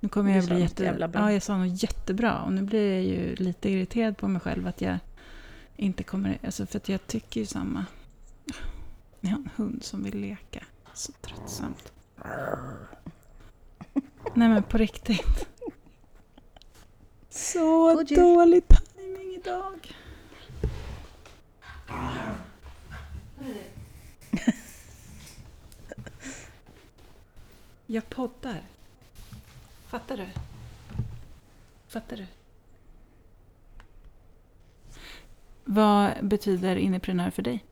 Nu 0.00 0.08
kommer 0.08 0.36
jag 0.36 0.44
bli 0.44 0.60
jätte... 0.60 0.84
jävla 0.84 1.08
bra. 1.08 1.20
Ja, 1.20 1.32
jag 1.32 1.42
sa 1.42 1.56
något 1.58 1.82
jättebra. 1.82 2.42
Och 2.42 2.52
nu 2.52 2.62
blir 2.62 2.92
jag 2.94 3.04
ju 3.04 3.36
lite 3.36 3.70
irriterad 3.70 4.16
på 4.16 4.28
mig 4.28 4.40
själv 4.40 4.66
att 4.66 4.80
jag 4.80 4.98
inte 5.76 6.02
kommer... 6.02 6.38
Alltså 6.44 6.66
för 6.66 6.76
att 6.76 6.88
jag 6.88 7.06
tycker 7.06 7.40
ju 7.40 7.46
samma. 7.46 7.86
Jag 9.20 9.30
har 9.30 9.38
en 9.38 9.50
hund 9.56 9.84
som 9.84 10.02
vill 10.02 10.20
leka. 10.20 10.64
Så 10.94 11.12
tröttsamt. 11.12 11.92
Nej 14.34 14.48
men 14.48 14.62
på 14.62 14.78
riktigt. 14.78 15.48
Så 17.30 18.02
dålig 18.02 18.62
timing 18.68 19.34
idag. 19.34 19.94
Jag 27.86 28.08
poddar. 28.08 28.62
Fattar 29.88 30.16
du? 30.16 30.26
Fattar 31.88 32.16
du? 32.16 32.26
Vad 35.64 36.10
betyder 36.22 36.76
inneprenör 36.76 37.30
för 37.30 37.42
dig? 37.42 37.64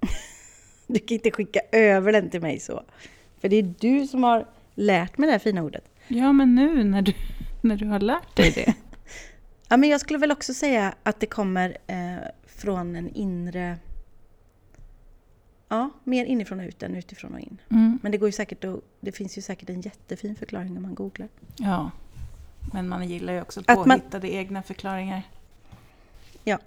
Du 0.86 0.98
kan 0.98 1.14
inte 1.14 1.30
skicka 1.30 1.60
över 1.72 2.12
den 2.12 2.30
till 2.30 2.40
mig 2.40 2.60
så. 2.60 2.82
För 3.40 3.48
det 3.48 3.56
är 3.56 3.74
du 3.78 4.06
som 4.06 4.22
har 4.22 4.46
lärt 4.74 5.18
mig 5.18 5.26
det 5.26 5.32
här 5.32 5.38
fina 5.38 5.62
ordet. 5.62 5.84
Ja, 6.08 6.32
men 6.32 6.54
nu 6.54 6.84
när 6.84 7.02
du, 7.02 7.12
när 7.60 7.76
du 7.76 7.86
har 7.86 8.00
lärt 8.00 8.36
dig 8.36 8.50
det. 8.50 8.74
Ja, 9.68 9.76
men 9.76 9.88
jag 9.88 10.00
skulle 10.00 10.18
väl 10.18 10.32
också 10.32 10.54
säga 10.54 10.94
att 11.02 11.20
det 11.20 11.26
kommer 11.26 11.76
eh, 11.86 12.16
från 12.46 12.96
en 12.96 13.08
inre... 13.08 13.78
Ja, 15.68 15.90
mer 16.04 16.24
inifrån 16.24 16.60
och 16.60 16.66
ut 16.66 16.82
än 16.82 16.94
utifrån 16.94 17.34
och 17.34 17.40
in. 17.40 17.60
Mm. 17.70 17.98
Men 18.02 18.12
det, 18.12 18.18
går 18.18 18.28
ju 18.28 18.32
säkert 18.32 18.64
att, 18.64 18.80
det 19.00 19.12
finns 19.12 19.38
ju 19.38 19.42
säkert 19.42 19.70
en 19.70 19.80
jättefin 19.80 20.36
förklaring 20.36 20.76
om 20.76 20.82
man 20.82 20.94
googlar. 20.94 21.28
Ja, 21.56 21.90
men 22.72 22.88
man 22.88 23.08
gillar 23.08 23.32
ju 23.32 23.40
också 23.40 23.60
Att 23.60 23.76
man- 23.76 23.84
påhittade 24.00 24.32
egna 24.32 24.62
förklaringar. 24.62 25.22
Ja. 26.44 26.58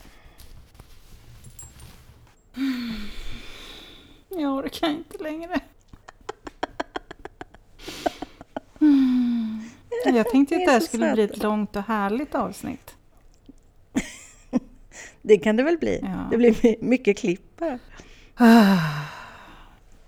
Jag 4.29 4.53
orkar 4.55 4.89
inte 4.89 5.23
längre. 5.23 5.59
Jag 10.05 10.29
tänkte 10.29 10.55
att 10.55 10.65
det 10.65 10.71
här 10.71 10.79
skulle 10.79 11.13
bli 11.13 11.23
ett 11.23 11.43
långt 11.43 11.75
och 11.75 11.83
härligt 11.83 12.35
avsnitt. 12.35 12.95
Det 15.21 15.37
kan 15.37 15.55
det 15.55 15.63
väl 15.63 15.77
bli. 15.77 15.99
Ja. 16.03 16.27
Det 16.31 16.37
blir 16.37 16.55
my- 16.63 16.77
mycket 16.81 17.17
klipp 17.17 17.57
bara. 17.57 17.79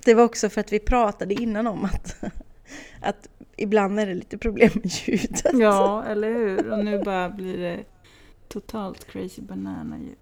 Det 0.06 0.14
var 0.14 0.24
också 0.24 0.50
för 0.50 0.62
att 0.62 0.74
vi 0.74 0.80
pratade 0.80 1.34
innan 1.34 1.68
om 1.68 1.86
att, 1.86 2.24
att 3.02 3.30
ibland 3.58 4.00
är 4.00 4.06
det 4.08 4.14
lite 4.14 4.38
problem 4.38 4.70
med 4.74 4.86
ljudet. 4.92 5.42
Ja, 5.54 6.04
eller 6.08 6.34
hur? 6.34 6.72
Och 6.72 6.86
nu 6.86 7.04
bara 7.04 7.30
blir 7.30 7.58
det 7.58 7.84
totalt 8.48 9.06
crazy 9.08 9.42
banana 9.42 9.98
ljud. 10.00 10.16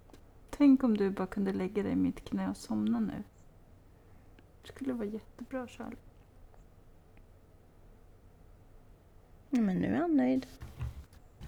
Tänk 0.50 0.84
om 0.84 0.98
du 0.98 1.10
bara 1.10 1.28
kunde 1.28 1.54
lägga 1.54 1.84
dig 1.84 1.92
i 1.92 1.96
mitt 1.96 2.26
knä 2.26 2.50
och 2.50 2.58
somna 2.58 3.00
nu. 3.00 3.24
Det 4.62 4.68
skulle 4.68 4.94
vara 4.94 5.08
jättebra, 5.08 5.68
Charlie. 5.68 5.96
Men 9.50 9.78
nu 9.78 9.96
är 9.96 10.00
han 10.00 10.18
nöjd. 10.18 10.48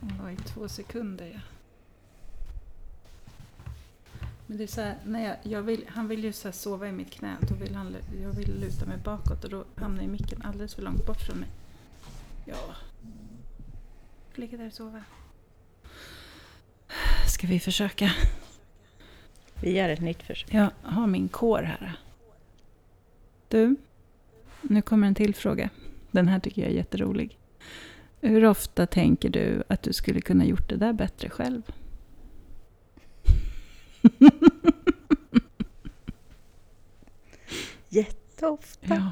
Det 0.01 0.23
var 0.23 0.29
i 0.29 0.35
två 0.35 0.67
sekunder, 0.67 1.31
ja. 1.33 1.39
Men 4.51 4.57
det 4.57 4.63
är 4.63 4.67
så 4.67 4.81
här, 4.81 4.97
när 5.05 5.23
jag, 5.23 5.37
jag 5.43 5.61
vill, 5.61 5.85
han 5.87 6.07
vill 6.07 6.23
ju 6.23 6.33
så 6.33 6.51
sova 6.51 6.87
i 6.87 6.91
mitt 6.91 7.11
knä. 7.11 7.37
Då 7.41 7.55
vill 7.55 7.75
han, 7.75 7.95
jag 8.21 8.29
vill 8.29 8.59
luta 8.59 8.85
mig 8.85 8.97
bakåt 8.97 9.43
och 9.43 9.49
då 9.49 9.65
hamnar 9.75 10.03
ju 10.03 10.07
micken 10.07 10.41
alldeles 10.41 10.75
för 10.75 10.81
långt 10.81 11.05
bort 11.05 11.21
från 11.21 11.37
mig. 11.37 11.49
Ja. 12.45 12.75
Ligga 14.35 14.57
där 14.57 14.67
och 14.67 14.73
sova. 14.73 15.03
Ska 17.27 17.47
vi 17.47 17.59
försöka? 17.59 18.11
Vi 19.61 19.77
gör 19.77 19.89
ett 19.89 20.01
nytt 20.01 20.23
försök. 20.23 20.53
Jag 20.53 20.69
har 20.81 21.07
min 21.07 21.29
kår 21.29 21.63
här. 21.63 21.99
Du, 23.47 23.75
nu 24.61 24.81
kommer 24.81 25.07
en 25.07 25.15
till 25.15 25.35
fråga. 25.35 25.69
Den 26.11 26.27
här 26.27 26.39
tycker 26.39 26.61
jag 26.61 26.71
är 26.71 26.75
jätterolig. 26.75 27.37
Hur 28.21 28.45
ofta 28.45 28.85
tänker 28.87 29.29
du 29.29 29.63
att 29.69 29.81
du 29.83 29.93
skulle 29.93 30.21
kunna 30.21 30.45
gjort 30.45 30.69
det 30.69 30.75
där 30.75 30.93
bättre 30.93 31.29
själv? 31.29 31.61
Jätteofta. 37.89 38.95
Ja. 38.95 39.11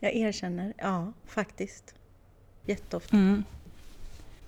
Jag 0.00 0.14
erkänner. 0.14 0.74
Ja, 0.78 1.12
faktiskt. 1.26 1.94
Jätteofta. 2.66 3.16
Mm. 3.16 3.44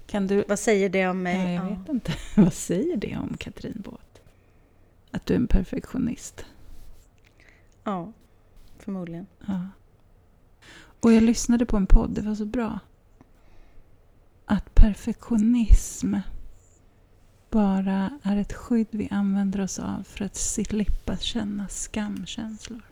Kan 0.07 0.27
du... 0.27 0.45
Vad 0.49 0.59
säger 0.59 0.89
det 0.89 1.09
om 1.09 1.23
mig? 1.23 1.37
Ja, 1.55 1.62
jag 1.62 1.65
Ja. 1.73 1.79
vet 1.79 1.89
inte. 1.89 2.12
Vad 2.37 2.53
säger 2.55 2.97
det 2.97 3.17
om 3.17 3.37
Katrin 3.37 3.83
Båt? 3.85 4.21
Att 5.11 5.27
du 5.27 5.35
är 5.35 5.39
en 5.39 5.47
perfektionist? 5.47 6.45
ja, 7.85 8.12
förmodligen. 8.79 9.27
Ja. 9.47 9.69
Och 11.01 11.12
jag 11.12 11.23
lyssnade 11.23 11.67
på 11.67 11.77
en 11.77 11.87
podd, 11.87 12.11
det 12.11 12.23
var 12.23 12.35
så 12.35 12.45
bra. 12.45 12.79
Att 14.45 14.74
perfektionism 14.74 16.16
bara 17.51 18.18
är 18.22 18.36
ett 18.36 18.53
skydd 18.53 18.86
vi 18.90 19.09
använder 19.11 19.61
oss 19.61 19.78
av 19.78 20.03
för 20.03 20.24
att 20.24 20.36
slippa 20.36 21.16
känna 21.16 21.68
skamkänslor. 21.68 22.82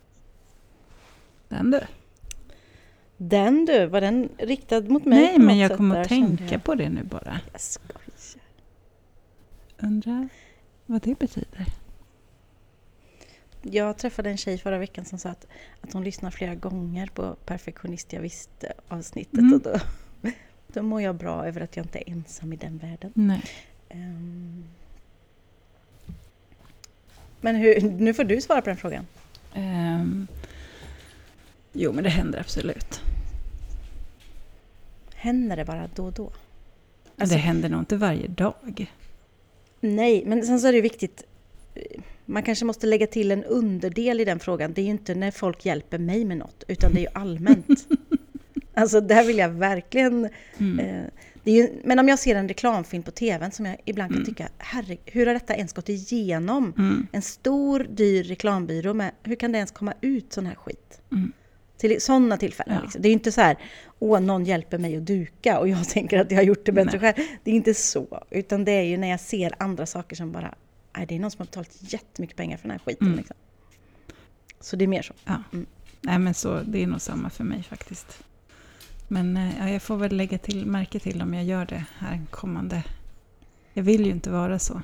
Den 1.49 1.71
du. 1.71 1.81
Den 3.17 3.65
du, 3.65 3.87
var 3.87 4.01
den 4.01 4.29
riktad 4.39 4.81
mot 4.81 5.05
mig? 5.05 5.19
Nej, 5.19 5.39
men 5.39 5.59
jag 5.59 5.77
kommer 5.77 6.01
att 6.01 6.09
tänka 6.09 6.59
på 6.59 6.75
det 6.75 6.89
nu 6.89 7.03
bara. 7.05 7.41
Jag 7.53 7.61
skojar. 7.61 8.03
Undrar 9.79 10.29
vad 10.87 11.03
det 11.03 11.19
betyder. 11.19 11.67
Jag 13.63 13.99
träffade 13.99 14.31
en 14.31 14.37
tjej 14.37 14.59
förra 14.59 14.79
veckan 14.79 15.05
som 15.05 15.19
sa 15.19 15.29
att, 15.29 15.47
att 15.81 15.93
hon 15.93 16.05
lyssnar 16.05 16.31
flera 16.31 16.55
gånger 16.55 17.07
på 17.07 17.37
Perfektionist 17.47 18.13
jag 18.13 18.21
visste 18.21 18.73
avsnittet 18.89 19.39
Mm. 19.39 19.53
och 19.53 19.61
då, 19.61 19.79
då 20.73 20.83
mår 20.83 21.03
jag 21.03 21.15
bra 21.15 21.47
över 21.47 21.61
att 21.61 21.77
jag 21.77 21.85
inte 21.85 21.99
är 21.99 22.13
ensam 22.13 22.53
i 22.53 22.57
den 22.57 22.79
världen. 22.79 23.13
Nej. 23.15 23.43
Ehm. 23.89 24.65
Men 27.41 27.57
hur, 27.57 27.81
nu 27.81 28.15
får 28.15 28.25
du 28.25 28.41
svara 28.41 28.63
på 28.63 28.69
den 28.69 28.77
frågan. 28.77 29.07
Ehm, 29.55 30.27
jo, 31.73 31.93
men 31.93 32.05
det 32.05 32.11
händer 32.11 32.41
absolut. 32.41 33.01
Händer 35.15 35.57
det 35.57 35.65
bara 35.65 35.89
då 35.95 36.05
och 36.05 36.13
då? 36.13 36.33
Alltså- 37.19 37.37
det 37.37 37.41
händer 37.41 37.69
nog 37.69 37.81
inte 37.81 37.97
varje 37.97 38.29
dag. 38.29 38.87
Nej, 39.81 40.23
men 40.27 40.47
sen 40.47 40.61
så 40.61 40.67
är 40.67 40.73
det 40.73 40.77
ju 40.77 40.83
viktigt. 40.83 41.25
Man 42.25 42.43
kanske 42.43 42.65
måste 42.65 42.87
lägga 42.87 43.07
till 43.07 43.31
en 43.31 43.45
underdel 43.45 44.21
i 44.21 44.25
den 44.25 44.39
frågan. 44.39 44.73
Det 44.73 44.81
är 44.81 44.85
ju 44.85 44.91
inte 44.91 45.15
när 45.15 45.31
folk 45.31 45.65
hjälper 45.67 45.99
mig 45.99 46.25
med 46.25 46.37
något, 46.37 46.65
utan 46.69 46.93
det 46.93 46.99
är 46.99 47.03
ju 47.03 47.09
allmänt. 47.15 47.89
alltså 48.75 49.01
där 49.01 49.25
vill 49.25 49.39
jag 49.39 49.49
verkligen... 49.49 50.29
Mm. 50.59 50.79
Eh, 50.79 51.05
ju, 51.45 51.81
men 51.85 51.99
om 51.99 52.09
jag 52.09 52.19
ser 52.19 52.35
en 52.37 52.49
reklamfilm 52.49 53.03
på 53.03 53.11
tvn 53.11 53.51
som 53.53 53.67
jag 53.67 53.77
ibland 53.85 54.11
kan 54.11 54.17
Mm. 54.17 54.27
tycka, 54.27 54.49
herre, 54.59 54.97
hur 55.05 55.27
har 55.27 55.35
detta 55.35 55.55
ens 55.55 55.73
gått 55.73 55.89
igenom? 55.89 56.75
Mm. 56.79 57.07
En 57.13 57.23
stor, 57.23 57.87
dyr 57.91 58.25
reklambyrå, 58.25 58.95
med, 58.95 59.13
hur 59.23 59.35
kan 59.37 59.53
det 59.53 59.59
ens 59.59 59.71
komma 59.71 59.95
ut 60.01 60.33
sån 60.33 60.47
här 60.47 60.55
skit? 60.55 61.01
Mm. 61.13 61.33
Till 61.77 62.01
sådana 62.01 62.37
tillfällen. 62.37 62.75
Ja. 62.75 62.83
Liksom. 62.83 63.03
Det 63.03 63.09
är 63.09 63.11
ju 63.11 63.15
inte 63.15 63.33
så 63.33 63.41
här, 63.41 63.57
åh, 63.99 64.21
någon 64.21 64.45
hjälper 64.45 64.79
mig 64.79 64.97
att 64.97 65.07
duka 65.07 65.59
och 65.59 65.69
jag 65.69 65.89
tänker 65.89 66.19
att 66.21 66.31
jag 66.31 66.39
har 66.39 66.45
gjort 66.45 66.67
det 66.67 66.73
bättre 66.73 66.99
Nej. 66.99 67.15
själv. 67.15 67.27
Det 67.45 67.51
är 67.51 67.55
inte 67.55 67.75
så. 67.75 68.25
Utan 68.31 68.65
det 68.65 68.73
är 68.73 68.83
ju 68.83 68.97
när 68.97 69.09
jag 69.09 69.21
ser 69.21 69.55
andra 69.59 69.87
saker 69.87 70.17
som 70.17 70.33
bara, 70.33 70.55
nej, 70.97 71.07
det 71.07 71.15
är 71.15 71.19
någon 71.19 71.31
som 71.31 71.39
har 71.39 71.47
betalat 71.47 71.77
jättemycket 71.93 72.37
pengar 72.37 72.57
för 72.57 72.63
den 72.63 72.71
här 72.71 72.79
skiten. 72.79 73.07
Mm. 73.07 73.19
Liksom. 73.19 73.37
Så 74.61 74.77
det 74.77 74.85
är 74.85 74.89
mer 74.89 75.03
så. 75.03 75.15
Ja. 75.25 75.43
Mm. 75.53 75.67
Nej, 76.01 76.19
men 76.19 76.35
så, 76.35 76.61
det 76.61 76.83
är 76.83 76.87
nog 76.87 77.01
samma 77.01 77.31
för 77.31 77.45
mig 77.45 77.63
faktiskt. 77.63 78.23
Men 79.13 79.37
eh, 79.37 79.59
ja, 79.59 79.69
jag 79.69 79.83
får 79.83 79.97
väl 79.97 80.17
lägga 80.17 80.39
till 80.39 80.67
märke 80.67 80.99
till 80.99 81.23
om 81.23 81.35
jag 81.35 81.45
gör 81.45 81.67
det 81.67 81.85
här 81.99 82.21
kommande. 82.31 82.85
Jag 83.73 83.83
vill 83.83 84.07
ju 84.07 84.11
inte 84.11 84.31
vara 84.31 84.59
så. 84.59 84.83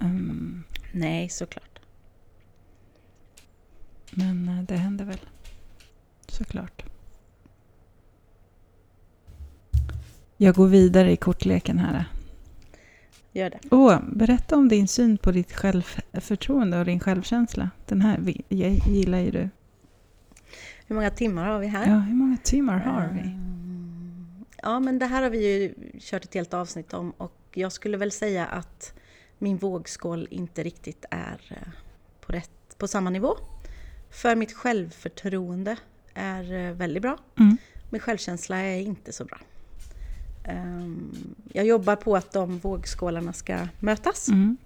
Mm, 0.00 0.64
Nej, 0.92 1.28
såklart. 1.28 1.78
men 4.10 4.48
eh, 4.48 4.62
det 4.62 4.76
händer 4.76 5.04
väl. 5.04 5.20
Såklart. 6.28 6.84
Jag 10.36 10.54
går 10.54 10.68
vidare 10.68 11.12
i 11.12 11.16
kortleken 11.16 11.78
här. 11.78 12.04
Gör 13.32 13.50
det. 13.50 13.58
Åh, 13.70 13.98
berätta 14.12 14.56
om 14.56 14.68
din 14.68 14.88
syn 14.88 15.18
på 15.18 15.32
ditt 15.32 15.52
självförtroende 15.52 16.78
och 16.78 16.84
din 16.84 17.00
självkänsla. 17.00 17.70
Den 17.86 18.00
här 18.00 18.34
jag 18.48 18.72
gillar 18.72 19.18
ju 19.18 19.30
du. 19.30 19.48
Hur 20.86 20.94
många 20.96 21.10
timmar 21.10 21.44
har 21.46 21.58
vi 21.58 21.66
här? 21.66 21.86
Ja, 21.90 21.98
hur 21.98 22.14
många 22.14 22.36
timmar 22.36 22.78
har 22.78 23.08
vi? 23.14 23.20
Mm. 23.20 24.44
Ja, 24.62 24.80
men 24.80 24.98
det 24.98 25.06
här 25.06 25.22
har 25.22 25.30
vi 25.30 25.58
ju 25.62 25.74
kört 26.00 26.24
ett 26.24 26.34
helt 26.34 26.54
avsnitt 26.54 26.92
om 26.92 27.10
och 27.10 27.38
jag 27.54 27.72
skulle 27.72 27.96
väl 27.96 28.12
säga 28.12 28.46
att 28.46 28.94
min 29.38 29.56
vågskål 29.56 30.28
inte 30.30 30.62
riktigt 30.62 31.04
är 31.10 31.40
eh, 31.50 31.68
på, 32.20 32.32
rätt, 32.32 32.78
på 32.78 32.88
samma 32.88 33.10
nivå. 33.10 33.36
För 34.10 34.36
mitt 34.36 34.52
självförtroende 34.52 35.76
är 36.14 36.52
eh, 36.52 36.72
väldigt 36.72 37.02
bra. 37.02 37.18
Mm. 37.38 37.56
Min 37.90 38.00
självkänsla 38.00 38.56
är 38.58 38.80
inte 38.80 39.12
så 39.12 39.24
bra. 39.24 39.38
Ehm, 40.44 41.12
Jag 41.52 41.66
jobbar 41.66 41.96
på 41.96 42.16
att 42.16 42.32
de 42.32 42.58
vågskålarna 42.58 43.32
ska 43.32 43.58
mötas. 43.80 44.28
Mm. 44.28 44.56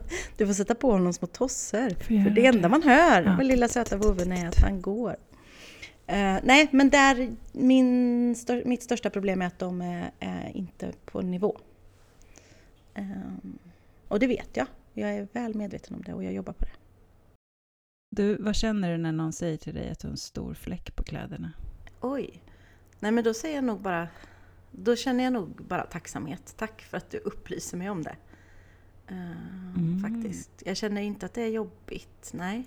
Du 0.36 0.46
får 0.46 0.54
sätta 0.54 0.74
på 0.74 0.90
honom 0.92 1.12
små 1.12 1.26
tossor. 1.26 1.88
Får 1.90 2.24
För 2.24 2.30
det 2.30 2.46
enda 2.46 2.68
man 2.68 2.82
hör 2.82 3.22
Ja. 3.22 3.36
med 3.36 3.46
lilla 3.46 3.68
söta 3.68 3.96
vovven 3.96 4.32
är 4.32 4.48
att 4.48 4.58
han 4.62 4.80
går. 4.82 5.16
Eh, 6.06 6.36
nej, 6.42 6.68
men 6.72 6.90
där, 6.90 7.30
min, 7.52 8.34
stör, 8.36 8.62
mitt 8.64 8.82
största 8.82 9.10
problem 9.10 9.42
är 9.42 9.46
att 9.46 9.58
de 9.58 9.80
är, 9.80 10.10
är 10.20 10.50
inte 10.56 10.92
på 11.04 11.20
nivå. 11.20 11.58
Ehm, 12.94 13.58
och 14.08 14.18
det 14.18 14.26
vet 14.26 14.56
jag. 14.56 14.66
Jag 14.94 15.10
är 15.14 15.28
väl 15.32 15.54
medveten 15.54 15.94
om 15.96 16.02
det 16.02 16.14
och 16.14 16.24
jag 16.24 16.32
jobbar 16.32 16.52
på 16.52 16.64
det. 16.64 16.70
Du, 18.10 18.36
vad 18.42 18.54
känner 18.56 18.90
du 18.92 18.96
när 18.98 19.12
någon 19.12 19.32
säger 19.32 19.56
till 19.56 19.74
dig 19.74 19.90
att 19.90 19.98
du 19.98 20.06
har 20.06 20.12
en 20.12 20.16
stor 20.16 20.54
fläck 20.54 20.96
på 20.96 21.02
kläderna? 21.02 21.52
Oj. 22.00 22.42
Nej 23.00 23.12
men 23.12 23.24
då 23.24 23.34
säger 23.34 23.54
jag 23.54 23.64
nog 23.64 23.80
bara, 23.80 24.08
då 24.70 24.96
känner 24.96 25.24
jag 25.24 25.32
nog 25.32 25.48
bara 25.68 25.82
tacksamhet. 25.82 26.54
Tack 26.56 26.82
för 26.82 26.96
att 26.96 27.10
du 27.10 27.18
upplyser 27.18 27.76
mig 27.76 27.90
om 27.90 28.02
det. 28.02 28.16
Uh, 29.10 29.58
Mm. 29.76 29.98
Faktiskt. 30.00 30.62
Jag 30.64 30.76
känner 30.76 31.02
inte 31.02 31.26
att 31.26 31.34
det 31.34 31.42
är 31.42 31.48
jobbigt. 31.48 32.30
Nej. 32.34 32.64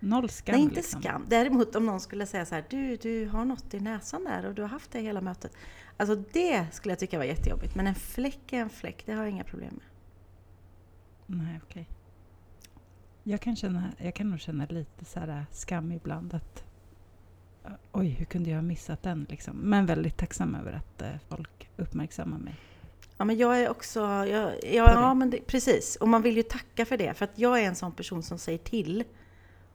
Noll 0.00 0.28
skam 0.30 0.54
Nej, 0.54 0.62
inte 0.62 0.76
liksom. 0.76 1.02
skam. 1.02 1.26
Däremot 1.28 1.76
om 1.76 1.86
någon 1.86 2.00
skulle 2.00 2.26
säga 2.26 2.46
så 2.46 2.54
här, 2.54 2.64
du, 2.70 2.96
du 2.96 3.26
har 3.26 3.44
något 3.44 3.74
i 3.74 3.80
näsan 3.80 4.24
där 4.24 4.46
och 4.46 4.54
du 4.54 4.62
har 4.62 4.68
haft 4.68 4.90
det 4.90 5.00
hela 5.00 5.20
mötet. 5.20 5.52
Alltså 5.96 6.14
det 6.32 6.66
skulle 6.72 6.92
jag 6.92 6.98
tycka 6.98 7.18
var 7.18 7.24
jättejobbigt. 7.24 7.74
Men 7.74 7.86
en 7.86 7.94
fläck 7.94 8.52
är 8.52 8.60
en 8.60 8.70
fläck, 8.70 9.02
det 9.06 9.12
har 9.12 9.22
jag 9.22 9.30
inga 9.30 9.44
problem 9.44 9.70
med. 9.74 9.84
Nej, 11.26 11.60
okej. 11.64 11.88
Jag, 13.22 13.40
kan 13.40 13.56
känna, 13.56 13.92
jag 13.98 14.14
kan 14.14 14.30
nog 14.30 14.40
känna 14.40 14.66
lite 14.66 15.04
så 15.04 15.20
här 15.20 15.46
skam 15.50 15.92
ibland 15.92 16.34
att 16.34 16.64
oj, 17.92 18.08
hur 18.08 18.24
kunde 18.24 18.50
jag 18.50 18.56
ha 18.56 18.62
missat 18.62 19.02
den 19.02 19.26
liksom? 19.28 19.56
Men 19.56 19.86
väldigt 19.86 20.16
tacksam 20.16 20.54
över 20.54 20.72
att 20.72 21.02
eh, 21.02 21.10
folk 21.28 21.70
uppmärksammar 21.76 22.38
mig. 22.38 22.54
Ja, 23.16 23.24
men 23.24 23.36
jag 23.36 23.60
är 23.60 23.70
också... 23.70 24.00
Jag, 24.00 24.52
ja, 24.62 24.92
ja, 24.92 25.14
men 25.14 25.30
det, 25.30 25.46
precis. 25.46 25.96
Och 25.96 26.08
man 26.08 26.22
vill 26.22 26.36
ju 26.36 26.42
tacka 26.42 26.86
för 26.86 26.96
det. 26.96 27.14
För 27.14 27.24
att 27.24 27.38
jag 27.38 27.60
är 27.60 27.66
en 27.66 27.74
sån 27.74 27.92
person 27.92 28.22
som 28.22 28.38
säger 28.38 28.58
till 28.58 29.04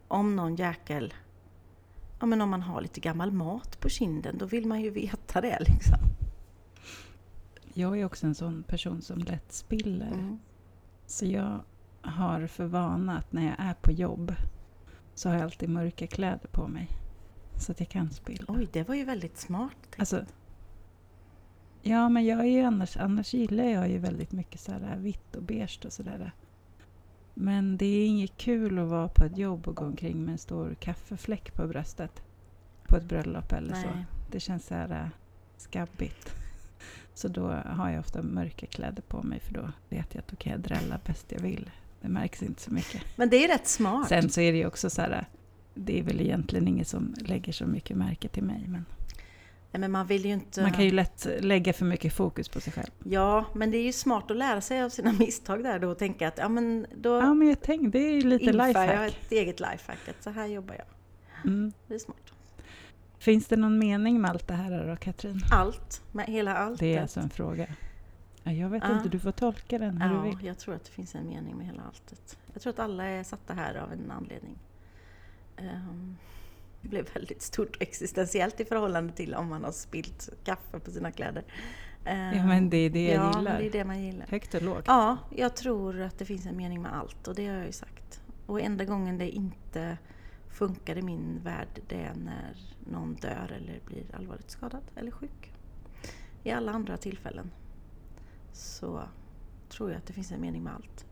om 0.08 0.36
någon 0.36 0.56
jäkel... 0.56 1.14
Ja, 2.20 2.26
men 2.26 2.42
om 2.42 2.50
man 2.50 2.62
har 2.62 2.82
lite 2.82 3.00
gammal 3.00 3.32
mat 3.32 3.80
på 3.80 3.90
kinden, 3.90 4.38
då 4.38 4.46
vill 4.46 4.68
man 4.68 4.82
ju 4.82 4.90
veta 4.90 5.42
det 5.42 5.60
liksom. 5.60 6.00
Jag 7.74 8.00
är 8.00 8.06
också 8.06 8.26
en 8.26 8.36
sån 8.36 8.64
person 8.64 9.02
som 9.02 9.18
lätt 9.18 9.54
spiller. 9.54 10.12
Mm. 10.12 10.40
Så 11.06 11.26
jag 11.26 11.60
har 12.02 12.48
för 12.48 12.66
vana 12.66 13.18
att 13.18 13.32
när 13.34 13.46
jag 13.46 13.56
är 13.58 13.74
på 13.74 13.92
jobb 13.92 14.36
så 15.16 15.30
har 15.30 15.36
jag 15.36 15.44
alltid 15.44 15.70
mörka 15.70 16.08
kläder 16.08 16.48
på 16.52 16.68
mig. 16.68 16.90
Så 17.58 17.72
att 17.72 17.80
jag 17.80 17.90
kan 17.90 18.12
spilla. 18.12 18.46
Oj, 18.48 18.68
det 18.72 18.88
var 18.88 18.96
ju 18.96 19.06
väldigt 19.06 19.38
smart. 19.38 19.96
Alltså, 19.98 20.26
ja, 21.82 22.10
men 22.10 22.26
jag 22.26 22.40
är 22.40 22.52
ju 22.52 22.62
annars, 22.62 22.98
annars 22.98 23.34
gillar 23.34 23.64
jag 23.64 23.90
ju 23.90 23.98
väldigt 23.98 24.32
mycket 24.32 24.62
så 24.62 24.72
här 24.72 24.98
vitt 24.98 25.36
och 25.36 25.44
beige 25.44 25.80
och 25.86 25.94
sådär. 25.94 26.32
Men 27.34 27.78
det 27.78 27.86
är 27.86 28.08
inget 28.08 28.38
kul 28.38 28.80
att 28.80 28.88
vara 28.88 29.08
på 29.08 29.24
ett 29.26 29.38
jobb 29.38 29.68
och 29.68 29.76
gå 29.76 29.86
omkring 29.86 30.26
med 30.26 30.32
en 30.32 30.38
stor 30.38 30.76
kaffefläck 30.80 31.54
på 31.54 31.68
bröstet. 31.68 32.22
På 32.84 32.96
ett 32.98 33.04
bröllop 33.04 33.52
eller 33.52 33.74
så. 33.74 33.88
Nej. 33.88 34.06
Det 34.32 34.40
känns 34.40 34.66
så 34.66 34.76
här 34.76 34.90
äh, 34.90 35.10
skabbigt. 35.58 36.34
Så 37.14 37.28
då 37.28 37.48
har 37.66 37.90
jag 37.90 38.00
ofta 38.00 38.22
mörka 38.22 38.66
kläder 38.66 39.02
på 39.02 39.24
mig 39.24 39.40
för 39.40 39.54
då 39.54 39.72
vet 39.90 40.16
jag 40.16 40.20
att 40.20 40.28
då 40.28 40.36
kan 40.36 40.52
jag 40.52 40.62
drälla 40.62 41.00
bäst 41.06 41.32
jag 41.32 41.40
vill. 41.40 41.72
Det 42.02 42.08
märks 42.08 42.44
inte 42.44 42.62
så 42.62 42.74
mycket. 42.74 43.02
Men 43.16 43.30
det 43.30 43.44
är 43.44 43.48
rätt 43.48 43.68
smart. 43.68 44.10
Sen 44.10 44.30
så 44.30 44.42
är 44.42 44.52
det 44.52 44.58
ju 44.58 44.66
också 44.66 44.90
så 44.90 45.02
här, 45.02 45.12
äh, 45.12 45.24
det 45.74 46.00
är 46.00 46.04
väl 46.04 46.22
egentligen 46.22 46.68
ingen 46.68 46.86
som 46.86 47.16
lägger 47.22 47.54
så 47.54 47.66
mycket 47.66 47.98
märke 47.98 48.28
till 48.28 48.44
mig. 48.44 48.66
Men 48.68 48.86
Nej, 49.72 49.80
men 49.82 49.92
man 49.92 50.08
vill 50.08 50.26
ju 50.26 50.32
inte... 50.34 50.62
man 50.62 50.72
kan 50.72 50.86
ju 50.86 50.92
lätt 50.92 51.28
lägga 51.40 51.74
för 51.74 51.86
mycket 51.86 52.14
fokus 52.14 52.50
på 52.50 52.62
sig 52.62 52.74
själv. 52.74 52.90
Ja, 53.04 53.46
men 53.54 53.72
det 53.72 53.78
är 53.78 53.84
ju 53.84 53.94
smart 53.94 54.32
att 54.32 54.38
lära 54.38 54.62
sig 54.62 54.84
av 54.84 54.90
sina 54.90 55.12
misstag 55.20 55.64
där 55.64 55.80
då 55.80 55.90
och 55.90 55.98
tänka 55.98 56.28
att 56.28 56.38
ja, 56.38 56.50
men 56.50 56.86
då 56.96 57.10
Ja, 57.10 57.34
men 57.34 57.48
jag 57.48 57.62
tänkte, 57.62 57.98
det 58.00 58.04
är 58.06 58.12
ju 58.12 58.22
lite 58.22 58.46
inför 58.46 58.58
jag 58.60 58.68
lifehack. 58.68 59.12
ett 59.26 59.32
eget 59.32 59.60
lifehack. 59.60 60.10
Att 60.10 60.24
så 60.24 60.30
här 60.30 60.46
jobbar 60.48 60.76
jag. 60.76 60.86
Mm. 61.52 61.72
Det 61.88 61.94
är 61.94 62.00
smart. 62.00 62.18
Finns 63.20 63.48
det 63.48 63.56
någon 63.56 63.80
mening 63.80 64.22
med 64.22 64.32
allt 64.32 64.48
det 64.48 64.54
här 64.54 64.88
då, 64.88 64.96
Katrin? 64.96 65.42
Allt, 65.52 66.02
med 66.12 66.26
hela 66.26 66.58
allt. 66.58 66.80
Det 66.80 66.96
är 66.96 67.02
alltså 67.02 67.20
en 67.20 67.30
fråga. 67.30 67.68
Ja, 68.44 68.52
jag 68.52 68.70
vet 68.70 68.84
Ja. 68.84 68.98
inte, 68.98 69.10
du 69.10 69.20
får 69.20 69.32
tolka 69.32 69.78
den 69.78 70.02
hur 70.02 70.10
du 70.10 70.16
Ja, 70.16 70.22
vill. 70.22 70.46
jag 70.48 70.58
tror 70.58 70.76
att 70.76 70.84
det 70.86 70.92
finns 70.92 71.16
en 71.16 71.28
mening 71.28 71.58
med 71.58 71.66
hela 71.66 71.82
alltet. 71.88 72.38
Jag 72.54 72.62
tror 72.62 72.74
att 72.74 72.80
alla 72.80 73.04
är 73.06 73.24
satta 73.24 73.54
här 73.54 73.76
av 73.76 73.92
en 73.94 74.12
anledning. 74.12 74.56
Ehm, 75.58 76.18
det 76.82 76.90
blev 76.90 77.14
väldigt 77.14 77.42
stort 77.42 77.76
och 77.76 77.82
existentiellt 77.82 78.60
i 78.60 78.66
förhållande 78.66 79.14
till 79.14 79.34
om 79.36 79.48
man 79.48 79.64
har 79.64 79.72
spilt 79.72 80.30
kaffe 80.44 80.80
på 80.80 80.92
sina 80.92 81.12
kläder. 81.12 81.44
Ja, 82.06 82.46
men 82.46 82.70
det 82.70 82.78
är 82.78 82.90
det 82.90 83.08
jag 83.08 83.26
ja, 83.26 83.40
gillar. 83.40 83.60
det 83.60 83.66
är 83.66 83.72
det 83.72 83.86
man 83.86 84.02
gillar. 84.02 84.28
Högt 84.28 84.54
och 84.54 84.62
lågt. 84.62 84.84
Ja, 84.88 85.18
jag 85.36 85.56
tror 85.56 86.02
att 86.02 86.18
det 86.18 86.26
finns 86.26 86.46
en 86.46 86.58
mening 86.58 86.82
med 86.82 86.96
allt 86.96 87.28
och 87.28 87.36
det 87.36 87.48
har 87.48 87.56
jag 87.56 87.66
ju 87.66 87.72
sagt. 87.72 88.22
Och 88.46 88.62
enda 88.62 88.86
gången 88.86 89.18
det 89.18 89.30
inte 89.30 89.98
funkar 90.50 90.98
i 90.98 91.02
min 91.02 91.40
värld 91.44 91.82
det 91.88 92.02
är 92.02 92.14
när 92.16 92.56
någon 92.92 93.16
dör 93.16 93.52
eller 93.58 93.80
blir 93.86 94.16
allvarligt 94.16 94.52
skadad 94.52 94.84
eller 94.96 95.12
sjuk. 95.12 95.54
I 96.44 96.52
alla 96.52 96.72
andra 96.72 96.98
tillfällen 96.98 97.52
så 98.54 99.04
tror 99.70 99.90
jag 99.90 99.98
att 99.98 100.06
det 100.06 100.14
finns 100.14 100.32
en 100.32 100.42
mening 100.42 100.64
med 100.64 100.74
allt. 100.74 101.06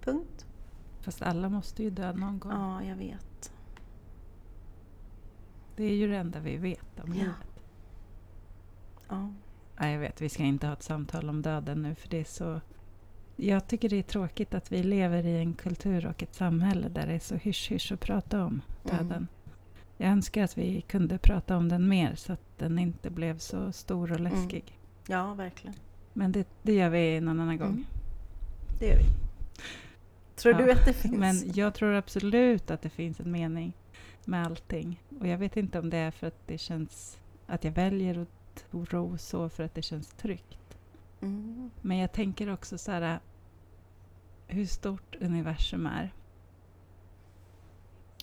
Punkt. 0.00 0.46
Fast 1.02 1.22
alla 1.22 1.48
måste 1.48 1.82
ju 1.82 1.90
dö 1.90 2.12
någon 2.12 2.38
gång. 2.38 2.52
Ja, 2.52 2.82
jag 2.84 2.96
vet. 2.96 3.52
Det 5.76 5.84
är 5.84 5.94
ju 5.94 6.08
det 6.08 6.16
enda 6.16 6.40
vi 6.40 6.56
vet 6.56 7.00
om 7.00 7.08
Ja. 7.14 7.14
livet. 7.14 7.62
Ja. 9.08 9.32
Ja, 9.78 9.88
jag 9.88 9.98
vet, 9.98 10.20
vi 10.20 10.28
ska 10.28 10.42
inte 10.42 10.66
ha 10.66 10.72
ett 10.74 10.82
samtal 10.82 11.28
om 11.28 11.42
döden 11.42 11.82
nu 11.82 11.94
för 11.94 12.08
det 12.08 12.20
är 12.20 12.24
så... 12.24 12.60
Jag 13.36 13.66
tycker 13.68 13.88
det 13.88 13.96
är 13.96 14.02
tråkigt 14.02 14.54
att 14.54 14.72
vi 14.72 14.82
lever 14.82 15.26
i 15.26 15.38
en 15.38 15.54
kultur 15.54 16.06
och 16.06 16.22
ett 16.22 16.34
samhälle 16.34 16.88
där 16.88 17.06
det 17.06 17.12
är 17.12 17.18
så 17.18 17.34
hysch-hysch 17.34 17.92
att 17.92 18.00
prata 18.00 18.44
om 18.44 18.60
döden. 18.82 19.06
Mm. 19.12 19.26
Jag 19.96 20.08
önskar 20.10 20.44
att 20.44 20.58
vi 20.58 20.80
kunde 20.80 21.18
prata 21.18 21.56
om 21.56 21.68
den 21.68 21.88
mer 21.88 22.14
så 22.14 22.32
att 22.32 22.58
den 22.58 22.78
inte 22.78 23.10
blev 23.10 23.38
så 23.38 23.72
stor 23.72 24.12
och 24.12 24.20
Mm. 24.20 24.32
läskig. 24.32 24.78
ja, 25.06 25.34
verkligen. 25.34 25.76
Men 26.12 26.32
det, 26.32 26.48
det 26.62 26.74
gör 26.74 26.90
vi 26.90 27.20
någon 27.20 27.40
annan 27.40 27.58
gång. 27.58 27.68
Mm. 27.70 27.84
Det 28.78 28.86
gör 28.86 28.96
vi. 28.98 29.04
Tror 30.42 30.54
du 30.54 30.72
att 30.72 30.84
det 30.84 30.92
finns? 31.02 31.14
Men 31.14 31.52
jag 31.54 31.74
tror 31.74 31.94
absolut 31.94 32.70
att 32.70 32.82
det 32.82 32.90
finns 32.90 33.20
en 33.20 33.30
mening 33.30 33.72
med 34.24 34.46
allting. 34.46 35.02
Och 35.20 35.26
jag 35.26 35.38
vet 35.38 35.56
inte 35.56 35.78
om 35.78 35.90
det 35.90 35.96
är 35.96 36.10
för 36.10 36.26
att 36.26 36.46
det 36.46 36.58
känns 36.58 37.18
att 37.46 37.64
jag 37.64 37.72
väljer 37.72 38.18
att 38.18 38.64
tro 38.88 39.18
så 39.18 39.48
för 39.48 39.62
att 39.64 39.74
det 39.74 39.82
känns 39.82 40.08
tryggt. 40.08 40.78
Mm. 41.20 41.70
Men 41.80 41.96
jag 41.96 42.12
tänker 42.12 42.52
också 42.52 42.78
så 42.78 42.92
här 42.92 43.20
hur 44.46 44.66
stort 44.66 45.16
universum 45.20 45.86
är. 45.86 46.12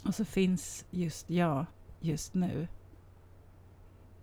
Och 0.05 0.15
så 0.15 0.25
finns 0.25 0.85
just 0.91 1.29
jag 1.29 1.65
just 1.99 2.33
nu. 2.33 2.67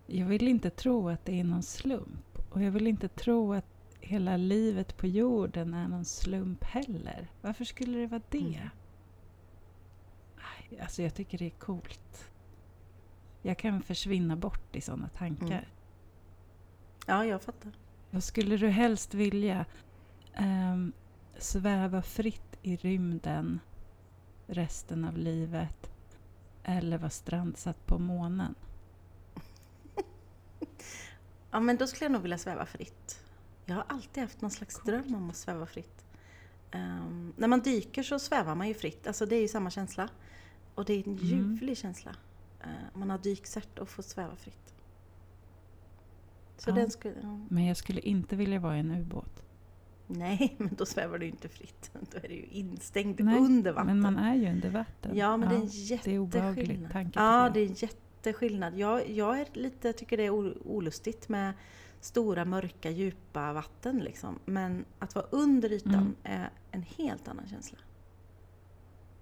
Jag 0.07 0.27
vill 0.27 0.49
inte 0.49 0.71
tro 0.71 1.09
att 1.09 1.25
det 1.25 1.41
är 1.41 1.45
någon 1.45 1.63
slump. 1.63 2.39
Och 2.51 2.63
jag 2.63 2.71
vill 2.71 2.87
inte 2.87 3.09
tro 3.09 3.55
att 3.55 3.76
hela 4.07 4.37
livet 4.37 4.97
på 4.97 5.07
jorden 5.07 5.75
är 5.75 5.89
någon 5.89 6.05
slump 6.05 6.65
heller. 6.65 7.29
Varför 7.41 7.65
skulle 7.65 7.99
det 7.99 8.07
vara 8.07 8.23
det? 8.31 8.39
Mm. 8.39 8.69
Aj, 10.37 10.81
Alltså 10.81 11.03
jag 11.03 11.15
tycker 11.15 11.39
det 11.39 11.47
är 11.47 11.51
coolt. 11.51 12.31
Jag 13.43 13.59
kan 13.59 13.83
försvinna 13.83 14.37
bort 14.37 14.77
i 14.77 14.81
sådana 14.81 15.09
tankar. 15.09 15.47
Mm. 15.47 15.65
Ja, 17.07 17.25
jag 17.25 17.43
fattar. 17.43 17.73
Vad 18.11 18.25
skulle 18.25 18.57
du 18.57 18.69
helst 18.69 19.15
vilja 19.15 19.65
ehm, 20.35 20.93
sväva 21.39 22.03
fritt 22.03 22.59
i 22.63 22.77
rymden 22.77 23.61
resten 24.47 25.05
av 25.05 25.19
livet 25.19 25.91
eller 26.63 26.99
vara 26.99 27.11
strandsatt 27.11 27.87
på 27.87 27.99
månen? 27.99 28.55
Ja, 31.51 31.61
men 31.61 31.77
då 31.77 31.87
skulle 31.87 32.05
jag 32.05 32.13
nog 32.13 32.23
vilja 32.23 32.39
sväva 32.39 32.67
fritt. 32.67 33.26
Jag 33.67 33.75
har 33.75 33.85
alltid 33.89 34.23
haft 34.23 34.41
någon 34.41 34.51
slags 34.51 34.81
dröm 34.85 35.15
om 35.15 35.31
att 35.31 35.37
sväva 35.37 35.67
fritt. 35.67 36.05
Ehm, 36.71 37.33
när 37.37 37.49
man 37.49 37.61
dyker 37.61 38.03
så 38.03 38.19
svävar 38.19 38.55
man 38.55 38.69
ju 38.69 38.75
fritt, 38.75 39.07
alltså 39.07 39.27
det 39.27 39.37
är 39.37 39.41
ju 39.41 39.49
samma 39.49 39.71
känsla. 39.71 40.09
Och 40.75 40.85
det 40.85 40.93
är 40.93 40.99
en 40.99 41.05
Mm. 41.05 41.25
ljuvlig 41.25 41.79
känsla. 41.79 42.11
Uh, 42.65 42.99
man 42.99 43.11
har 43.11 43.19
dykcert 43.19 43.79
och 43.79 43.89
får 43.89 44.03
sväva 44.03 44.37
fritt. 44.37 44.75
Så 46.57 46.71
Ja. 46.71 46.75
den 46.75 46.91
skulle... 46.91 47.15
ja. 47.23 47.41
Men 47.49 47.65
jag 47.67 47.77
skulle 47.77 48.01
inte 48.01 48.37
vilja 48.37 48.61
vara 48.61 48.77
i 48.77 48.81
en 48.81 48.91
ubåt. 48.91 49.43
Nej, 50.07 50.55
men 50.59 50.75
då 50.75 50.87
svävar 50.87 51.19
du 51.19 51.27
inte 51.27 51.49
fritt. 51.49 51.91
Då 52.13 52.19
är 52.23 52.29
du 52.29 52.35
ju 52.35 52.45
instängd 52.47 53.21
Nej, 53.25 53.39
under 53.39 53.73
vatten. 53.73 53.87
Men 53.87 54.01
man 54.01 54.25
är 54.25 54.35
ju 54.35 54.51
under 54.51 54.71
vatten. 54.71 55.17
Ja, 55.17 55.37
men 55.37 55.49
det 55.49 55.55
är 55.55 55.61
en 55.61 55.67
det 55.67 55.73
är 55.75 55.91
jätteskillnad. 55.91 57.11
Ja, 57.15 57.51
det 57.55 57.61
är 57.61 57.67
en 57.67 57.75
jätteskillnad. 57.75 58.79
Jag, 58.79 59.11
jag 59.11 59.41
är 59.41 59.47
lite, 59.53 59.93
tycker 59.93 60.17
det 60.17 60.23
är 60.27 60.31
olustigt 60.67 61.29
med 61.29 61.53
stora, 62.01 62.45
mörka, 62.45 62.91
djupa 62.91 63.53
vatten. 63.53 63.99
Liksom. 63.99 64.39
Men 64.45 64.85
att 64.99 65.15
vara 65.15 65.27
under 65.31 65.73
ytan 65.73 65.95
Mm. 65.95 66.15
är 66.23 66.51
en 66.71 66.83
helt 66.83 67.29
annan 67.29 67.49
känsla. 67.49 67.79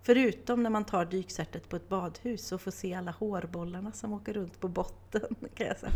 Förutom 0.02 0.62
när 0.62 0.70
man 0.70 0.84
tar 0.84 1.04
dykcertet 1.04 1.68
på 1.68 1.76
ett 1.76 1.88
badhus 1.88 2.52
och 2.52 2.60
får 2.60 2.70
se 2.70 2.94
alla 2.94 3.10
hårbollarna 3.10 3.92
som 3.92 4.12
åker 4.12 4.32
runt 4.32 4.60
på 4.60 4.68
botten, 4.68 5.34
kan 5.54 5.66
jag 5.66 5.78
säga. 5.78 5.92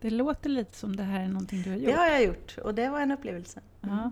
Det 0.00 0.10
låter 0.10 0.50
lite 0.50 0.76
som 0.76 0.96
det 0.96 1.02
här 1.02 1.20
är 1.20 1.28
någonting 1.28 1.62
du 1.62 1.70
har 1.70 1.76
gjort. 1.76 1.86
Det 1.86 1.92
har 1.96 2.06
jag 2.06 2.24
gjort 2.24 2.58
och 2.64 2.74
det 2.74 2.88
var 2.88 3.00
en 3.00 3.10
upplevelse. 3.10 3.60
Mm. 3.82 3.96
Ja. 3.96 4.10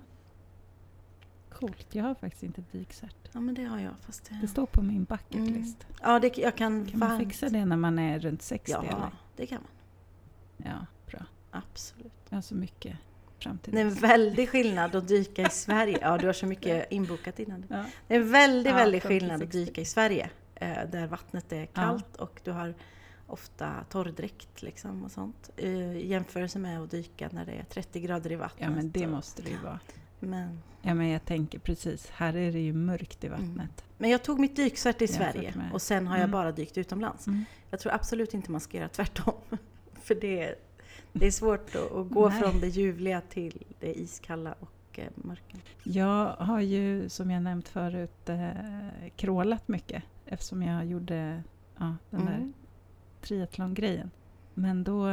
Coolt. 1.52 1.94
Jag 1.94 2.04
har 2.04 2.14
faktiskt 2.14 2.42
inte 2.42 2.62
dykcert. 2.72 3.16
Ja, 3.32 3.40
men 3.40 3.54
det 3.54 3.64
har 3.64 3.78
jag. 3.80 3.92
Fast 4.00 4.24
det... 4.24 4.38
Det 4.42 4.48
står 4.48 4.66
på 4.66 4.82
min 4.82 5.04
bucket 5.04 5.34
Mm. 5.36 5.64
Ja, 6.02 6.18
det, 6.20 6.38
jag 6.38 6.56
kan, 6.56 6.86
Kan 6.86 6.98
man 6.98 7.08
varmt- 7.10 7.18
fixa 7.24 7.48
det 7.48 7.64
när 7.64 7.76
man 7.76 7.98
är 7.98 8.18
runt 8.18 8.42
60? 8.42 8.72
Ja, 8.72 8.82
Eller? 8.82 9.10
det 9.36 9.46
kan 9.46 9.62
man. 9.62 9.70
Ja. 10.72 10.86
Absolut. 11.50 12.12
Jag 12.28 12.36
har 12.36 12.42
så 12.42 12.54
mycket 12.54 12.96
fram 13.38 13.58
till 13.58 13.72
Det 13.72 13.80
är 13.80 13.84
en 13.84 13.94
väldig 13.94 14.48
skillnad 14.48 14.94
att 14.96 15.08
dyka 15.08 15.42
i 15.42 15.50
Sverige. 15.50 15.98
Ja, 16.00 16.18
du 16.18 16.26
har 16.26 16.32
så 16.32 16.46
mycket 16.46 16.92
inbokat 16.92 17.38
innan. 17.38 17.64
Ja. 17.68 17.84
Det 18.08 18.14
är 18.14 18.20
en 18.20 18.30
väldigt, 18.30 18.70
Ja, 18.72 18.76
väldigt 18.76 19.02
50-60. 19.04 19.08
skillnad 19.08 19.42
att 19.42 19.50
dyka 19.52 19.80
i 19.80 19.84
Sverige. 19.84 20.30
eh, 20.54 20.78
Där 20.92 21.06
vattnet 21.06 21.52
är 21.52 21.66
kallt 21.66 22.16
och 22.16 22.40
du 22.44 22.50
har 22.50 22.74
ofta 23.26 23.84
torrdräkt 23.90 24.62
liksom 24.62 25.04
och 25.04 25.10
sånt. 25.10 25.50
I 25.56 26.06
jämförelse 26.08 26.58
med 26.58 26.80
att 26.82 26.90
dyka 26.90 27.28
när 27.32 27.46
det 27.46 27.52
är 27.52 27.64
30 27.64 28.00
grader 28.00 28.32
i 28.32 28.36
vattnet. 28.36 28.68
ja, 28.68 28.70
men 28.76 28.90
det 28.90 29.04
och- 29.06 29.10
måste 29.12 29.42
det 29.42 29.50
ju 29.50 29.56
vara. 29.58 29.80
men, 30.20 30.62
Ja, 30.82 30.94
men 30.94 31.08
jag 31.08 31.24
tänker 31.24 31.58
precis, 31.58 32.10
här 32.10 32.36
är 32.36 32.52
det 32.52 32.60
ju 32.60 32.72
mörkt 32.72 33.24
i 33.24 33.28
vattnet. 33.28 33.84
men 33.98 34.10
jag 34.10 34.22
tog 34.22 34.38
mitt 34.40 34.56
dykcert 34.56 35.02
i 35.02 35.08
Sverige 35.08 35.52
med- 35.56 35.72
och 35.72 35.82
sen 35.82 36.06
har 36.06 36.14
jag 36.16 36.24
Mm. 36.24 36.30
bara 36.30 36.52
dykt 36.52 36.78
utomlands. 36.78 37.26
Mm. 37.26 37.44
Jag 37.70 37.80
tror 37.80 37.92
absolut 37.92 38.34
inte 38.34 38.50
man 38.50 38.60
ska 38.60 38.76
göra 38.78 38.88
tvärtom. 38.88 39.34
För 40.02 40.14
det, 40.14 40.54
det 41.12 41.26
är 41.26 41.30
svårt 41.30 41.74
att, 41.76 42.10
gå 42.10 42.28
Nej. 42.28 42.40
från 42.42 42.60
det 42.60 42.68
ljuvliga 42.68 43.20
till 43.20 43.66
det 43.80 43.94
iskalla 44.00 44.54
och 44.60 44.98
eh, 44.98 45.08
mörka. 45.14 45.56
Jag 45.82 46.26
har 46.26 46.60
ju, 46.60 47.08
som 47.08 47.30
jag 47.30 47.42
nämnt 47.42 47.68
förut, 47.68 48.28
eh, 48.28 48.50
krålat 49.16 49.68
mycket 49.68 50.02
eftersom 50.26 50.62
jag 50.62 50.86
gjorde 50.86 51.42
ja, 51.78 51.96
den 52.10 52.26
där 52.26 52.34
Mm. 52.34 52.52
triathlon-grejen. 53.20 54.10
Men 54.54 54.84
då, 54.84 55.08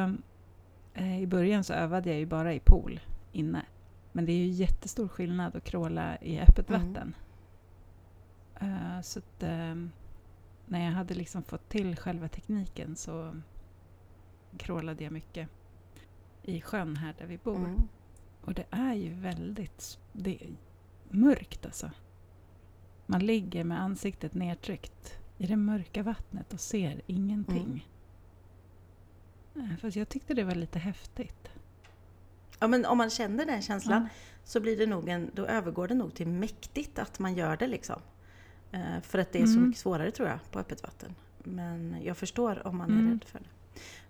eh, 0.93 1.22
i 1.22 1.28
början 1.28 1.64
så 1.64 1.74
övade 1.74 2.10
jag 2.10 2.20
ju 2.20 2.26
bara 2.26 2.54
i 2.54 2.60
pool 2.60 3.00
inne. 3.32 3.66
Men 4.12 4.26
det 4.26 4.32
är 4.32 4.38
ju 4.38 4.48
jättestor 4.48 5.08
skillnad 5.08 5.56
att 5.56 5.64
kråla 5.64 6.18
i 6.22 6.39
öppet 6.39 6.70
Mm. 6.70 6.88
vatten. 6.93 7.16
Eh, 8.60 9.02
så 9.02 9.20
att, 9.20 9.43
eh, 9.43 9.76
när 10.66 10.86
jag 10.86 10.91
hade 10.91 11.14
liksom 11.14 11.43
fått 11.43 11.70
till 11.70 11.95
själva 11.95 12.28
tekniken 12.28 12.95
så 12.95 13.36
krålade 14.58 15.04
jag 15.04 15.14
mycket 15.14 15.50
i 16.48 16.62
sjön 16.62 16.95
här 16.95 17.16
där 17.18 17.26
vi 17.26 17.38
bor. 17.38 17.56
Mm. 17.56 17.88
Och 18.41 18.54
det 18.54 18.66
är 18.70 18.93
ju 18.93 19.14
väldigt 19.14 20.00
det 20.14 20.43
är 20.43 20.56
mörkt 21.10 21.66
alltså. 21.66 21.91
Man 23.06 23.26
ligger 23.26 23.64
med 23.64 23.82
ansiktet 23.82 24.34
nedtryckt 24.34 25.20
i 25.38 25.48
det 25.48 25.56
mörka 25.56 26.04
vattnet 26.04 26.54
och 26.54 26.60
ser 26.60 27.02
ingenting. 27.08 27.88
Eh, 29.56 29.78
Fast 29.82 29.95
jag 29.98 30.10
tyckte 30.10 30.34
det 30.34 30.43
var 30.43 30.56
lite 30.56 30.80
häftigt. 30.80 31.50
Ja, 32.60 32.68
men 32.68 32.86
om 32.86 32.98
man 32.98 33.10
känner 33.10 33.45
den 33.45 33.62
känslan 33.62 34.02
Ja. 34.02 34.10
så 34.43 34.60
blir 34.60 34.78
det 34.78 34.86
nog 34.88 35.10
en, 35.10 35.32
då 35.34 35.45
övergår 35.45 35.88
det 35.88 35.93
nog 35.95 36.14
till 36.14 36.28
mäktigt 36.28 37.00
att 37.00 37.20
man 37.20 37.36
gör 37.36 37.58
det 37.58 37.68
liksom. 37.68 38.02
Eh, 38.72 39.02
för 39.02 39.20
att 39.20 39.32
det 39.32 39.41
är 39.41 39.45
så 39.45 39.52
Mm. 39.54 39.68
mycket 39.68 39.80
svårare 39.82 40.12
tror 40.12 40.28
jag 40.30 40.39
på 40.52 40.60
öppet 40.60 40.84
vatten. 40.84 41.16
Men 41.43 41.98
jag 42.04 42.18
förstår 42.18 42.68
om 42.68 42.78
man 42.78 42.89
är 42.89 42.93
Mm. 43.00 43.12
rädd 43.12 43.24
för 43.24 43.39
det. 43.39 43.45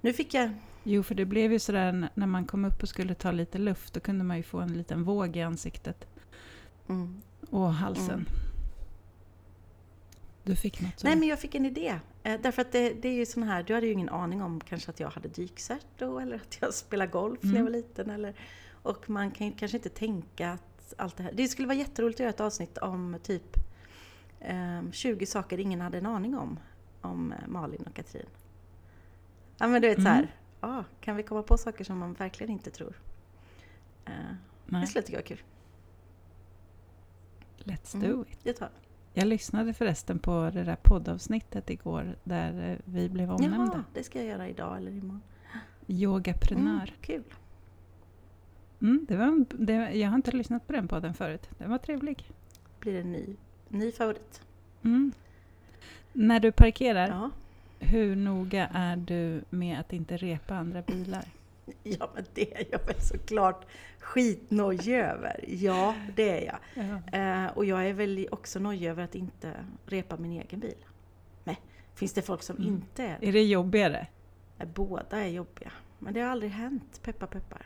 Nu 0.02 0.14
fick 0.14 0.34
jag... 0.34 0.50
Jo, 0.84 1.04
för 1.04 1.16
det 1.16 1.26
blev 1.26 1.52
ju 1.52 1.60
sådär 1.60 2.10
när 2.14 2.28
man 2.28 2.46
kom 2.46 2.66
upp 2.66 2.84
och 2.84 2.90
skulle 2.90 3.14
ta 3.14 3.32
lite 3.32 3.58
luft, 3.58 3.94
då 3.94 4.00
kunde 4.00 4.24
man 4.24 4.38
ju 4.38 4.44
få 4.44 4.60
en 4.60 4.74
liten 4.74 5.04
våg 5.04 5.38
i 5.38 5.42
ansiktet 5.42 6.08
Mm. 6.90 7.22
och 7.50 7.74
halsen. 7.74 8.14
Mm. 8.14 8.26
Du 10.44 10.56
fick 10.56 10.82
något 10.82 11.00
så. 11.00 11.08
Nej 11.08 11.16
men 11.16 11.28
jag 11.28 11.40
fick 11.40 11.56
en 11.56 11.66
idé. 11.66 12.00
Eh, 12.24 12.42
därför 12.42 12.62
att 12.62 12.72
det, 12.72 12.90
det 12.94 13.08
är 13.10 13.14
ju 13.14 13.26
sån 13.26 13.44
här, 13.44 13.64
du 13.64 13.74
hade 13.74 13.86
ju 13.88 13.94
ingen 13.94 14.10
aning 14.10 14.42
om 14.42 14.60
kanske 14.60 14.90
att 14.92 15.00
jag 15.00 15.10
hade 15.10 15.28
dykcert 15.30 15.86
då 15.98 16.20
eller 16.20 16.36
att 16.36 16.58
jag 16.62 16.74
spelade 16.74 17.12
golf 17.12 17.40
när 17.44 17.50
jag 17.50 17.60
Mm. 17.60 17.66
var 17.66 17.72
liten. 17.80 18.10
Eller, 18.10 18.34
och 18.72 19.10
man 19.10 19.32
kan 19.32 19.48
ju 19.48 19.54
kanske 19.54 19.78
inte 19.78 19.90
tänka 19.90 20.52
att 20.52 20.94
allt 20.98 21.18
det 21.18 21.24
här... 21.24 21.32
Det 21.36 21.48
skulle 21.48 21.68
vara 21.68 21.78
jätteroligt 21.78 22.16
att 22.16 22.20
göra 22.20 22.30
ett 22.30 22.40
avsnitt 22.40 22.78
om 22.78 23.18
typ 23.24 23.58
ehm, 24.40 24.92
20 24.92 25.26
saker 25.26 25.58
ingen 25.60 25.82
hade 25.82 25.98
en 25.98 26.06
aning 26.06 26.38
om. 26.38 26.60
Om 27.02 27.32
eh, 27.32 27.48
Malin 27.48 27.84
och 27.88 27.94
Katrin. 27.96 28.26
Ja 29.58 29.68
men 29.68 29.82
du 29.82 29.88
vet 29.88 30.02
så 30.02 30.08
här, 30.08 30.20
Mm. 30.20 30.30
ja, 30.76 30.84
kan 31.02 31.16
vi 31.16 31.24
komma 31.24 31.44
på 31.44 31.58
saker 31.58 31.84
som 31.84 31.98
man 31.98 32.14
verkligen 32.14 32.52
inte 32.52 32.72
tror? 32.72 32.94
Eh, 34.06 34.12
Nej, 34.66 34.82
det 34.82 34.88
skulle 34.88 35.00
jag 35.00 35.06
tycka 35.06 35.18
var 35.18 35.24
kul. 35.24 35.42
let's 37.58 37.96
Mm. 37.96 38.10
do 38.12 38.26
it. 38.30 38.40
Det 38.44 38.54
tar 38.54 38.70
Jag 39.14 39.28
lyssnade 39.28 39.74
förresten 39.74 40.20
på 40.20 40.50
det 40.54 40.64
där 40.64 40.76
poddavsnittet 40.84 41.70
igår 41.70 42.16
där 42.24 42.72
eh, 42.72 42.78
vi 42.86 43.10
blev 43.10 43.32
omnämnda. 43.32 43.72
Jaha, 43.74 43.84
det 43.94 44.04
ska 44.04 44.20
jag 44.20 44.28
göra 44.28 44.48
idag 44.48 44.78
eller 44.78 44.92
imorgon. 44.92 45.22
Yogaprenör. 45.88 46.82
Mm, 46.84 46.96
kul. 47.02 47.24
Mm, 48.82 49.06
det 49.10 49.16
var, 49.18 49.26
en- 49.26 49.46
det, 49.50 49.74
jag 49.74 50.10
har 50.10 50.16
inte 50.16 50.32
lyssnat 50.32 50.68
på 50.68 50.74
den 50.74 50.88
podden 50.88 51.14
förut. 51.14 51.50
Den 51.58 51.70
var 51.70 51.78
trevlig. 51.78 52.32
Blir 52.80 52.94
det 52.94 53.00
en 53.00 53.12
ny, 53.12 53.36
ny 53.70 53.92
favorit. 53.92 54.42
Mm. 54.84 55.12
När 56.14 56.40
du 56.40 56.52
parkerar, 56.52 57.08
Ja. 57.08 57.32
Hur 57.80 58.16
noga 58.16 58.68
är 58.74 58.96
du 58.98 59.44
med 59.50 59.80
att 59.80 59.94
inte 59.94 60.18
repa 60.18 60.56
andra 60.56 60.82
bilar? 60.82 61.24
Ja, 61.84 62.10
men 62.16 62.26
det 62.34 62.56
är 62.62 62.68
jag 62.72 62.86
väl 62.86 63.02
såklart 63.02 63.66
skitnojig 64.00 64.88
över. 64.94 65.46
Ja, 65.48 65.96
det 66.16 66.30
är 66.30 66.46
jag. 66.46 66.86
Ja. 67.12 67.20
Eh, 67.20 67.58
och 67.58 67.66
jag 67.66 67.88
är 67.90 67.94
väl 67.94 68.28
också 68.32 68.60
nojig 68.60 68.88
över 68.90 69.04
att 69.04 69.16
inte 69.16 69.54
repa 69.86 70.18
min 70.18 70.32
egen 70.32 70.60
bil. 70.60 70.86
Nej, 71.44 71.62
finns 71.96 72.14
det 72.14 72.22
folk 72.22 72.44
som 72.44 72.56
Mm. 72.58 72.68
inte 72.70 73.04
är 73.04 73.18
det? 73.20 73.28
Är 73.28 73.34
det 73.34 73.44
jobbigare? 73.44 74.08
Eh, 74.60 74.68
Båda 74.68 75.18
är 75.20 75.28
jobbiga. 75.28 75.72
Men 76.00 76.14
det 76.14 76.20
har 76.22 76.30
aldrig 76.30 76.52
hänt, 76.52 77.00
peppar 77.04 77.28
peppar. 77.28 77.66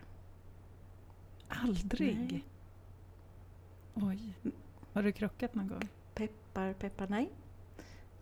Aldrig? 1.47 2.15
Nej. 2.31 2.43
Oj. 3.93 4.33
Har 4.93 5.03
du 5.03 5.11
krockat 5.11 5.55
någon 5.55 5.67
gång? 5.67 5.87
Peppar 6.13 6.73
peppar, 6.73 7.07
nej. 7.09 7.29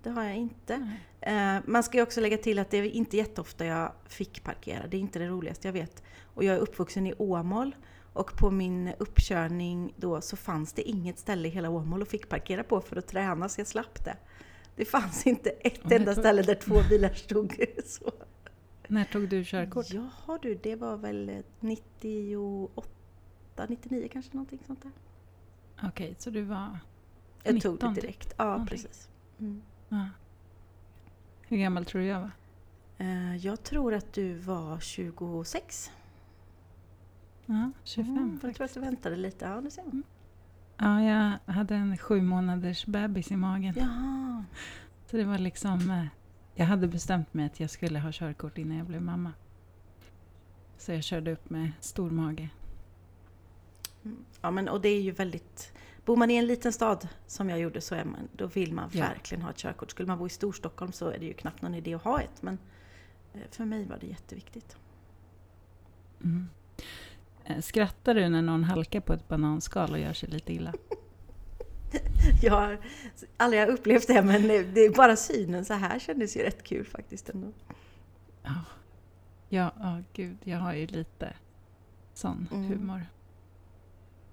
Det 0.04 0.10
har 0.10 0.24
jag 0.24 0.36
inte. 0.38 0.92
Eh, 1.22 1.58
man 1.66 1.84
ska 1.84 1.98
ju 1.98 2.04
också 2.04 2.22
lägga 2.22 2.38
till 2.38 2.60
att 2.60 2.70
det 2.72 2.78
är 2.78 2.84
inte 2.84 3.18
jätteofta 3.18 3.66
jag 3.66 3.92
fick 4.06 4.44
parkera. 4.44 4.88
Det 4.88 4.98
är 4.98 5.02
inte 5.02 5.20
det 5.20 5.28
roligaste 5.28 5.68
jag 5.68 5.74
vet. 5.74 6.04
Och 6.34 6.44
jag 6.44 6.56
är 6.56 6.60
uppvuxen 6.60 7.08
i 7.08 7.14
Åmål. 7.18 7.76
Och 8.14 8.38
på 8.38 8.52
min 8.52 8.92
uppkörning 9.00 9.94
då 9.98 10.22
så 10.22 10.38
fanns 10.38 10.74
det 10.74 10.82
inget 10.90 11.20
ställe 11.20 11.48
i 11.48 11.52
hela 11.52 11.70
Åmål 11.70 12.02
att 12.02 12.10
fick 12.10 12.30
parkera 12.30 12.64
på 12.64 12.82
för 12.82 12.96
att 12.96 13.08
träna 13.08 13.50
så 13.50 13.60
jag 13.62 13.68
slapp 13.68 14.06
det. 14.06 14.18
Det 14.76 14.86
fanns 14.86 15.28
inte 15.28 15.50
ett 15.50 15.86
Och 15.86 15.92
enda 15.92 16.14
tog- 16.14 16.24
ställe 16.24 16.42
där 16.42 16.56
två 16.56 16.76
bilar 16.90 17.14
stod. 17.14 17.56
Så. 17.86 18.12
När 18.88 19.06
tog 19.06 19.30
du 19.30 19.44
körkort? 19.46 19.86
Jaha 19.94 20.40
du, 20.42 20.56
det 20.64 20.76
var 20.76 20.98
väl 20.98 21.44
98, 21.60 23.66
99 23.70 24.08
kanske 24.12 24.34
någonting 24.34 24.60
sånt 24.68 24.84
där. 24.84 24.92
Okej, 25.84 26.16
så 26.20 26.30
du 26.30 26.42
var... 26.42 26.80
Jag 27.44 27.62
tog 27.62 27.74
19 27.74 27.78
det 27.80 27.96
typ, 27.96 28.02
direkt. 28.04 28.34
Ja, 28.38 28.46
någonting. 28.46 28.68
precis. 28.78 29.10
Mm. 29.40 29.62
Ja. 29.90 30.06
Hur 31.48 31.58
gammal 31.58 31.86
tror 31.86 32.02
du 32.02 32.08
jag 32.08 32.20
var? 32.22 32.32
Eh, 32.98 33.36
Jag 33.38 33.64
tror 33.64 33.94
att 33.94 34.14
du 34.14 34.34
var 34.34 34.80
26. 34.80 35.92
Ja, 37.46 37.72
25 37.84 38.18
Mm, 38.18 38.40
jag 38.44 38.56
tror 38.56 38.66
att 38.66 38.74
du 38.74 38.80
väntade 38.80 39.16
lite. 39.16 39.46
Ja, 39.46 39.62
det 39.62 39.72
ser 39.72 39.84
man. 39.84 40.04
Ja, 40.78 41.02
jag 41.04 41.54
hade 41.54 41.76
en 41.76 41.98
sju 41.98 42.22
månaders 42.22 42.86
bebis 42.86 43.32
i 43.32 43.36
magen. 43.36 43.74
Jaha. 43.78 44.44
Så 45.06 45.18
det 45.18 45.24
var 45.24 45.38
liksom... 45.38 45.92
eh, 45.92 46.06
Jag 46.56 46.66
hade 46.66 46.88
bestämt 46.88 47.34
mig 47.34 47.46
att 47.46 47.60
jag 47.60 47.70
skulle 47.70 48.00
ha 48.00 48.12
körkort 48.12 48.58
innan 48.58 48.78
jag 48.78 48.88
blev 48.88 49.02
mamma. 49.02 49.34
Så 50.78 50.92
jag 50.92 51.04
körde 51.04 51.32
upp 51.32 51.50
med 51.50 51.72
stor 51.80 52.10
mage. 52.10 52.50
Mm. 54.06 54.18
Ja, 54.42 54.52
men 54.52 54.70
och 54.70 54.82
det 54.82 54.90
är 54.90 55.02
ju 55.02 55.12
väldigt... 55.12 55.72
Bor 56.10 56.16
man 56.16 56.32
i 56.32 56.36
en 56.36 56.46
liten 56.48 56.74
stad 56.74 57.08
som 57.28 57.50
jag 57.50 57.60
gjorde 57.60 57.82
så 57.82 57.96
är 57.96 58.06
man, 58.06 58.28
då 58.36 58.48
vill 58.48 58.74
man 58.74 58.90
Ja. 58.94 59.02
verkligen 59.06 59.42
ha 59.42 59.50
ett 59.50 59.58
körkort. 59.58 59.92
Skulle 59.92 60.08
man 60.08 60.18
bo 60.18 60.26
i 60.28 60.30
Storstockholm 60.30 60.92
så 60.92 61.10
är 61.10 61.20
det 61.20 61.26
ju 61.26 61.34
knappt 61.34 61.62
någon 61.62 61.76
idé 61.76 61.94
att 61.94 62.04
ha 62.04 62.22
ett. 62.22 62.42
Men 62.42 62.58
eh, 63.34 63.40
för 63.52 63.66
mig 63.66 63.86
var 63.86 63.98
det 64.00 64.08
jätteviktigt. 64.08 64.78
Mm. 66.24 66.50
Eh, 67.46 67.62
Skrattar 67.62 68.16
du 68.16 68.30
när 68.30 68.42
någon 68.42 68.64
halkar 68.64 69.00
på 69.02 69.14
ett 69.14 69.28
bananskal 69.28 69.92
och 69.92 70.00
gör 70.00 70.14
sig 70.14 70.30
lite 70.30 70.54
illa? 70.54 70.74
Jag 72.42 72.54
har 72.54 72.80
aldrig 73.38 73.68
upplevt 73.68 74.08
det 74.08 74.22
men 74.24 74.48
det 74.48 74.86
är 74.86 74.96
bara 74.96 75.16
synen 75.16 75.66
så 75.66 75.74
här 75.74 76.00
kändes 76.00 76.38
ju 76.38 76.42
rätt 76.44 76.64
kul 76.64 76.86
faktiskt 76.86 77.30
ändå. 77.30 77.52
Ja, 78.44 78.56
ja 79.50 79.72
ja, 79.80 80.02
gud, 80.14 80.38
jag 80.44 80.58
har 80.58 80.74
ju 80.74 80.88
lite 80.88 81.34
sån 82.14 82.48
Mm. 82.52 82.68
humor. 82.68 83.06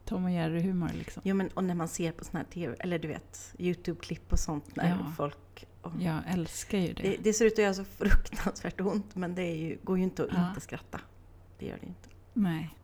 Tom 0.06 0.24
och 0.24 0.30
Jerry-humor 0.30 0.90
liksom. 0.98 1.22
Jo 1.26 1.34
men 1.36 1.48
och 1.48 1.64
när 1.64 1.74
man 1.74 1.88
ser 1.88 2.12
på 2.12 2.24
såna 2.24 2.38
här 2.38 2.46
TV, 2.46 2.76
eller 2.80 2.98
du 2.98 3.08
vet, 3.08 3.54
Youtube-klipp 3.58 4.32
och 4.32 4.38
sånt 4.38 4.76
när 4.76 4.88
Ja. 4.88 5.12
folk... 5.16 5.64
och- 5.82 5.92
Jag 6.00 6.20
älskar 6.26 6.78
ju 6.78 6.92
det. 6.92 7.02
det, 7.02 7.16
det 7.20 7.32
ser 7.32 7.44
ut 7.44 7.52
att 7.52 7.58
göra 7.58 7.74
så 7.74 7.84
fruktansvärt 7.84 8.80
ont 8.80 9.14
men 9.16 9.34
det 9.34 9.42
är 9.42 9.56
ju, 9.56 9.78
går 9.82 9.98
ju 9.98 10.04
inte 10.04 10.22
att 10.24 10.28
Ja. 10.32 10.48
inte 10.48 10.60
skratta. 10.60 11.00
Det 11.58 11.66
gör 11.66 11.78
det 11.80 11.86
inte. 11.86 12.08
Nej. 12.32 12.76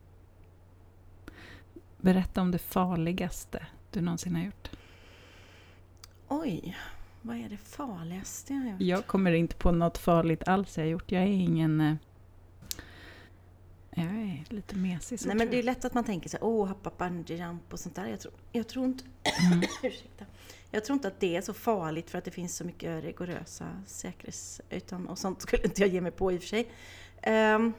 Berätta 2.00 2.40
om 2.40 2.50
det 2.50 2.58
farligaste 2.58 3.66
du 3.90 4.00
någonsin 4.00 4.36
har 4.36 4.42
gjort. 4.44 4.70
Oj, 6.28 6.76
vad 7.22 7.36
är 7.36 7.48
det 7.48 7.56
farligaste 7.56 8.52
jag 8.54 8.60
har 8.60 8.70
gjort? 8.70 8.80
Jag 8.80 9.06
kommer 9.06 9.32
inte 9.32 9.54
på 9.56 9.70
något 9.72 9.98
farligt 9.98 10.48
alls 10.48 10.76
jag 10.78 10.84
har 10.84 10.90
gjort. 10.90 11.12
Jag 11.12 11.22
är 11.22 11.26
ingen... 11.26 11.98
Jag 13.94 14.04
är 14.04 14.44
lite 14.48 14.76
mesig 14.76 15.20
så 15.20 15.26
Nej 15.26 15.36
men 15.36 15.50
det 15.50 15.58
är 15.58 15.62
lätt 15.62 15.84
att 15.84 15.94
man 15.94 16.04
tänker 16.04 16.28
så 16.28 16.36
här, 16.36 16.44
åh, 16.44 16.68
hoppa 16.68 16.92
bungee 16.98 17.36
jump 17.36 17.72
och 17.72 17.80
sånt 17.80 17.94
där. 17.94 18.06
Jag 18.06 18.20
tror, 18.20 18.34
jag 18.52 18.68
tror 18.68 18.84
inte... 18.84 19.04
Mm. 19.52 19.62
ursäkta. 19.82 20.24
Jag 20.70 20.84
tror 20.84 20.94
inte 20.94 21.08
att 21.08 21.20
det 21.20 21.36
är 21.36 21.40
så 21.40 21.54
farligt 21.54 22.10
för 22.10 22.18
att 22.18 22.24
det 22.24 22.30
finns 22.30 22.56
så 22.56 22.64
mycket 22.64 23.04
rigorösa 23.04 23.82
säkerhets... 23.86 24.60
Utan, 24.70 25.08
och 25.08 25.18
sånt 25.18 25.42
skulle 25.42 25.62
inte 25.64 25.80
jag 25.80 25.90
ge 25.90 26.00
mig 26.00 26.12
på 26.12 26.32
i 26.32 26.38
och 26.38 26.40
för 26.40 26.48
sig. 26.48 26.68
Ehm, 27.22 27.72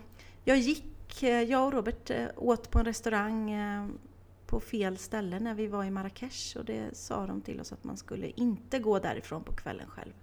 jag 0.44 0.58
gick 0.58 1.24
eh, 1.24 1.42
jag 1.42 1.66
och 1.66 1.74
Robert 1.74 2.10
eh, 2.10 2.28
åt 2.36 2.72
på 2.72 2.80
en 2.80 2.86
restaurang 2.86 3.52
eh, 3.52 3.88
på 4.46 4.60
fel 4.60 4.98
ställe 4.98 5.40
när 5.40 5.54
vi 5.54 5.68
var 5.68 5.84
i 5.84 5.92
Marrakesh 5.92 6.58
och 6.58 6.66
det 6.66 6.98
sa 6.98 7.28
de 7.28 7.42
till 7.42 7.60
oss 7.60 7.74
att 7.74 7.84
man 7.84 7.98
skulle 7.98 8.28
inte 8.30 8.80
gå 8.80 9.00
därifrån 9.00 9.44
på 9.44 9.54
kvällen 9.54 9.88
själv. 9.88 10.14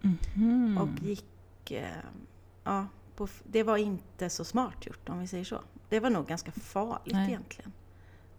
Mhm. 0.00 0.78
Och 0.78 1.02
gick... 1.02 1.24
Ja, 2.64 2.86
på, 3.26 3.32
det 3.44 3.62
var 3.62 3.76
inte 3.76 4.30
så 4.30 4.44
smart 4.44 4.86
gjort 4.86 5.08
om 5.08 5.18
vi 5.18 5.26
säger 5.26 5.44
så. 5.44 5.60
Det 5.88 6.00
var 6.00 6.10
nog 6.10 6.26
ganska 6.26 6.52
farligt 6.52 7.14
Nej. 7.14 7.28
egentligen. 7.28 7.72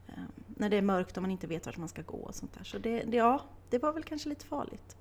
Eh, 0.08 0.14
När 0.48 0.70
det 0.70 0.78
är 0.78 0.82
mörkt 0.82 1.18
och 1.18 1.24
man 1.24 1.32
inte 1.32 1.48
vet 1.48 1.66
vart 1.66 1.78
man 1.78 1.90
ska 1.90 2.02
gå 2.02 2.18
och 2.18 2.36
sånt 2.36 2.54
där. 2.54 2.64
Så 2.64 2.78
det, 2.78 3.04
det, 3.04 3.18
ja, 3.18 3.42
det 3.70 3.78
var 3.80 3.94
väl 3.94 4.04
kanske 4.04 4.30
lite 4.30 4.46
farligt. 4.46 4.98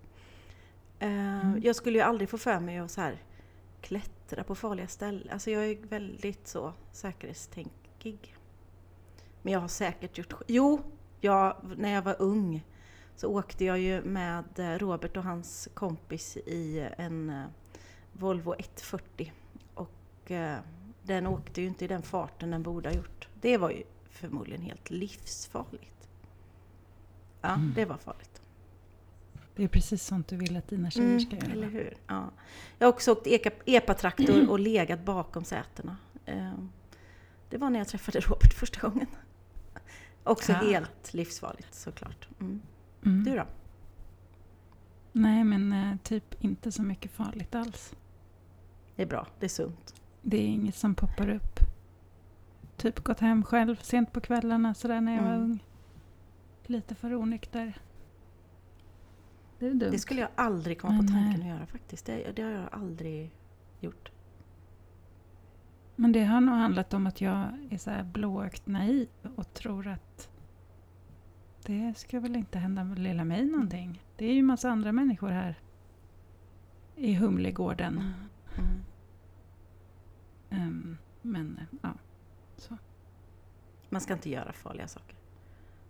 Eh, 0.99 1.09
Mm. 1.41 1.63
Jag 1.63 1.77
skulle 1.77 1.99
ju 1.99 2.05
aldrig 2.05 2.29
få 2.29 2.39
för 2.39 2.61
mig 2.61 2.79
att 2.79 2.91
så 2.91 3.01
här 3.01 3.23
klättra 3.81 4.45
på 4.45 4.55
farliga 4.55 4.89
ställen. 4.89 5.29
Alltså 5.33 5.51
jag 5.51 5.65
är 5.67 5.77
väldigt 5.87 6.49
så 6.49 6.73
säkerhetstänkig. 6.93 8.37
Men 9.43 9.53
jag 9.53 9.61
har 9.61 9.69
säkert 9.69 10.19
gjort... 10.19 10.35
Jo, 10.47 10.81
jag, 11.21 11.57
när 11.77 11.91
jag 11.95 12.03
var 12.03 12.17
ung 12.19 12.65
så 13.17 13.29
åkte 13.29 13.65
jag 13.65 13.79
ju 13.79 14.03
med 14.03 14.45
Robert 14.57 15.17
och 15.17 15.25
hans 15.25 15.69
kompis 15.75 16.37
i 16.37 16.89
en 16.97 17.31
eh, 17.31 17.45
Volvo 18.13 18.55
140. 18.59 19.33
Och 20.31 20.37
eh, 20.37 20.59
den 21.03 21.27
åkte 21.27 21.61
ju 21.61 21.67
inte 21.67 21.85
i 21.85 21.89
den 21.89 22.03
farten 22.03 22.51
den 22.51 22.63
borde 22.63 22.89
ha 22.89 22.97
gjort. 22.97 23.29
Det 23.41 23.57
var 23.57 23.71
ju 23.71 23.83
förmodligen 24.11 24.63
helt 24.63 24.91
livsfarligt. 24.91 26.09
Ja, 27.41 27.49
Mm. 27.55 27.73
det 27.77 27.85
var 27.85 27.97
farligt. 27.97 28.43
Det 29.57 29.65
är 29.65 29.69
precis 29.69 30.03
sånt 30.05 30.29
du 30.29 30.37
vill 30.37 30.57
att 30.57 30.69
dina 30.69 30.91
tjejer 30.91 31.19
ska 31.19 31.37
göra. 31.37 31.45
Mm, 31.47 31.53
eller 31.59 31.67
va? 31.67 31.73
hur? 31.73 31.97
Ja. 32.07 32.31
Jag 32.79 32.87
har 32.87 32.93
också 32.93 33.13
åkt 33.13 33.27
epatraktor 33.67 34.51
och 34.51 34.59
legat 34.61 35.01
bakom 35.05 35.45
sätena. 35.45 35.97
Eh, 36.25 36.53
Det 37.49 37.59
var 37.59 37.71
när 37.71 37.79
jag 37.81 37.89
träffade 37.89 38.21
Robert 38.21 38.55
första 38.55 38.89
gången. 38.89 39.07
Också 40.25 40.53
Ah. 40.53 40.57
helt 40.57 41.15
livsfarligt 41.15 41.75
såklart. 41.75 42.29
Mm. 42.41 42.61
Mm. 43.05 43.25
Du 43.25 43.37
då? 43.37 43.47
Nej, 45.13 45.45
men 45.45 45.73
eh, 45.73 45.97
typ 46.03 46.45
inte 46.45 46.73
så 46.73 46.83
mycket 46.83 47.11
farligt 47.11 47.55
alls. 47.55 47.95
Det 48.97 49.03
är 49.03 49.07
bra, 49.07 49.27
det 49.41 49.47
är 49.47 49.49
sunt. 49.49 49.95
Det 50.23 50.37
är 50.37 50.47
inget 50.47 50.75
som 50.75 50.95
poppar 50.95 51.29
upp. 51.29 51.59
Typ 52.77 52.99
gått 53.01 53.21
hem 53.21 53.43
själv 53.45 53.77
sent 53.77 54.13
på 54.13 54.21
kvällarna 54.21 54.75
sådär 54.75 55.01
när 55.01 55.17
jag 55.17 55.23
var 55.23 55.31
Mm. 55.35 55.43
ung. 55.43 55.65
Lite 56.67 56.95
för 56.95 57.15
onykter. 57.15 57.79
Det 59.59 59.67
är 59.67 59.75
dumt. 59.75 59.91
Det 59.91 59.99
skulle 59.99 60.21
jag 60.21 60.31
aldrig 60.35 60.81
komma 60.81 60.97
på 60.97 61.03
Men, 61.03 61.13
tanken 61.13 61.41
eh, 61.43 61.47
att 61.53 61.57
göra 61.57 61.67
faktiskt. 61.67 62.07
Det, 62.07 62.33
det 62.37 62.43
har 62.43 62.51
jag 62.51 62.69
aldrig 62.73 63.31
gjort. 63.81 64.11
Men 65.97 66.13
det 66.13 66.25
har 66.25 66.41
nog 66.41 66.55
handlat 66.55 66.95
om 66.95 67.07
att 67.07 67.21
jag 67.21 67.45
är 67.71 67.79
så 67.79 67.91
här 67.91 68.03
blåögt 68.05 68.67
naiv 68.67 69.09
och 69.37 69.55
tror 69.55 69.87
att 69.87 70.29
det 71.67 71.95
ska 71.99 72.21
väl 72.21 72.37
inte 72.37 72.59
hända 72.59 72.85
med 72.85 72.99
lilla 72.99 73.25
mig 73.25 73.45
någonting. 73.45 74.03
Det 74.17 74.25
är 74.25 74.33
ju 74.35 74.43
massa 74.43 74.71
andra 74.71 74.93
människor 74.93 75.29
här 75.29 75.55
i 76.97 77.15
Humlegården. 77.15 77.93
Mm. 78.59 78.81
Ehm, 80.51 80.97
men 81.23 81.61
ja, 81.83 81.95
så. 82.57 82.77
Man 83.89 84.01
ska 84.01 84.13
inte 84.13 84.31
göra 84.31 84.53
farliga 84.53 84.89
saker. 84.89 85.17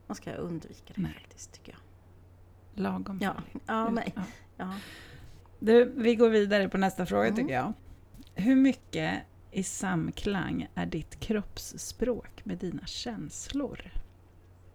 Man 0.07 0.15
ska 0.15 0.33
undvika 0.33 0.93
det 0.97 1.03
Nej. 1.03 1.13
faktiskt, 1.15 1.53
tycker 1.53 1.73
jag. 1.73 1.81
Lagom 2.83 3.19
Ja, 3.23 3.35
farligt. 3.35 3.63
ja, 3.67 3.91
men, 3.91 4.05
Ja. 4.17 4.23
ja. 4.57 4.75
Du, 5.59 5.85
vi 5.97 6.17
går 6.17 6.31
vidare 6.31 6.69
på 6.69 6.79
nästa 6.79 7.07
fråga 7.07 7.25
Mm. 7.27 7.37
tycker 7.37 7.55
jag. 7.55 7.73
Hur 8.35 8.57
mycket 8.57 9.23
i 9.51 9.63
samklang 9.63 10.69
är 10.75 10.87
ditt 10.87 11.21
kroppsspråk 11.21 12.45
med 12.45 12.59
dina 12.59 12.87
känslor? 12.87 13.91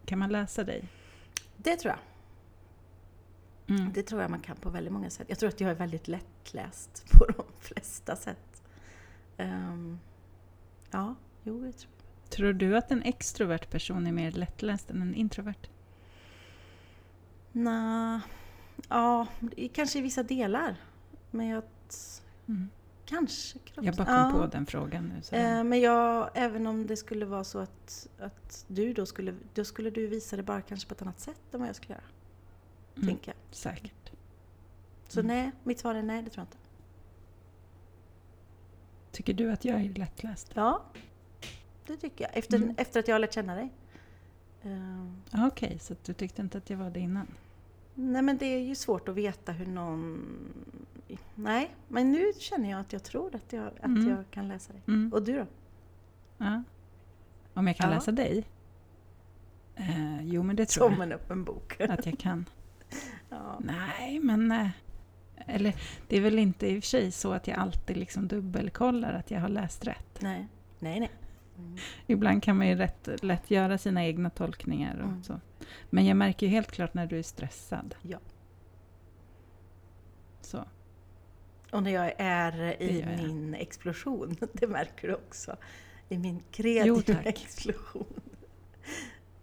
Kan 0.05 0.19
man 0.19 0.29
läsa 0.31 0.63
dig? 0.63 0.83
Det 1.57 1.75
tror 1.75 1.93
jag. 1.93 1.99
Mm. 3.77 3.93
Det 3.93 4.03
tror 4.03 4.21
jag 4.21 4.31
man 4.31 4.39
kan 4.39 4.55
på 4.55 4.69
väldigt 4.69 4.93
många 4.93 5.09
sätt. 5.09 5.25
Jag 5.29 5.39
tror 5.39 5.49
att 5.49 5.61
jag 5.61 5.71
är 5.71 5.75
väldigt 5.75 6.07
lättläst 6.07 7.05
på 7.11 7.25
de 7.25 7.43
flesta 7.59 8.15
sätt. 8.15 8.54
Ehm, 9.37 9.99
ja, 10.91 11.15
jo, 11.43 11.61
det 11.63 11.71
tror 11.71 11.91
jag. 11.97 12.29
Tror 12.29 12.53
du 12.53 12.77
att 12.77 12.91
en 12.91 13.01
extrovert 13.03 13.69
person 13.69 14.07
är 14.07 14.11
mer 14.11 14.31
lättläst 14.31 14.89
än 14.89 15.01
en 15.01 15.15
introvert? 15.15 15.69
Nja, 17.51 18.21
ja, 18.89 19.27
kanske 19.73 19.99
i 19.99 20.01
vissa 20.01 20.23
delar. 20.23 20.75
Men 21.31 21.47
jag... 21.47 21.63
Mm. 22.47 22.69
Kanske 23.05 23.59
kropps... 23.59 23.85
Jag 23.85 23.95
bara 23.95 24.05
kom 24.05 24.15
ja. 24.15 24.31
på 24.31 24.47
den 24.47 24.65
frågan 24.65 25.13
nu. 25.31 25.37
Eh, 25.37 25.63
Men 25.63 25.79
jag, 25.79 26.29
även 26.33 26.67
om 26.67 26.87
det 26.87 26.97
skulle 26.97 27.25
vara 27.25 27.43
så 27.43 27.59
att, 27.59 28.07
att 28.19 28.65
du 28.67 28.93
då 28.93 29.05
skulle, 29.05 29.35
då 29.53 29.65
skulle 29.65 29.89
du 29.89 30.07
visa 30.07 30.35
det 30.35 30.43
bara 30.43 30.61
kanske 30.61 30.87
på 30.87 30.93
ett 30.93 31.01
annat 31.01 31.19
sätt 31.19 31.53
än 31.53 31.59
vad 31.59 31.69
jag 31.69 31.75
skulle 31.75 31.93
göra. 31.93 32.03
Mm. 32.95 33.07
Tänker 33.07 33.31
jag. 33.31 33.55
Säkert. 33.55 34.11
Så 35.07 35.19
Mm. 35.19 35.37
nej, 35.37 35.51
mitt 35.63 35.79
svar 35.79 35.95
är 35.95 36.03
nej, 36.03 36.21
det 36.21 36.29
tror 36.29 36.41
jag 36.41 36.45
inte. 36.45 36.57
Tycker 39.15 39.33
du 39.33 39.51
att 39.51 39.65
jag 39.65 39.81
är 39.81 39.89
lättläst? 39.89 40.51
Ja, 40.53 40.83
det 41.87 41.97
tycker 41.97 42.23
jag. 42.25 42.37
Efter, 42.37 42.57
Mm. 42.57 42.75
efter 42.77 42.99
att 42.99 43.07
jag 43.07 43.15
har 43.15 43.19
lärt 43.19 43.33
känna 43.33 43.55
dig. 43.55 43.69
Ah, 45.31 45.47
Okej, 45.47 45.79
så 45.79 45.93
att 45.93 46.03
du 46.03 46.13
tyckte 46.13 46.41
inte 46.41 46.57
att 46.57 46.69
jag 46.69 46.77
var 46.77 46.89
det 46.89 46.99
innan? 46.99 47.27
Nej 47.95 48.21
men 48.21 48.37
det 48.37 48.45
är 48.45 48.59
ju 48.59 48.75
svårt 48.75 49.09
att 49.09 49.15
veta 49.15 49.51
hur 49.51 49.65
någon... 49.65 50.25
Nej, 51.35 51.71
men 51.87 52.11
nu 52.11 52.31
känner 52.39 52.69
jag 52.71 52.79
att 52.79 52.93
jag 52.93 53.03
tror 53.03 53.35
att 53.35 53.53
jag, 53.53 53.67
att 53.67 53.85
Mm. 53.85 54.09
jag 54.09 54.23
kan 54.31 54.47
läsa 54.47 54.73
dig. 54.73 54.81
Mm. 54.87 55.13
Och 55.13 55.23
du 55.23 55.33
då? 55.37 55.45
Ja. 56.37 56.63
Om 57.53 57.67
jag 57.67 57.77
kan 57.77 57.89
Ja. 57.89 57.95
läsa 57.95 58.11
dig? 58.11 58.45
Eh, 59.75 60.21
jo, 60.27 60.43
men 60.43 60.55
det 60.55 60.65
tror 60.65 60.89
Som 60.91 61.01
en 61.01 61.11
öppen 61.11 61.43
bok. 61.43 61.75
jag 61.79 61.91
att 61.91 62.05
jag 62.05 62.19
kan. 62.19 62.45
ja. 63.29 63.59
Nej, 63.59 64.19
men... 64.19 64.51
eh, 64.51 64.67
Eller 65.45 65.75
det 66.07 66.17
är 66.17 66.21
väl 66.21 66.39
inte 66.39 66.67
i 66.67 66.79
och 66.79 66.83
för 66.83 66.87
sig 66.89 67.11
så 67.11 67.33
att 67.33 67.47
jag 67.47 67.57
alltid 67.57 67.97
liksom 67.97 68.27
dubbelkollar 68.27 69.13
att 69.13 69.31
jag 69.31 69.39
har 69.41 69.49
läst 69.49 69.87
rätt. 69.87 70.17
Nej, 70.21 70.47
nej, 70.79 70.99
nej. 70.99 71.11
Mm. 71.57 71.77
Ibland 72.07 72.43
kan 72.43 72.57
man 72.57 72.67
ju 72.67 72.75
rätt 72.75 73.09
lätt 73.23 73.51
göra 73.51 73.77
sina 73.77 74.05
egna 74.05 74.29
tolkningar 74.29 74.95
och 74.97 75.07
Mm. 75.09 75.23
så. 75.23 75.39
Men 75.89 76.05
jag 76.05 76.17
märker 76.17 76.45
ju 76.45 76.51
helt 76.51 76.71
klart 76.71 76.93
när 76.93 77.07
du 77.07 77.19
är 77.19 77.23
stressad. 77.23 77.95
Ja. 78.01 78.17
Så. 80.41 80.65
Och 81.71 81.83
när 81.83 81.91
jag 81.91 82.13
är 82.17 82.81
i 82.83 82.99
jag. 82.99 83.07
min 83.23 83.53
explosion, 83.53 84.35
det 84.53 84.67
märker 84.67 85.07
du 85.07 85.13
också. 85.13 85.55
I 86.09 86.17
min 86.17 86.35
Jo, 86.35 86.43
kreativa 86.51 87.01
tack. 87.23 87.25
explosion. 87.43 88.21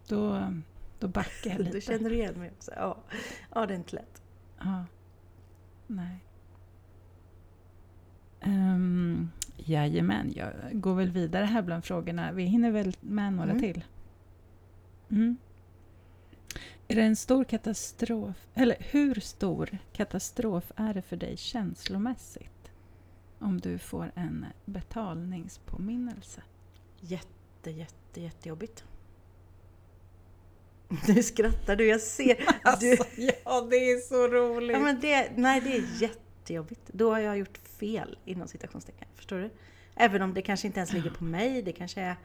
Då, 0.09 0.53
då 0.99 1.09
backar 1.09 1.51
jag 1.51 1.57
Då 1.59 1.65
lite. 1.65 1.81
känner 1.81 2.11
du 2.11 2.17
igen 2.17 2.35
mig 2.35 2.51
också. 2.57 2.71
Ja, 2.77 2.99
ja 3.55 3.67
det 3.67 3.75
är 3.75 3.79
inte 3.79 3.97
lätt. 3.97 4.23
Ja. 4.59 4.85
Nej. 5.97 6.25
Um, 8.45 9.31
jajamän, 9.57 10.33
jag 10.37 10.53
går 10.73 10.95
väl 10.95 11.11
vidare 11.11 11.45
här 11.45 11.63
bland 11.63 11.85
frågorna. 11.85 12.33
Vi 12.33 12.45
hinner 12.45 12.71
väl 12.71 12.97
med 13.01 13.33
några 13.33 13.51
Mm. 13.51 13.63
till. 13.63 13.85
Mm. 15.11 15.37
Är 16.89 16.97
det 16.97 17.03
en 17.03 17.17
stor 17.17 17.45
katastrof, 17.45 18.47
eller 18.55 18.77
hur 18.81 19.15
stor 19.21 19.79
katastrof 19.93 20.73
är 20.77 20.95
det 20.95 21.03
för 21.03 21.17
dig 21.17 21.37
känslomässigt 21.37 22.71
om 23.39 23.61
du 23.61 23.79
får 23.79 24.13
en 24.15 24.47
betalningspåminnelse? 24.65 26.43
Jätte, 27.01 27.71
jätte, 27.71 28.21
jättejobbigt. 28.21 28.85
Nu 31.09 31.23
skrattar 31.23 31.77
du, 31.77 31.87
jag 31.87 32.01
ser. 32.01 32.37
Du, 32.37 32.45
Alltså, 32.63 33.05
ja, 33.17 33.67
det 33.71 33.77
är 33.77 34.01
så 34.01 34.29
roligt! 34.29 34.73
ja, 34.73 34.79
men 34.79 35.01
det, 35.01 35.31
nej, 35.37 35.61
det 35.61 35.77
är 35.77 36.03
jättejobbigt. 36.03 36.81
Då 36.87 37.11
har 37.11 37.19
jag 37.19 37.39
gjort 37.39 37.59
fel 37.59 38.19
inom 38.25 38.49
citationstecken. 38.49 39.09
Förstår 39.15 39.39
du? 39.39 39.51
Även 39.97 40.23
om 40.23 40.35
det 40.35 40.43
kanske 40.43 40.67
inte 40.67 40.81
ens 40.81 40.93
ligger 40.93 41.11
på 41.11 41.25
mig. 41.25 41.63
Det 41.63 41.73
kanske 41.73 42.01
är, 42.01 42.17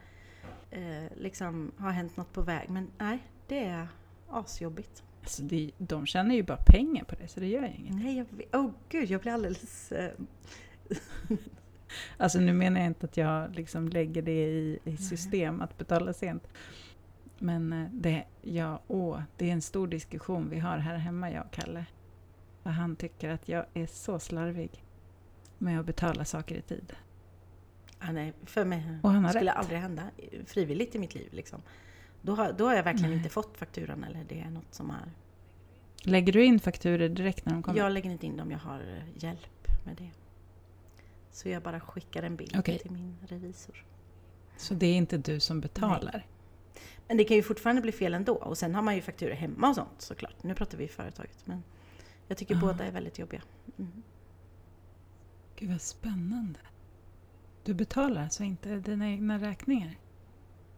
eh, 0.70 1.10
liksom 1.16 1.72
har 1.78 1.90
hänt 1.90 2.16
något 2.16 2.32
på 2.32 2.42
väg. 2.42 2.70
Men 2.70 2.90
nej, 2.98 3.18
det 3.48 3.64
är 3.64 3.88
asjobbigt. 4.30 5.02
Alltså, 5.22 5.42
det, 5.42 5.70
de 5.78 6.06
tjänar 6.06 6.34
ju 6.34 6.42
bara 6.42 6.58
pengar 6.66 7.04
på 7.04 7.14
det, 7.14 7.28
så 7.28 7.40
det 7.40 7.46
gör 7.46 7.74
inget. 7.78 7.94
Nej, 7.94 8.16
jag, 8.50 8.60
oh, 8.64 8.70
gud, 8.88 9.10
jag 9.10 9.20
blir 9.20 9.32
alldeles... 9.32 9.92
Eh, 9.92 10.10
Alltså 12.16 12.40
nu 12.40 12.52
menar 12.52 12.80
jag 12.80 12.86
inte 12.86 13.06
att 13.06 13.16
jag 13.16 13.56
liksom 13.56 13.88
lägger 13.88 14.22
det 14.22 14.46
i, 14.48 14.78
i 14.84 14.96
system 14.96 15.62
att 15.62 15.78
betala 15.78 16.12
sent. 16.12 16.48
Men 17.38 17.72
eh, 17.72 17.88
det, 17.92 18.24
ja, 18.42 18.80
åh, 18.88 19.22
det 19.36 19.48
är 19.48 19.52
en 19.52 19.62
stor 19.62 19.88
diskussion 19.88 20.50
vi 20.50 20.58
har 20.58 20.78
här 20.78 20.96
hemma, 20.96 21.30
jag 21.30 21.44
och 21.46 21.52
Kalle. 21.52 21.84
För 22.62 22.70
han 22.70 22.96
tycker 22.96 23.28
att 23.28 23.48
jag 23.48 23.66
är 23.74 23.86
så 23.86 24.18
slarvig 24.18 24.84
med 25.58 25.80
att 25.80 25.86
betala 25.86 26.24
saker 26.24 26.54
i 26.56 26.62
tid. 26.62 26.92
ah, 27.98 28.12
nej, 28.12 28.32
för 28.44 28.64
mig 28.64 28.98
Och 29.02 29.10
han 29.10 29.24
har 29.24 29.30
skulle 29.32 29.50
rätt. 29.50 29.56
aldrig 29.58 29.78
hända 29.80 30.10
frivilligt 30.46 30.94
i 30.94 30.98
mitt 30.98 31.14
liv. 31.14 31.28
Liksom. 31.32 31.62
Då, 32.22 32.34
har, 32.34 32.52
då 32.52 32.66
har 32.66 32.74
jag 32.74 32.82
verkligen 32.82 33.10
Nej. 33.10 33.18
inte 33.18 33.30
fått 33.30 33.56
fakturan 33.58 34.04
eller 34.04 34.24
det 34.28 34.40
är 34.40 34.50
något 34.50 34.74
som 34.74 34.90
är... 34.90 35.12
Lägger 36.02 36.32
du 36.32 36.44
in 36.44 36.60
fakturer 36.60 37.08
direkt 37.08 37.46
när 37.46 37.52
de 37.52 37.62
kommer? 37.62 37.78
Jag 37.78 37.92
lägger 37.92 38.10
inte 38.10 38.26
in 38.26 38.36
dem, 38.36 38.50
jag 38.50 38.58
har 38.58 38.80
eh, 38.80 39.24
hjälp 39.24 39.68
med 39.84 39.96
det. 39.96 40.10
Så 41.30 41.48
jag 41.48 41.62
bara 41.62 41.80
skickar 41.80 42.22
en 42.22 42.36
bild 42.36 42.56
Okej. 42.58 42.78
till 42.78 42.90
min 42.90 43.16
revisor. 43.28 43.84
Så 44.56 44.74
det 44.74 44.86
är 44.86 44.96
inte 44.96 45.18
du 45.18 45.40
som 45.40 45.60
betalar? 45.60 46.26
Men 47.08 47.16
det 47.16 47.24
kan 47.24 47.36
ju 47.36 47.42
fortfarande 47.42 47.82
bli 47.82 47.92
fel 47.92 48.14
ändå. 48.14 48.34
Och 48.34 48.58
sen 48.58 48.74
har 48.74 48.82
man 48.82 48.94
ju 48.94 49.00
fakturor 49.02 49.34
hemma 49.34 49.68
och 49.68 49.74
sånt 49.74 49.94
såklart. 50.02 50.42
Nu 50.42 50.54
pratar 50.54 50.78
vi 50.78 50.84
i 50.84 50.88
företaget. 50.88 51.38
Men 51.46 51.62
jag 52.28 52.36
tycker 52.38 52.54
Ja. 52.54 52.60
båda 52.60 52.84
är 52.84 52.92
väldigt 52.92 53.18
jobbiga. 53.18 53.42
Mm. 53.78 54.02
Gud 55.56 55.70
vad 55.70 55.80
spännande. 55.80 56.60
Du 57.64 57.74
betalar 57.74 58.22
alltså 58.22 58.42
inte 58.44 58.76
dina 58.76 59.10
egna 59.10 59.38
räkningar? 59.38 59.98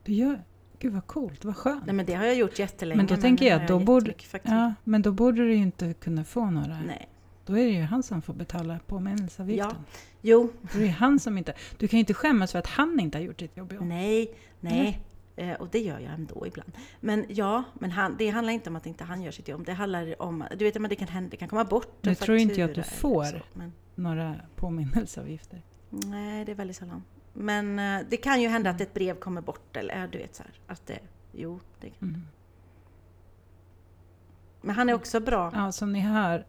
Du 0.05 0.13
gör... 0.13 0.45
Gud 0.79 0.93
vad 0.93 1.07
coolt, 1.07 1.45
vad 1.45 1.57
skönt. 1.57 1.87
Nej 1.87 1.95
men 1.95 2.07
det 2.07 2.15
har 2.15 2.25
jag 2.25 2.35
gjort 2.37 2.59
jättelänge. 2.59 2.97
Men 2.97 3.07
då 3.07 3.17
tänker 3.17 3.47
jag 3.47 3.67
då 3.67 3.79
borde- 3.79 4.07
jättemycket 4.07 4.31
fakturor. 4.31 4.57
Ja, 4.57 4.75
men 4.85 5.03
då 5.03 5.13
borde 5.13 5.37
du 5.43 5.55
ju 5.55 5.63
inte 5.63 5.93
kunna 5.95 6.25
få 6.25 6.51
några. 6.51 6.81
Nej. 6.87 7.09
Då 7.47 7.59
är 7.59 7.65
det 7.65 7.73
ju 7.73 7.83
han 7.83 8.03
som 8.03 8.23
får 8.23 8.35
betala 8.35 8.79
påminnelseavgiften. 8.87 9.85
Jo, 10.21 10.53
Då 10.73 10.79
är 10.79 10.83
det 10.83 10.89
han 10.89 11.19
som 11.21 11.39
inte... 11.39 11.55
Du 11.79 11.89
kan 11.89 11.97
ju 11.97 12.01
inte 12.01 12.15
skämmas 12.15 12.53
för 12.53 12.59
att 12.59 12.67
han 12.67 13.01
inte 13.01 13.19
har 13.19 13.23
gjort 13.23 13.41
sitt 13.41 13.57
jobb. 13.57 13.75
nej, 13.81 14.35
nej. 14.61 15.01
Eh, 15.41 15.53
Och 15.55 15.69
det 15.69 15.79
gör 15.81 15.99
jag 16.01 16.13
ändå 16.13 16.47
ibland. 16.47 16.73
Men 17.01 17.25
ja, 17.29 17.63
men 17.75 17.91
han, 17.91 18.17
det 18.17 18.29
handlar 18.31 18.53
inte 18.53 18.71
om 18.71 18.77
att 18.77 18.87
inte 18.87 19.05
han 19.05 19.23
gör 19.23 19.31
sitt 19.31 19.49
jobb. 19.49 19.65
Det 19.67 19.73
handlar 19.73 20.23
om, 20.23 20.45
du 20.57 20.65
vet 20.65 20.81
men 20.81 20.89
det 20.89 20.97
kan 20.97 21.09
hända, 21.09 21.31
det 21.31 21.37
kan 21.37 21.49
komma 21.49 21.65
bort 21.65 21.99
Nu 22.01 22.15
tror 22.15 22.37
inte 22.37 22.61
jag 22.61 22.71
att 22.71 22.77
du 22.77 22.83
får. 22.83 23.25
så, 23.25 23.37
Men, 23.53 23.73
Några 23.95 24.37
påminnelseavgifter. 24.57 25.63
nej, 25.91 26.45
det 26.45 26.53
är 26.53 26.57
väldigt 26.57 26.77
sällan. 26.77 27.03
Men 27.33 27.79
eh, 27.79 28.01
det 28.11 28.17
kan 28.17 28.41
ju 28.43 28.49
hända 28.49 28.71
att 28.71 28.81
ett 28.81 28.95
brev 28.95 29.17
kommer 29.19 29.41
bort 29.41 29.77
eller 29.77 30.09
du 30.09 30.19
vet 30.19 30.35
så 30.35 30.43
här, 30.43 30.53
att 30.67 30.87
det, 30.87 30.99
jo, 31.33 31.61
det 31.81 31.91
kan. 31.91 32.09
Mm. 32.09 32.23
Men 34.61 34.75
han 34.75 34.89
är 34.89 34.95
också 34.95 35.21
bra. 35.21 35.51
Ja, 35.55 35.73
som 35.73 35.93
ni 35.93 36.01
hör. 36.01 36.47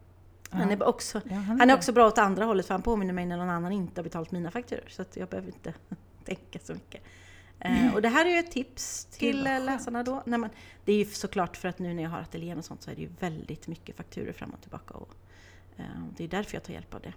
Han 0.50 0.70
är 0.70 0.84
också, 0.88 1.20
Ja, 1.30 1.34
han 1.36 1.60
är 1.60 1.66
bra. 1.66 1.76
också 1.76 1.92
bra 1.92 2.06
åt 2.06 2.18
andra 2.18 2.44
hållet 2.44 2.66
för 2.66 2.74
han 2.74 2.82
påminner 2.82 3.12
mig 3.12 3.26
när 3.26 3.36
någon 3.36 3.50
annan 3.50 3.72
inte 3.72 4.00
har 4.00 4.04
betalat 4.04 4.30
mina 4.32 4.50
fakturor. 4.50 4.84
Så 4.88 5.02
att 5.02 5.16
jag 5.16 5.28
behöver 5.28 5.48
inte 5.48 5.74
tänka 6.24 6.58
så 6.58 6.72
mycket. 6.74 7.02
Eh, 7.64 7.94
och 7.94 8.02
det 8.02 8.08
här 8.08 8.26
är 8.26 8.30
ju 8.30 8.38
ett 8.38 8.50
tips 8.50 9.04
till 9.04 9.46
eh, 9.46 9.64
läsarna 9.64 10.02
då. 10.02 10.22
Nej, 10.26 10.38
men 10.38 10.50
det 10.84 10.92
är 10.92 10.96
ju 10.96 11.04
såklart 11.04 11.56
för 11.56 11.68
att 11.68 11.78
nu 11.78 11.94
när 11.94 12.02
jag 12.02 12.10
har 12.10 12.18
ateljén 12.20 12.58
och 12.58 12.64
sånt 12.64 12.82
så 12.82 12.90
är 12.90 12.94
det 12.94 13.02
ju 13.02 13.10
väldigt 13.20 13.66
mycket 13.68 13.96
fakturor 13.96 14.32
fram 14.32 14.50
och 14.50 14.60
tillbaka. 14.60 14.94
Och, 14.94 15.14
eh, 15.76 15.84
det 16.16 16.24
är 16.24 16.28
därför 16.28 16.54
jag 16.56 16.62
tar 16.64 16.72
hjälp 16.72 16.94
av 16.94 17.00
det. 17.00 17.12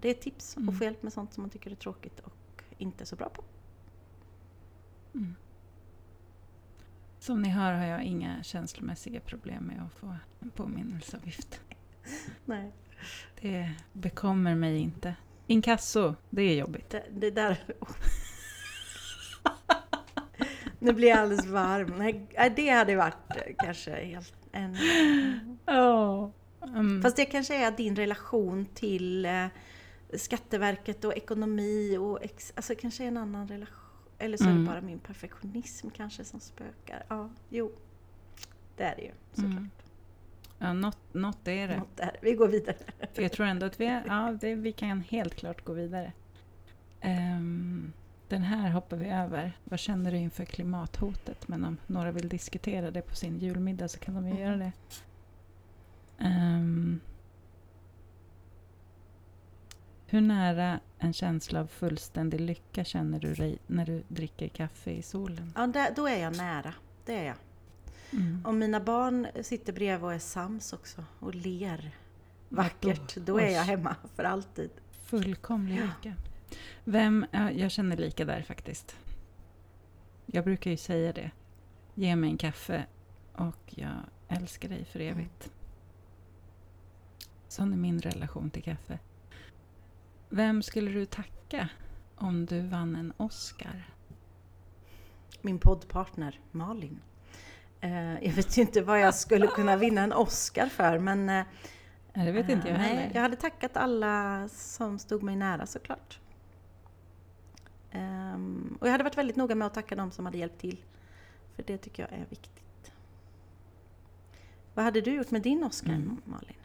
Det 0.00 0.08
är 0.08 0.12
ett 0.12 0.20
tips 0.20 0.56
Mm. 0.56 0.68
att 0.68 0.78
få 0.78 0.84
hjälp 0.84 1.02
med 1.02 1.12
sånt 1.12 1.32
som 1.32 1.42
man 1.42 1.50
tycker 1.50 1.70
är 1.70 1.74
tråkigt 1.74 2.20
och 2.20 2.62
inte 2.78 3.06
så 3.06 3.16
bra 3.16 3.28
på. 3.28 3.44
Mm. 5.14 5.34
Som 7.18 7.42
ni 7.42 7.48
hör 7.48 7.72
har 7.72 7.84
jag 7.84 8.02
inga 8.04 8.42
känslomässiga 8.42 9.20
problem 9.20 9.64
med 9.64 9.82
att 9.82 9.92
få 9.92 10.16
en 10.40 10.50
påminnelseavgift. 10.50 11.60
Nej. 12.44 12.72
Det 13.40 13.72
bekommer 13.92 14.54
mig 14.54 14.78
inte. 14.78 15.16
Inkasso, 15.46 16.14
det 16.30 16.42
är 16.42 16.54
jobbigt. 16.56 16.90
Det, 16.90 17.04
det 17.10 17.30
där... 17.30 17.64
nu 20.84 20.92
blir 20.92 21.08
jag 21.08 21.18
alldeles 21.18 21.46
varm. 21.46 21.94
Nej, 21.98 22.26
nej, 22.36 22.52
det 22.56 22.68
hade 22.68 22.96
varit 22.96 23.30
eh, 23.36 23.54
kanske 23.58 23.90
helt... 23.90 24.32
En, 24.52 24.76
Oh. 25.66 26.30
Mm. 26.62 27.02
Fast 27.02 27.16
det 27.16 27.24
kanske 27.24 27.56
är 27.66 27.70
din 27.70 27.96
relation 27.96 28.66
till 28.74 29.26
eh, 29.26 29.46
Skatteverket 30.14 31.04
och 31.04 31.16
ekonomi 31.16 31.96
och 31.98 32.24
ex, 32.24 32.52
alltså 32.56 32.74
kanske 32.74 33.04
en 33.04 33.16
annan 33.16 33.48
relation. 33.48 33.80
Eller 34.18 34.36
så 34.36 34.44
är 34.44 34.48
Mm. 34.48 34.64
det 34.64 34.70
bara 34.70 34.80
min 34.80 34.98
perfektionism 34.98 35.88
kanske 35.90 36.24
som 36.24 36.40
spökar. 36.40 37.04
Ja, 37.08 37.30
jo. 37.48 37.72
Det 38.76 38.82
är 38.84 38.96
det 38.96 39.02
ju 39.02 39.10
såklart. 39.32 39.50
Mm. 39.52 39.70
Ja, 40.58 40.72
något, 40.72 40.98
något 41.14 41.48
är 41.48 41.68
det. 41.68 41.76
Något 41.76 41.96
där. 41.96 42.16
Vi 42.22 42.32
går 42.34 42.48
vidare. 42.48 42.76
För 43.12 43.22
jag 43.22 43.32
tror 43.32 43.46
ändå 43.46 43.66
att 43.66 43.80
vi, 43.80 44.00
ja, 44.06 44.36
det, 44.40 44.54
vi 44.54 44.72
kan 44.72 45.00
helt 45.00 45.34
klart 45.34 45.64
gå 45.64 45.72
vidare. 45.72 46.12
Ehm, 47.00 47.92
den 48.34 48.42
här 48.42 48.70
hoppar 48.70 48.96
vi 48.96 49.08
över. 49.08 49.52
Vad 49.64 49.78
känner 49.78 50.10
du 50.12 50.16
inför 50.18 50.44
klimathotet? 50.44 51.48
Men 51.48 51.64
om 51.64 51.76
några 51.86 52.12
vill 52.12 52.28
diskutera 52.28 52.90
det 52.90 53.02
på 53.02 53.14
sin 53.14 53.38
julmiddag 53.38 53.88
så 53.88 53.98
kan 53.98 54.14
de 54.14 54.24
ju 54.26 54.30
Mm. 54.30 54.42
göra 54.42 54.56
det. 54.56 54.72
Ehm, 56.18 57.00
hur 60.06 60.20
nära 60.20 60.80
en 60.98 61.12
känsla 61.12 61.60
av 61.60 61.66
fullständig 61.66 62.40
lycka 62.40 62.84
känner 62.84 63.20
du 63.20 63.34
dig 63.34 63.58
när 63.66 63.86
du 63.86 64.02
dricker 64.08 64.48
kaffe 64.48 64.90
i 64.90 65.02
solen? 65.02 65.52
Ja, 65.56 65.66
där, 65.66 65.92
då 65.96 66.08
är 66.08 66.22
jag 66.22 66.36
nära. 66.36 66.74
Det 67.04 67.16
är 67.18 67.24
jag. 67.24 67.36
Mm. 68.12 68.42
Om 68.46 68.58
mina 68.58 68.80
barn 68.80 69.26
sitter 69.42 69.72
bredvid 69.72 70.04
och 70.04 70.14
är 70.14 70.18
sams 70.18 70.72
också 70.72 71.04
och 71.20 71.34
ler 71.34 71.90
vackert, 72.48 73.14
Då- 73.14 73.20
då 73.22 73.38
är 73.40 73.50
jag 73.50 73.62
hemma 73.62 73.96
för 74.16 74.24
alltid. 74.24 74.70
Fullkomlig 74.90 75.82
Ja. 76.02 76.12
Vem, 76.84 77.26
ja, 77.30 77.50
jag 77.50 77.70
känner 77.70 77.96
lika 77.96 78.24
där 78.24 78.42
faktiskt. 78.42 78.96
Jag 80.26 80.44
brukar 80.44 80.70
ju 80.70 80.76
säga 80.76 81.12
det. 81.12 81.30
Ge 81.94 82.16
mig 82.16 82.30
en 82.30 82.36
kaffe 82.38 82.86
och 83.32 83.58
jag 83.66 83.96
älskar 84.28 84.68
dig 84.68 84.84
för 84.84 85.00
evigt. 85.00 85.50
Sån 87.48 87.72
är 87.72 87.76
min 87.76 88.00
relation 88.00 88.50
till 88.50 88.62
kaffe. 88.62 88.98
Vem 90.28 90.62
skulle 90.62 90.90
du 90.90 91.06
tacka 91.06 91.68
om 92.16 92.46
du 92.46 92.60
vann 92.60 92.96
en 92.96 93.12
Oscar? 93.16 93.88
Min 95.42 95.58
poddpartner 95.58 96.40
Malin. 96.50 97.00
Eh, 97.80 98.24
Jag 98.24 98.32
vet 98.32 98.58
ju 98.58 98.62
inte 98.62 98.82
vad 98.82 99.00
jag 99.00 99.14
skulle 99.14 99.46
kunna 99.46 99.76
vinna 99.76 100.00
en 100.02 100.12
Oscar 100.12 100.66
för 100.66 100.98
men 100.98 101.28
eh, 101.28 101.44
det 102.14 102.32
vet 102.32 102.48
inte 102.48 102.68
jag 102.68 102.76
Eh, 102.76 102.82
heller. 102.82 103.10
Jag 103.14 103.22
hade 103.22 103.36
tackat 103.36 103.76
alla 103.76 104.48
som 104.48 104.98
stod 104.98 105.22
mig 105.22 105.36
nära 105.36 105.66
såklart. 105.66 106.20
Ehm, 107.94 108.78
och 108.80 108.86
jag 108.86 108.92
hade 108.92 109.04
varit 109.04 109.18
väldigt 109.18 109.36
noga 109.36 109.54
med 109.54 109.66
att 109.66 109.74
tacka 109.74 109.94
dem 109.94 110.10
som 110.10 110.24
hade 110.26 110.38
hjälpt 110.38 110.60
till. 110.60 110.84
För 111.56 111.62
det 111.62 111.78
tycker 111.78 112.02
jag 112.02 112.12
är 112.20 112.26
viktigt. 112.30 112.92
Vad 114.74 114.84
hade 114.84 115.00
du 115.00 115.14
gjort 115.14 115.30
med 115.30 115.42
din 115.42 115.64
Oscar, 115.64 115.92
Mm. 115.92 116.20
Malin? 116.24 116.56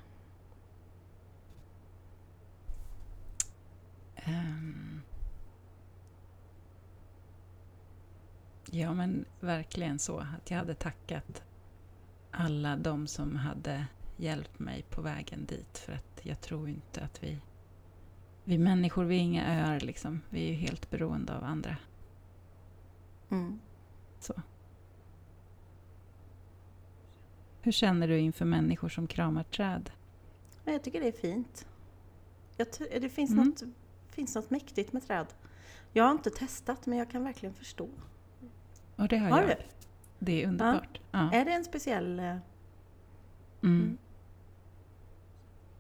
Ehm. 4.16 5.02
Ja, 8.72 8.94
men 8.94 9.26
verkligen 9.40 10.00
så. 10.00 10.20
Att 10.20 10.52
jag 10.52 10.58
hade 10.58 10.74
tackat 10.74 11.44
alla 12.32 12.76
de 12.78 13.08
som 13.08 13.36
hade 13.36 13.86
hjälpt 14.18 14.60
mig 14.60 14.86
på 14.90 15.02
vägen 15.02 15.46
dit. 15.46 15.78
För 15.78 15.94
att 15.94 16.20
jag 16.22 16.42
tror 16.42 16.70
inte 16.70 17.02
att 17.02 17.24
vi... 17.24 17.40
Vi 18.50 18.58
människor, 18.58 19.06
vi 19.06 19.16
är 19.16 19.20
inga 19.20 19.60
öar 19.68 19.80
liksom. 19.80 20.22
Vi 20.30 20.44
är 20.44 20.48
ju 20.48 20.54
helt 20.54 20.90
beroende 20.90 21.38
av 21.38 21.44
andra. 21.44 21.78
Mm. 23.32 23.60
Så. 24.20 24.34
Hur 27.62 27.72
känner 27.72 28.08
du 28.08 28.20
inför 28.20 28.46
människor 28.46 28.90
som 28.90 29.08
kramar 29.08 29.44
träd? 29.44 29.92
Jag 30.66 30.84
tycker 30.84 31.02
det 31.02 31.08
är 31.08 31.12
fint. 31.12 31.68
Det 33.02 33.10
finns, 33.10 33.32
Mm. 33.32 33.46
något, 33.48 33.64
finns 34.10 34.36
något 34.36 34.50
mäktigt 34.50 34.94
med 34.94 35.08
träd. 35.08 35.28
Jag 35.94 36.04
har 36.04 36.12
inte 36.12 36.30
testat 36.30 36.86
men 36.86 36.98
jag 36.98 37.10
kan 37.12 37.24
verkligen 37.24 37.56
förstå. 37.56 37.90
Och 38.96 39.08
det 39.08 39.18
har, 39.18 39.30
Har 39.30 39.42
jag. 39.42 39.50
du? 39.50 39.56
Det 40.20 40.44
är 40.44 40.48
underbart. 40.48 41.00
Ja. 41.12 41.32
Är 41.34 41.46
det 41.46 41.52
en 41.54 41.66
speciell... 41.66 42.20
eh, 42.20 42.36
Mm. 43.64 43.98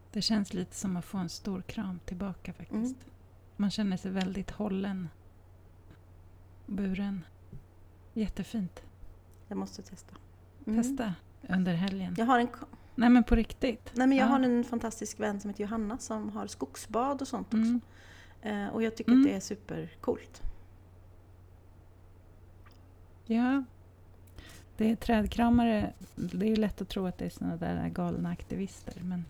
Mm. 0.09 0.13
Det 0.13 0.21
känns 0.21 0.53
lite 0.53 0.75
som 0.75 0.97
att 0.97 1.05
få 1.05 1.17
en 1.17 1.29
stor 1.29 1.61
kram 1.61 1.99
tillbaka 2.05 2.53
faktiskt. 2.53 2.95
Mm. 2.95 3.13
Man 3.57 3.71
känner 3.71 3.97
sig 3.97 4.11
väldigt 4.11 4.51
hållen. 4.51 5.09
Buren. 6.65 7.23
Jättefint. 8.13 8.83
Jag 9.47 9.57
måste 9.57 9.81
testa. 9.81 10.15
Mm. 10.67 10.83
Testa 10.83 11.13
under 11.49 11.73
helgen. 11.73 12.15
Jag 12.17 12.25
har 12.25 12.39
en 12.39 12.47
Nej 12.95 13.09
men 13.09 13.23
på 13.23 13.35
riktigt. 13.35 13.91
Nej, 13.93 14.07
men 14.07 14.17
jag 14.17 14.25
Ja. 14.25 14.29
har 14.31 14.39
en 14.39 14.63
fantastisk 14.63 15.19
vän 15.19 15.39
som 15.41 15.49
heter 15.49 15.63
Johanna 15.63 15.97
som 15.97 16.29
har 16.29 16.47
skogsbad 16.47 17.21
och 17.21 17.27
sånt 17.27 17.47
också. 17.47 17.57
Mm. 17.57 17.81
Eh, 18.41 18.67
och 18.73 18.83
jag 18.83 18.95
tycker 18.95 19.11
Mm. 19.11 19.21
att 19.23 19.27
det 19.31 19.35
är 19.35 19.39
supercoolt. 19.39 20.41
Ja. 23.25 23.63
Det 24.77 24.91
är 24.91 24.95
trädkramare. 24.95 25.93
Det 26.15 26.51
är 26.51 26.55
lätt 26.55 26.81
att 26.81 26.89
tro 26.89 27.05
att 27.05 27.17
det 27.17 27.25
är 27.25 27.29
såna 27.29 27.57
där 27.57 27.89
galna 27.89 28.29
aktivister. 28.29 29.01
Men 29.03 29.25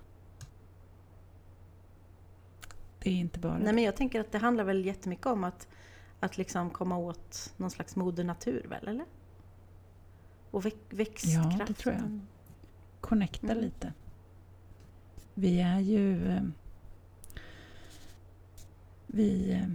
det 3.00 3.10
är 3.10 3.14
inte 3.14 3.40
bara 3.40 3.58
Nej, 3.58 3.74
men 3.74 3.84
jag 3.84 3.96
tänker 3.96 4.20
att 4.20 4.32
det 4.32 4.38
handlar 4.38 4.64
väl 4.64 4.86
jättemycket 4.86 5.26
om 5.26 5.44
att, 5.44 5.68
att 6.20 6.38
liksom 6.38 6.70
komma 6.70 6.98
åt 6.98 7.54
någon 7.58 7.72
slags 7.72 7.96
moder 7.96 8.24
natur 8.24 8.66
väl, 8.70 8.88
eller? 8.88 9.06
Och 10.52 10.66
väx, 10.66 10.78
växtkraft. 10.90 11.60
Ja, 11.60 11.66
det 11.68 11.74
tror 11.74 11.94
jag. 11.96 12.20
Connecta 13.02 13.48
Mm. 13.52 13.64
lite. 13.64 13.94
Vi 15.34 15.62
är 15.62 15.80
ju... 15.80 16.28
eh, 16.32 16.44
Vi 19.08 19.52
eh, 19.52 19.70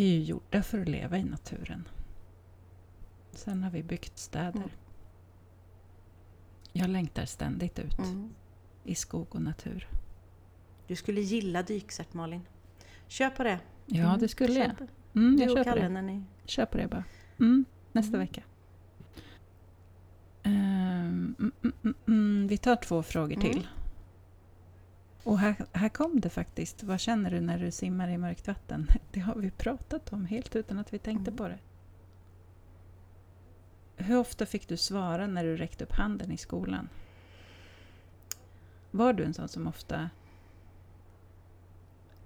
är 0.00 0.04
ju 0.06 0.22
gjorda 0.22 0.62
för 0.62 0.80
att 0.80 0.88
leva 0.88 1.18
i 1.18 1.24
naturen. 1.24 1.88
Sen 3.32 3.62
har 3.62 3.70
vi 3.70 3.82
byggt 3.82 4.18
städer. 4.18 4.50
Mm. 4.58 4.70
Jag 6.72 6.88
längtar 6.90 7.24
ständigt 7.24 7.78
ut 7.78 7.98
Mm. 7.98 8.30
i 8.84 8.94
skog 8.94 9.34
och 9.34 9.42
natur. 9.42 9.88
Du 10.88 10.96
skulle 10.96 11.20
gilla 11.20 11.62
dykcert 11.62 12.14
Malin. 12.14 12.40
Kör 13.06 13.30
på 13.30 13.44
det. 13.44 13.60
Ja, 13.86 14.04
Mm, 14.06 14.18
det 14.20 14.28
skulle 14.28 14.58
jag. 14.60 14.72
Mm, 15.14 15.36
Du 15.36 15.42
jag 15.42 15.50
och 15.52 15.58
på 15.58 15.64
Kalle 15.64 15.80
det. 15.82 15.88
när 15.88 16.02
ni... 16.02 16.22
Kör 16.44 16.66
på 16.66 16.78
det 16.78 16.88
bara. 16.88 17.04
Mm, 17.40 17.64
nästa 17.92 18.16
Mm. 18.16 18.20
vecka. 18.20 18.42
Ehm, 20.42 21.52
mm. 22.06 22.46
Vi 22.48 22.58
tar 22.58 22.76
två 22.76 23.02
frågor 23.02 23.40
till. 23.40 23.68
Och 25.22 25.38
här, 25.38 25.54
här 25.72 25.88
kom 25.88 26.20
det 26.20 26.30
faktiskt. 26.30 26.82
Vad 26.82 27.00
känner 27.00 27.30
du 27.30 27.40
när 27.40 27.58
du 27.58 27.70
simmar 27.70 28.08
i 28.08 28.18
mörkt 28.18 28.46
vatten? 28.46 28.86
Det 29.12 29.20
har 29.20 29.34
vi 29.34 29.50
pratat 29.50 30.12
om 30.12 30.24
helt 30.26 30.56
utan 30.56 30.78
att 30.78 30.92
vi 30.94 30.98
tänkte 30.98 31.32
på 31.32 31.48
det. 31.48 31.58
Hur 33.96 34.16
ofta 34.18 34.46
fick 34.46 34.68
du 34.68 34.76
svara 34.76 35.26
när 35.26 35.44
du 35.44 35.56
räckte 35.56 35.84
upp 35.84 35.92
handen 35.92 36.32
i 36.32 36.36
skolan? 36.36 36.88
Var 38.90 39.12
du 39.12 39.24
en 39.24 39.34
sån 39.34 39.48
som 39.48 39.66
ofta 39.66 40.10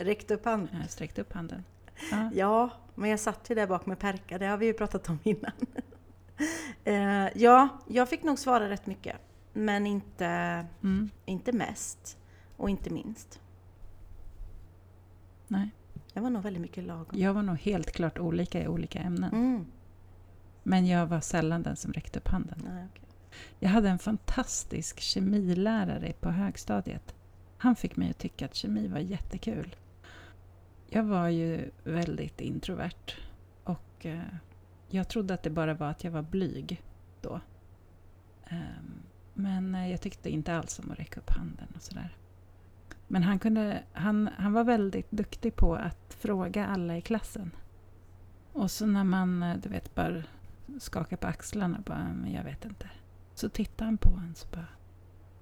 Räckte 0.05 0.35
upp 0.35 0.45
handen. 0.45 0.81
äh, 0.81 0.87
sträckte 0.89 1.21
upp 1.21 1.33
handen? 1.33 1.65
Ja. 2.11 2.31
Ja, 2.35 2.71
men 2.95 3.11
jag 3.11 3.21
satt 3.21 3.51
ju 3.51 3.55
där 3.55 3.67
bak 3.67 3.87
med 3.87 3.99
Perka, 3.99 4.39
det 4.39 4.47
har 4.47 4.57
vi 4.57 4.67
ju 4.67 4.73
pratat 4.73 5.09
om 5.09 5.19
innan. 5.23 5.53
Eh, 6.85 7.29
ja, 7.35 7.69
jag 7.89 8.09
fick 8.09 8.23
nog 8.23 8.39
svara 8.39 8.69
rätt 8.69 8.87
mycket. 8.87 9.17
Men 9.53 9.87
inte, 9.87 10.27
Mm. 10.83 11.11
inte 11.25 11.53
mest. 11.53 12.19
Och 12.57 12.71
inte 12.71 12.91
minst. 12.91 13.41
Nej. 15.49 15.71
Jag 16.13 16.23
var 16.23 16.31
nog 16.31 16.43
väldigt 16.43 16.63
mycket 16.63 16.85
lagom. 16.85 17.21
Jag 17.21 17.35
var 17.35 17.43
nog 17.43 17.57
helt 17.59 17.93
klart 17.93 18.19
olika 18.19 18.63
i 18.63 18.69
olika 18.69 18.99
ämnen. 18.99 19.33
Mm. 19.33 19.67
Men 20.63 20.87
jag 20.87 21.07
var 21.07 21.21
sällan 21.21 21.63
den 21.63 21.77
som 21.77 21.93
räckte 21.93 22.19
upp 22.19 22.29
handen. 22.29 22.59
Nej, 22.65 22.87
okej. 22.91 23.09
Jag 23.59 23.69
hade 23.71 23.89
en 23.89 23.99
fantastisk 23.99 25.01
kemilärare 25.01 26.13
på 26.21 26.31
högstadiet. 26.31 27.15
Han 27.59 27.77
fick 27.77 27.97
mig 27.97 28.11
att 28.11 28.19
tycka 28.19 28.45
att 28.45 28.55
kemi 28.55 28.89
var 28.89 28.99
jättekul. 29.01 29.77
Jag 30.95 31.03
var 31.03 31.29
ju 31.29 31.71
väldigt 31.85 32.41
introvert 32.41 33.17
och 33.65 34.07
eh, 34.07 34.21
jag 34.89 35.09
trodde 35.09 35.35
att 35.35 35.43
det 35.43 35.51
bara 35.51 35.75
var 35.75 35.91
att 35.91 36.05
jag 36.05 36.11
var 36.11 36.23
blyg 36.23 36.83
då. 37.21 37.41
Ehm, 38.47 39.03
men 39.35 39.75
eh, 39.75 39.91
jag 39.91 40.01
tyckte 40.01 40.31
inte 40.31 40.57
alls 40.57 40.79
om 40.79 40.91
att 40.91 40.99
räcka 40.99 41.21
upp 41.21 41.31
handen 41.31 41.67
och 41.75 41.83
sådär. 41.83 42.17
Men 43.09 43.23
han, 43.23 43.39
kunde, 43.39 43.83
han, 43.93 44.31
han 44.37 44.53
var 44.53 44.65
väldigt 44.65 45.11
duktig 45.11 45.57
på 45.57 45.75
att 45.75 46.17
fråga 46.21 46.67
alla 46.67 46.97
i 46.97 47.01
klassen. 47.01 47.51
Och 48.53 48.71
så 48.71 48.87
när 48.87 49.05
man, 49.05 49.43
eh, 49.43 49.57
du 49.57 49.69
vet, 49.69 49.95
bara 49.95 50.23
skakar 50.79 51.17
på 51.17 51.27
axlarna 51.27 51.79
och 51.79 51.85
bara, 51.85 52.13
men 52.15 52.33
jag 52.33 52.45
vet 52.45 52.65
inte. 52.65 52.91
Så 53.35 53.49
tittar 53.49 53.85
han 53.85 53.99
på 53.99 54.11
en 54.11 54.35
så 54.35 54.49
bara, 54.49 54.69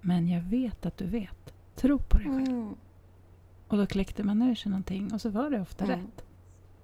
men 0.00 0.28
jag 0.28 0.42
vet 0.42 0.86
att 0.86 0.96
du 0.98 1.06
vet. 1.06 1.54
Tro 1.74 1.98
på 1.98 2.18
dig 2.18 2.26
själv. 2.26 2.48
Mm. 2.48 2.74
Och 3.70 3.76
då 3.78 3.86
kläckte 3.86 4.22
man 4.24 4.42
ur 4.42 4.54
sig 4.54 4.70
någonting 4.70 5.12
och 5.12 5.20
så 5.20 5.28
var 5.28 5.50
det 5.50 5.60
ofta 5.60 5.84
Mm. 5.84 6.00
rätt. 6.00 6.24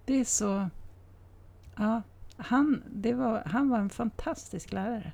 Det 0.04 0.20
är 0.20 0.24
så... 0.24 0.68
Ja, 1.76 2.02
han, 2.36 2.82
det 2.92 3.14
var, 3.14 3.42
han 3.46 3.68
var 3.68 3.78
en 3.78 3.90
fantastisk 3.90 4.72
lärare. 4.72 5.12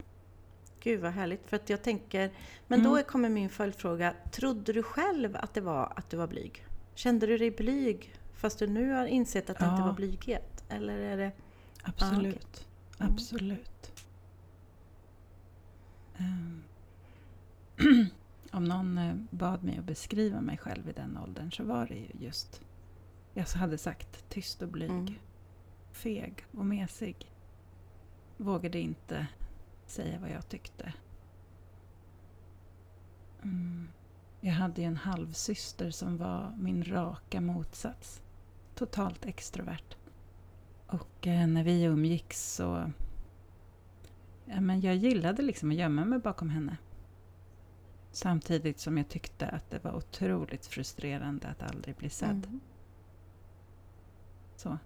Gud 0.81 1.01
vad 1.01 1.13
härligt. 1.13 1.47
För 1.47 1.57
att 1.57 1.71
jag 1.71 1.83
tänker, 1.83 2.31
men 2.69 2.83
då 2.83 2.91
Mm. 2.93 3.05
kommer 3.05 3.29
min 3.29 3.49
följdfråga. 3.49 4.15
Trodde 4.33 4.73
du 4.73 4.83
själv 4.83 5.37
att 5.37 5.55
det 5.55 5.61
var 5.61 5.93
att 5.97 6.11
du 6.11 6.17
var 6.17 6.27
blyg? 6.27 6.67
Kände 6.95 7.27
du 7.27 7.39
dig 7.39 7.51
blyg 7.51 8.15
fast 8.35 8.59
du 8.59 8.67
nu 8.67 8.91
har 8.93 9.07
insett 9.07 9.51
att 9.51 9.59
det 9.59 9.65
inte 9.65 9.81
Ja. 9.81 9.87
var 9.87 9.93
blyghet? 9.93 10.65
Eller 10.69 10.99
är 10.99 11.17
det... 11.17 11.33
Absolut. 11.83 12.67
Mm. 13.01 13.13
Absolut. 13.13 13.93
Ehm. 16.19 16.63
Om 18.53 18.65
någon 18.65 18.99
eh, 18.99 19.15
bad 19.31 19.65
mig 19.65 19.79
att 19.79 19.85
beskriva 19.85 20.41
mig 20.41 20.59
själv 20.59 20.89
i 20.89 20.93
den 20.93 21.19
åldern 21.19 21.53
så 21.53 21.65
var 21.65 21.87
det 21.87 21.95
ju 21.95 22.27
just... 22.27 22.61
Jag 23.35 23.45
hade 23.45 23.79
sagt 23.79 24.29
tyst 24.29 24.63
och 24.63 24.69
blyg. 24.69 24.91
Mm. 24.91 25.15
Feg 25.93 26.45
och 26.51 26.67
mesig. 26.67 27.33
Vågade 28.37 28.81
inte 28.81 29.27
säga 29.87 30.19
vad 30.21 30.31
jag 30.31 30.49
tyckte. 30.49 30.93
Mm. 33.43 33.89
Jag 34.41 34.53
hade 34.53 34.81
ju 34.81 34.87
en 34.87 34.97
halvsyster 34.97 35.91
som 35.91 36.17
var 36.17 36.55
min 36.59 36.85
raka 36.85 37.41
motsats. 37.41 38.23
Totalt 38.75 39.27
extrovert. 39.27 39.97
Och 40.87 41.27
eh, 41.27 41.47
när 41.47 41.65
vi 41.65 41.83
umgicks 41.83 42.55
så... 42.55 42.93
Ja, 44.45 44.61
men 44.61 44.81
jag 44.81 44.97
gillade 44.97 45.43
liksom 45.43 45.71
att 45.71 45.77
gömma 45.77 46.05
mig 46.05 46.19
bakom 46.19 46.51
henne. 46.51 46.77
Samtidigt 48.13 48.79
som 48.79 48.99
jag 48.99 49.09
tyckte 49.09 49.49
att 49.49 49.71
det 49.71 49.85
var 49.85 49.97
otroligt 49.97 50.67
frustrerande 50.67 51.49
att 51.49 51.63
aldrig 51.63 51.97
bli 51.97 52.11
sedd. 52.11 52.47
Mm. 52.47 52.61
Så. 54.57 54.79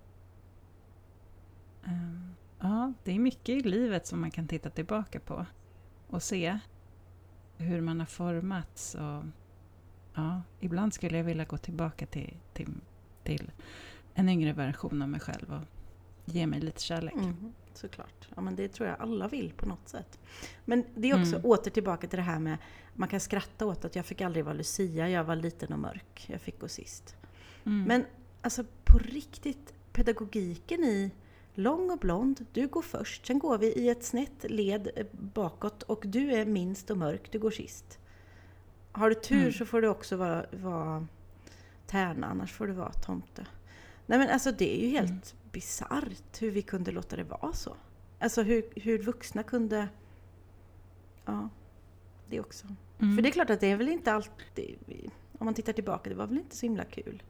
Ehm, 1.85 2.35
ja, 2.59 2.93
det 3.05 3.13
är 3.13 3.19
mycket 3.19 3.49
i 3.49 3.61
livet 3.61 4.07
som 4.07 4.21
man 4.21 4.31
kan 4.31 4.49
titta 4.49 4.71
tillbaka 4.71 5.21
på 5.21 5.47
och 6.07 6.23
se 6.23 6.59
hur 7.57 7.81
man 7.81 8.01
har 8.01 8.07
formats. 8.07 8.95
Och, 8.95 9.25
ja, 10.15 10.43
ibland 10.61 10.95
skulle 10.95 11.17
jag 11.17 11.25
vilja 11.25 11.45
gå 11.45 11.57
tillbaka 11.57 12.07
till, 12.07 12.37
till, 12.53 12.75
till 13.25 13.51
en 14.15 14.29
yngre 14.29 14.53
version 14.53 15.03
av 15.03 15.09
mig 15.09 15.21
själv 15.21 15.53
och 15.53 15.63
ge 16.25 16.47
mig 16.47 16.61
lite 16.61 16.83
kärlek. 16.83 17.15
Mm, 17.15 17.53
såklart. 17.77 18.29
Ja, 18.35 18.41
men 18.43 18.57
det 18.57 18.69
tror 18.69 18.89
jag 18.89 19.01
alla 19.01 19.29
vill 19.29 19.53
på 19.53 19.67
något 19.67 19.89
sätt. 19.89 20.19
Men 20.65 20.85
det 20.95 21.11
är 21.11 21.21
också 21.21 21.35
Mm. 21.37 21.47
åter 21.51 21.71
tillbaka 21.71 22.07
till 22.07 22.17
det 22.17 22.23
här 22.23 22.39
med, 22.39 22.57
man 22.95 23.09
kan 23.09 23.21
skratta 23.21 23.67
åt 23.67 23.85
att 23.85 23.97
jag 23.97 24.07
fick 24.07 24.21
aldrig 24.21 24.45
vara 24.45 24.55
Lucia, 24.55 25.09
jag 25.09 25.25
var 25.25 25.37
liten 25.37 25.73
och 25.73 25.79
mörk. 25.79 26.27
Jag 26.29 26.41
fick 26.41 26.61
gå 26.61 26.69
sist. 26.69 27.17
Mm. 27.67 27.83
Men 27.83 28.05
alltså 28.43 28.65
på 28.85 28.99
riktigt, 28.99 29.75
pedagogiken 29.93 30.85
i 30.85 31.11
lång 31.55 31.91
och 31.91 31.99
blond, 31.99 32.47
du 32.53 32.67
går 32.69 32.83
först, 32.83 33.27
sen 33.27 33.39
går 33.39 33.59
vi 33.59 33.67
i 33.67 33.89
ett 33.89 34.05
snett 34.05 34.45
led 34.51 34.91
eh, 34.97 35.07
bakåt 35.13 35.83
och 35.83 36.03
du 36.07 36.33
är 36.33 36.45
minst 36.45 36.91
och 36.91 36.99
mörk, 36.99 37.33
du 37.33 37.39
går 37.39 37.51
sist. 37.51 37.99
Har 38.93 39.09
du 39.09 39.15
tur 39.15 39.41
Mm. 39.41 39.53
så 39.53 39.67
får 39.67 39.81
du 39.83 39.89
också 39.89 40.17
vara, 40.17 40.47
vara 40.53 41.07
tärna, 41.87 42.27
annars 42.27 42.53
får 42.53 42.67
du 42.67 42.73
vara 42.73 42.93
tomte. 42.93 43.47
Nej 44.07 44.19
men 44.19 44.29
alltså 44.31 44.53
det 44.53 44.77
är 44.79 44.85
ju 44.85 44.89
helt 44.91 45.11
Mm. 45.11 45.21
Bisarrt 45.57 46.43
hur 46.43 46.51
vi 46.51 46.63
kunde 46.63 46.93
låta 46.93 47.17
det 47.17 47.25
vara 47.25 47.53
så. 47.53 47.77
Alltså 48.19 48.43
hur, 48.43 48.65
hur 48.77 48.99
vuxna 48.99 49.43
kunde... 49.43 49.89
Ja, 51.25 51.49
det 52.29 52.41
också. 52.41 52.67
Mm. 53.01 53.17
För 53.17 53.23
det 53.23 53.29
är 53.29 53.31
klart 53.33 53.51
att 53.51 53.61
det 53.61 53.71
är 53.71 53.77
väl 53.77 53.89
inte 53.89 54.13
alltid, 54.13 54.79
om 55.39 55.45
man 55.45 55.55
tittar 55.55 55.73
tillbaka, 55.73 56.11
det 56.11 56.17
var 56.17 56.27
väl 56.27 56.39
inte 56.39 56.57
så 56.57 56.67
himla 56.67 56.85
kul 56.85 57.23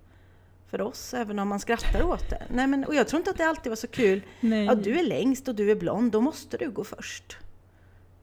för 0.66 0.81
oss, 0.81 1.14
även 1.14 1.39
om 1.39 1.49
man 1.49 1.61
skrattar 1.61 2.03
åt 2.03 2.31
det. 2.31 2.47
Nej, 2.51 2.66
men, 2.66 2.85
och 2.85 2.95
jag 2.95 3.09
tror 3.09 3.18
inte 3.20 3.31
att 3.31 3.37
det 3.37 3.45
alltid 3.47 3.70
var 3.70 3.77
så 3.77 3.87
kul. 3.87 4.22
Nej. 4.41 4.64
Ja, 4.64 4.74
du 4.74 4.99
är 4.99 5.05
längst 5.05 5.49
och 5.49 5.55
du 5.55 5.70
är 5.70 5.77
blond, 5.77 6.12
då 6.12 6.20
måste 6.20 6.57
du 6.57 6.70
gå 6.70 6.85
först. 6.85 7.39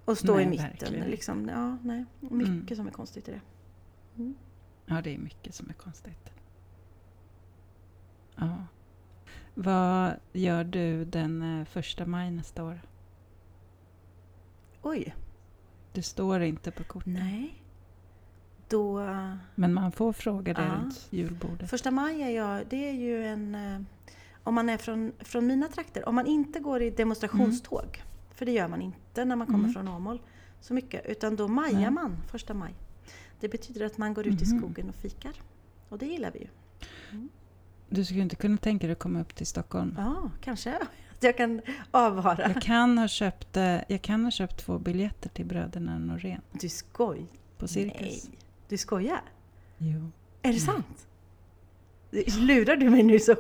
Och 0.06 0.18
stå 0.18 0.36
Nej, 0.36 0.45
i 0.45 0.47
mitten. 0.49 0.68
verkligen 0.70 1.10
Liksom. 1.10 1.49
Ja, 1.49 1.78
nej. 1.84 2.06
Mycket 2.20 2.72
Mm. 2.72 2.76
som 2.76 2.88
är 2.88 2.91
konstigt 2.91 3.28
i 3.30 3.32
det. 3.32 3.41
Ja, 4.86 5.01
det 5.01 5.14
är 5.16 5.18
mycket 5.18 5.56
som 5.56 5.70
är 5.70 5.74
konstigt. 5.74 6.30
Ja. 8.36 8.66
Vad 9.54 10.14
gör 10.34 10.64
du 10.64 11.06
den 11.06 11.60
eh, 11.60 11.66
första 11.66 12.06
maj 12.06 12.32
nästa 12.32 12.64
år? 12.64 12.80
Oj, 14.82 15.16
Du 15.93 16.01
står 16.01 16.41
inte 16.41 16.72
på 16.72 16.84
korten. 16.84 17.14
nej. 17.14 17.60
Då... 18.70 18.99
Men 19.56 19.74
man 19.74 19.91
får 19.91 20.14
fråga 20.14 20.54
det 20.54 20.62
Ja. 20.62 20.74
runt 20.76 21.08
julbordet. 21.10 21.70
Första 21.70 21.91
maj 21.91 22.22
är 22.22 22.30
jag, 22.30 22.68
det 22.70 22.89
är 22.89 22.93
ju 22.93 23.26
en... 23.26 23.56
eh, 23.56 23.80
Om 24.43 24.56
man 24.56 24.70
är 24.70 24.78
från, 24.78 25.12
från 25.20 25.47
mina 25.47 25.68
trakter, 25.68 26.10
om 26.10 26.16
man 26.16 26.26
inte 26.28 26.60
går 26.60 26.82
i 26.82 26.89
demonstrationståg, 26.89 28.04
för 28.32 28.45
det 28.45 28.51
gör 28.51 28.68
man 28.68 28.82
inte 28.82 29.26
när 29.26 29.36
man 29.36 29.47
kommer 29.47 29.60
Mm. 29.60 29.74
från 29.74 29.88
Åmål 29.88 30.22
så 30.62 30.74
mycket, 30.74 31.06
utan 31.06 31.36
då 31.36 31.47
majar 31.47 31.80
Nej. 31.82 31.91
man 31.91 32.18
första 32.28 32.54
maj. 32.54 32.74
Det 33.39 33.49
betyder 33.49 33.86
att 33.86 33.97
man 33.97 34.14
går 34.14 34.28
ut 34.28 34.41
i 34.41 34.45
Mhm. 34.54 34.60
skogen 34.60 34.89
och 34.89 34.95
fikar. 34.95 35.34
Och 35.89 35.97
det 35.97 36.06
gillar 36.06 36.32
vi 36.32 36.39
ju. 36.39 36.47
Du 37.94 38.06
skulle 38.06 38.22
inte 38.22 38.36
kunna 38.36 38.58
tänka 38.58 38.88
dig 38.88 38.91
att 38.91 39.00
komma 39.00 39.22
upp 39.22 39.36
till 39.36 39.48
Stockholm? 39.48 39.96
Ja, 39.98 40.32
kanske 40.41 40.76
att 40.78 40.88
jag 41.24 41.38
kan 41.38 41.62
avvara. 41.91 42.52
Jag 42.54 42.62
kan, 42.62 42.98
ha 42.98 43.08
köpt, 43.08 43.58
eh, 43.58 43.78
jag 43.88 44.02
kan 44.02 44.24
ha 44.24 44.32
köpt 44.32 44.66
två 44.66 44.80
biljetter 44.80 45.30
till 45.30 45.46
Bröderna 45.46 46.00
Norén 46.00 46.41
Du 46.52 46.70
skoj? 46.70 47.26
på 47.58 47.68
Cirkus. 47.68 48.02
Nej, 48.02 48.22
du 48.70 48.78
skojar? 48.78 49.22
Jo. 49.78 50.12
Är 50.41 50.54
det 50.54 50.60
sant? 50.60 51.08
Lurar 52.39 52.76
du 52.76 52.89
mig 52.89 53.04
nu 53.04 53.20
så... 53.20 53.36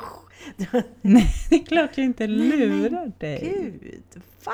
Nej, 1.01 1.29
det 1.49 1.55
är 1.55 1.65
klart 1.65 1.97
jag 1.97 2.05
inte 2.05 2.27
Nej, 2.27 2.37
lurar 2.37 3.11
dig. 3.19 3.39
Gud, 3.41 4.21
va? 4.45 4.53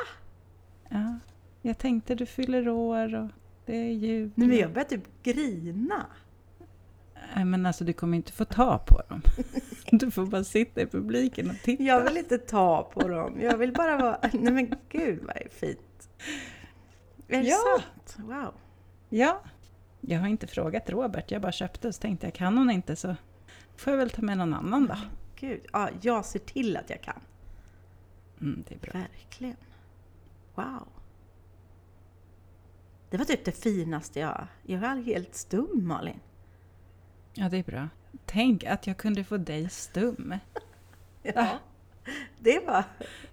Ja. 0.89 1.19
Jag 1.61 1.77
tänkte 1.77 2.15
du 2.15 2.25
fyller 2.25 2.69
år 2.69 3.15
och 3.15 3.29
det 3.65 3.75
är 3.75 3.91
jul. 3.91 4.31
Nej, 4.35 4.47
men 4.47 4.57
jag 4.57 4.73
börjar 4.73 4.87
typ 4.87 5.23
grina. 5.23 6.05
Nej, 7.35 7.45
men 7.45 7.65
alltså 7.65 7.83
du 7.83 7.93
kommer 7.93 8.17
inte 8.17 8.31
få 8.31 8.45
ta 8.45 8.77
på 8.77 9.01
dem. 9.09 9.21
Du 9.91 10.11
får 10.11 10.25
bara 10.25 10.43
sitta 10.43 10.81
i 10.81 10.87
publiken 10.87 11.49
och 11.49 11.55
titta. 11.63 11.83
Jag 11.83 12.03
vill 12.03 12.17
inte 12.17 12.37
ta 12.37 12.83
på 12.93 13.07
dem. 13.07 13.41
Jag 13.41 13.57
vill 13.57 13.73
bara 13.73 13.97
vara... 13.97 14.19
Nej 14.33 14.53
men 14.53 14.75
gud 14.89 15.19
vad 15.23 15.35
är 15.37 15.49
fint. 15.49 16.09
Är 17.27 17.41
det 17.41 17.47
Ja. 17.49 17.57
sant? 17.77 18.17
Wow. 18.27 18.53
Ja. 19.09 19.41
Jag 20.01 20.19
har 20.19 20.27
inte 20.27 20.47
frågat 20.47 20.89
Robert, 20.89 21.31
jag 21.31 21.41
bara 21.41 21.51
köpte 21.51 21.87
och 21.87 21.95
så 21.95 22.01
tänkte 22.01 22.27
jag 22.27 22.33
kan 22.33 22.57
hon 22.57 22.71
inte 22.71 22.95
så 22.95 23.15
får 23.75 23.91
jag 23.93 23.97
väl 23.97 24.09
ta 24.09 24.21
med 24.21 24.37
någon 24.37 24.53
annan 24.53 24.85
då. 24.87 24.95
gud. 25.35 25.61
Ja, 25.73 25.89
jag 26.01 26.25
ser 26.25 26.39
till 26.39 26.77
att 26.77 26.89
jag 26.89 27.01
kan. 27.01 27.19
Mm, 28.41 28.63
det 28.69 28.75
är 28.75 28.79
bra. 28.79 28.91
Verkligen. 28.93 29.55
Wow. 30.55 30.87
Det 33.09 33.17
var 33.17 33.25
typ 33.25 33.45
det 33.45 33.51
finaste 33.51 34.19
jag... 34.19 34.47
Jag 34.63 34.79
var 34.79 34.95
helt 35.03 35.35
stum, 35.35 35.87
Malin. 35.87 36.19
Ja, 37.39 37.49
det 37.49 37.57
är 37.57 37.63
bra. 37.63 37.87
Tänk 38.25 38.63
att 38.63 38.87
jag 38.87 38.97
kunde 38.97 39.23
få 39.23 39.37
dig 39.37 39.69
stum. 39.69 40.33
Ja, 41.23 41.59
det 42.39 42.59
var... 42.67 42.83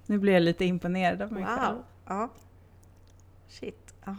Nu 0.07 0.19
blir 0.19 0.33
jag 0.33 0.43
lite 0.43 0.65
imponerad 0.65 1.23
av 1.23 1.33
mig 1.33 1.45
själv. 1.45 1.75
Wow. 1.75 1.85
Ja. 2.07 2.31
Shit. 3.49 3.95
Ja. 4.05 4.17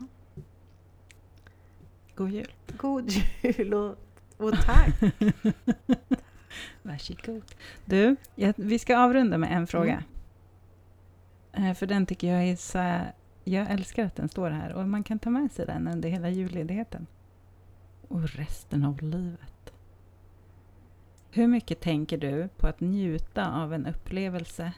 God 2.15 2.29
jul. 2.31 2.51
God 2.77 3.09
jul 3.41 3.73
och, 3.73 3.95
och 4.37 4.53
tack. 4.61 4.95
Varsågod. 6.81 7.43
Du, 7.85 8.15
jag, 8.35 8.53
vi 8.57 8.79
ska 8.79 8.97
avrunda 8.97 9.37
med 9.37 9.51
en 9.51 9.67
fråga. 9.67 10.03
Eh, 11.51 11.73
För 11.73 11.85
den 11.85 12.05
tycker 12.05 12.33
jag 12.33 12.43
är 12.43 12.55
så 12.55 13.01
Jag 13.43 13.71
älskar 13.71 14.05
att 14.05 14.15
den 14.15 14.29
står 14.29 14.49
här 14.49 14.73
och 14.73 14.87
man 14.87 15.03
kan 15.03 15.19
ta 15.19 15.29
med 15.29 15.51
sig 15.51 15.65
den 15.65 15.87
under 15.87 16.09
hela 16.09 16.29
julledigheten. 16.29 17.07
Och 18.07 18.29
resten 18.29 18.83
av 18.85 19.01
livet. 19.01 19.56
Hur 21.31 21.47
mycket 21.47 21.79
tänker 21.79 22.17
du 22.17 22.49
på 22.57 22.67
att 22.67 22.79
njuta 22.79 23.51
av 23.63 23.73
en 23.73 23.85
upplevelse? 23.85 24.73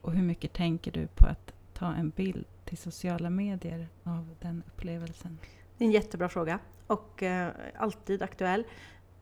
Och 0.00 0.12
hur 0.12 0.22
mycket 0.22 0.52
tänker 0.52 0.92
du 0.92 1.06
på 1.06 1.26
att 1.26 1.52
ta 1.74 1.94
en 1.94 2.10
bild 2.10 2.44
till 2.64 2.78
sociala 2.78 3.30
medier 3.30 3.88
av 4.02 4.34
den 4.40 4.62
upplevelsen? 4.66 5.38
Det 5.78 5.84
är 5.84 5.86
en 5.86 5.92
jättebra 5.92 6.28
fråga 6.28 6.58
och 6.86 7.22
eh, 7.22 7.52
alltid 7.76 8.22
aktuell. 8.22 8.64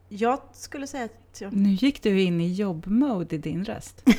Jag 0.09 0.39
skulle 0.53 0.87
säga 0.87 1.05
att 1.05 1.41
jag, 1.41 1.53
Nu 1.53 1.69
gick 1.69 2.03
du 2.03 2.21
in 2.21 2.41
i 2.41 2.53
jobbmode 2.53 3.35
i 3.35 3.37
din 3.37 3.65
röst. 3.65 4.03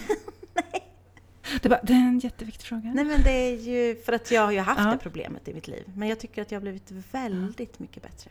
Det, 1.62 1.68
bara, 1.68 1.80
det 1.82 1.92
är 1.92 1.96
en 2.08 2.18
jätteviktig 2.18 2.66
fråga. 2.66 2.92
Nej 2.94 3.04
men 3.04 3.22
det 3.22 3.30
är 3.30 3.56
ju 3.58 3.96
för 3.96 4.12
att 4.12 4.30
jag 4.30 4.42
har 4.42 4.52
ju 4.52 4.58
haft 4.58 4.80
Ja. 4.80 4.90
det 4.90 4.98
problemet 4.98 5.48
i 5.48 5.54
mitt 5.54 5.68
liv. 5.68 5.84
Men 5.96 6.08
jag 6.08 6.20
tycker 6.20 6.42
att 6.42 6.50
jag 6.52 6.56
har 6.56 6.62
blivit 6.62 6.90
väldigt 6.90 7.78
mycket 7.78 8.02
bättre. 8.02 8.30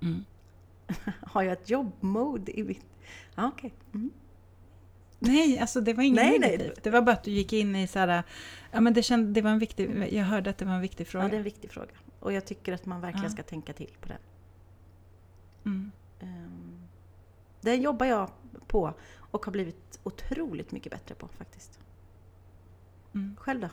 Mm. 0.00 0.24
Har 1.22 1.42
jag 1.42 1.52
ett 1.52 1.70
jobbmode 1.70 2.58
i 2.58 2.62
mitt... 2.62 2.84
Ja, 3.34 3.48
okej. 3.54 3.74
Mm. 3.94 4.10
Nej, 5.18 5.58
alltså 5.58 5.80
det 5.80 5.94
var 5.94 6.02
inget 6.02 6.24
Nej, 6.24 6.38
nej. 6.38 6.50
negativt. 6.50 6.82
Det 6.84 6.90
var 6.90 7.02
bara 7.02 7.12
att 7.12 7.24
du 7.24 7.30
gick 7.30 7.52
in 7.52 7.76
i 7.76 7.86
så 7.86 7.98
här... 7.98 8.22
Ja, 8.72 8.80
men 8.80 8.94
det 8.94 9.02
känd, 9.02 9.34
det 9.34 9.42
var 9.42 9.50
en 9.50 9.58
viktig... 9.58 10.08
Jag 10.12 10.24
hörde 10.24 10.50
att 10.50 10.58
det 10.58 10.64
var 10.64 10.74
en 10.74 10.80
viktig 10.80 11.06
fråga. 11.06 11.24
Ja, 11.24 11.28
det 11.30 11.36
är 11.36 11.38
en 11.38 11.44
viktig 11.44 11.70
fråga. 11.70 11.90
Och 12.20 12.32
jag 12.32 12.44
tycker 12.44 12.72
att 12.72 12.86
man 12.86 13.00
verkligen 13.00 13.24
Ja. 13.24 13.30
ska 13.30 13.42
tänka 13.42 13.72
till 13.72 13.96
på 14.00 14.08
den. 14.08 14.18
Mm. 15.64 15.90
Det 17.60 17.74
jobbar 17.74 18.06
jag 18.06 18.30
på 18.66 18.94
och 19.16 19.44
har 19.44 19.52
blivit 19.52 20.00
otroligt 20.02 20.72
mycket 20.72 20.92
bättre 20.92 21.14
på 21.14 21.28
faktiskt. 21.28 21.78
Mm. 23.14 23.36
Själv 23.40 23.60
då? 23.60 23.68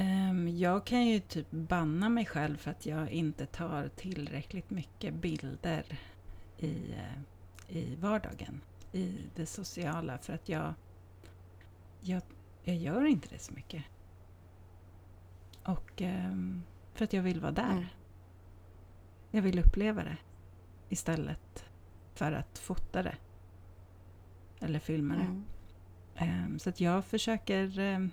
Ehm, 0.00 0.48
jag 0.48 0.86
kan 0.86 1.06
ju 1.06 1.20
typ 1.20 1.50
banna 1.50 2.08
mig 2.08 2.26
själv 2.26 2.56
för 2.56 2.70
att 2.70 2.86
jag 2.86 3.10
inte 3.10 3.46
tar 3.46 3.88
tillräckligt 3.88 4.70
mycket 4.70 5.14
bilder 5.14 5.84
i, 6.58 6.92
eh, 6.92 7.76
i 7.76 7.96
vardagen. 7.96 8.60
I 8.92 9.14
det 9.34 9.46
sociala. 9.46 10.18
För 10.18 10.32
att 10.32 10.48
jag, 10.48 10.74
jag, 12.00 12.22
jag 12.64 12.76
gör 12.76 13.04
inte 13.04 13.28
det 13.28 13.38
så 13.38 13.52
mycket. 13.52 13.84
Och 15.64 16.02
ehm, 16.02 16.62
för 16.94 17.04
att 17.04 17.12
jag 17.12 17.22
vill 17.22 17.40
vara 17.40 17.52
där. 17.52 17.72
Mm. 17.72 17.84
Jag 19.30 19.42
vill 19.42 19.58
uppleva 19.58 20.04
det 20.04 20.16
istället 20.88 21.64
för 22.14 22.32
att 22.32 22.58
fota 22.58 23.02
det. 23.02 23.16
Eller 24.60 24.78
filma 24.78 25.14
det. 25.14 25.20
Mm. 25.20 25.44
Ehm, 26.14 26.58
Så 26.58 26.70
att 26.70 26.80
jag 26.80 27.04
försöker... 27.04 28.10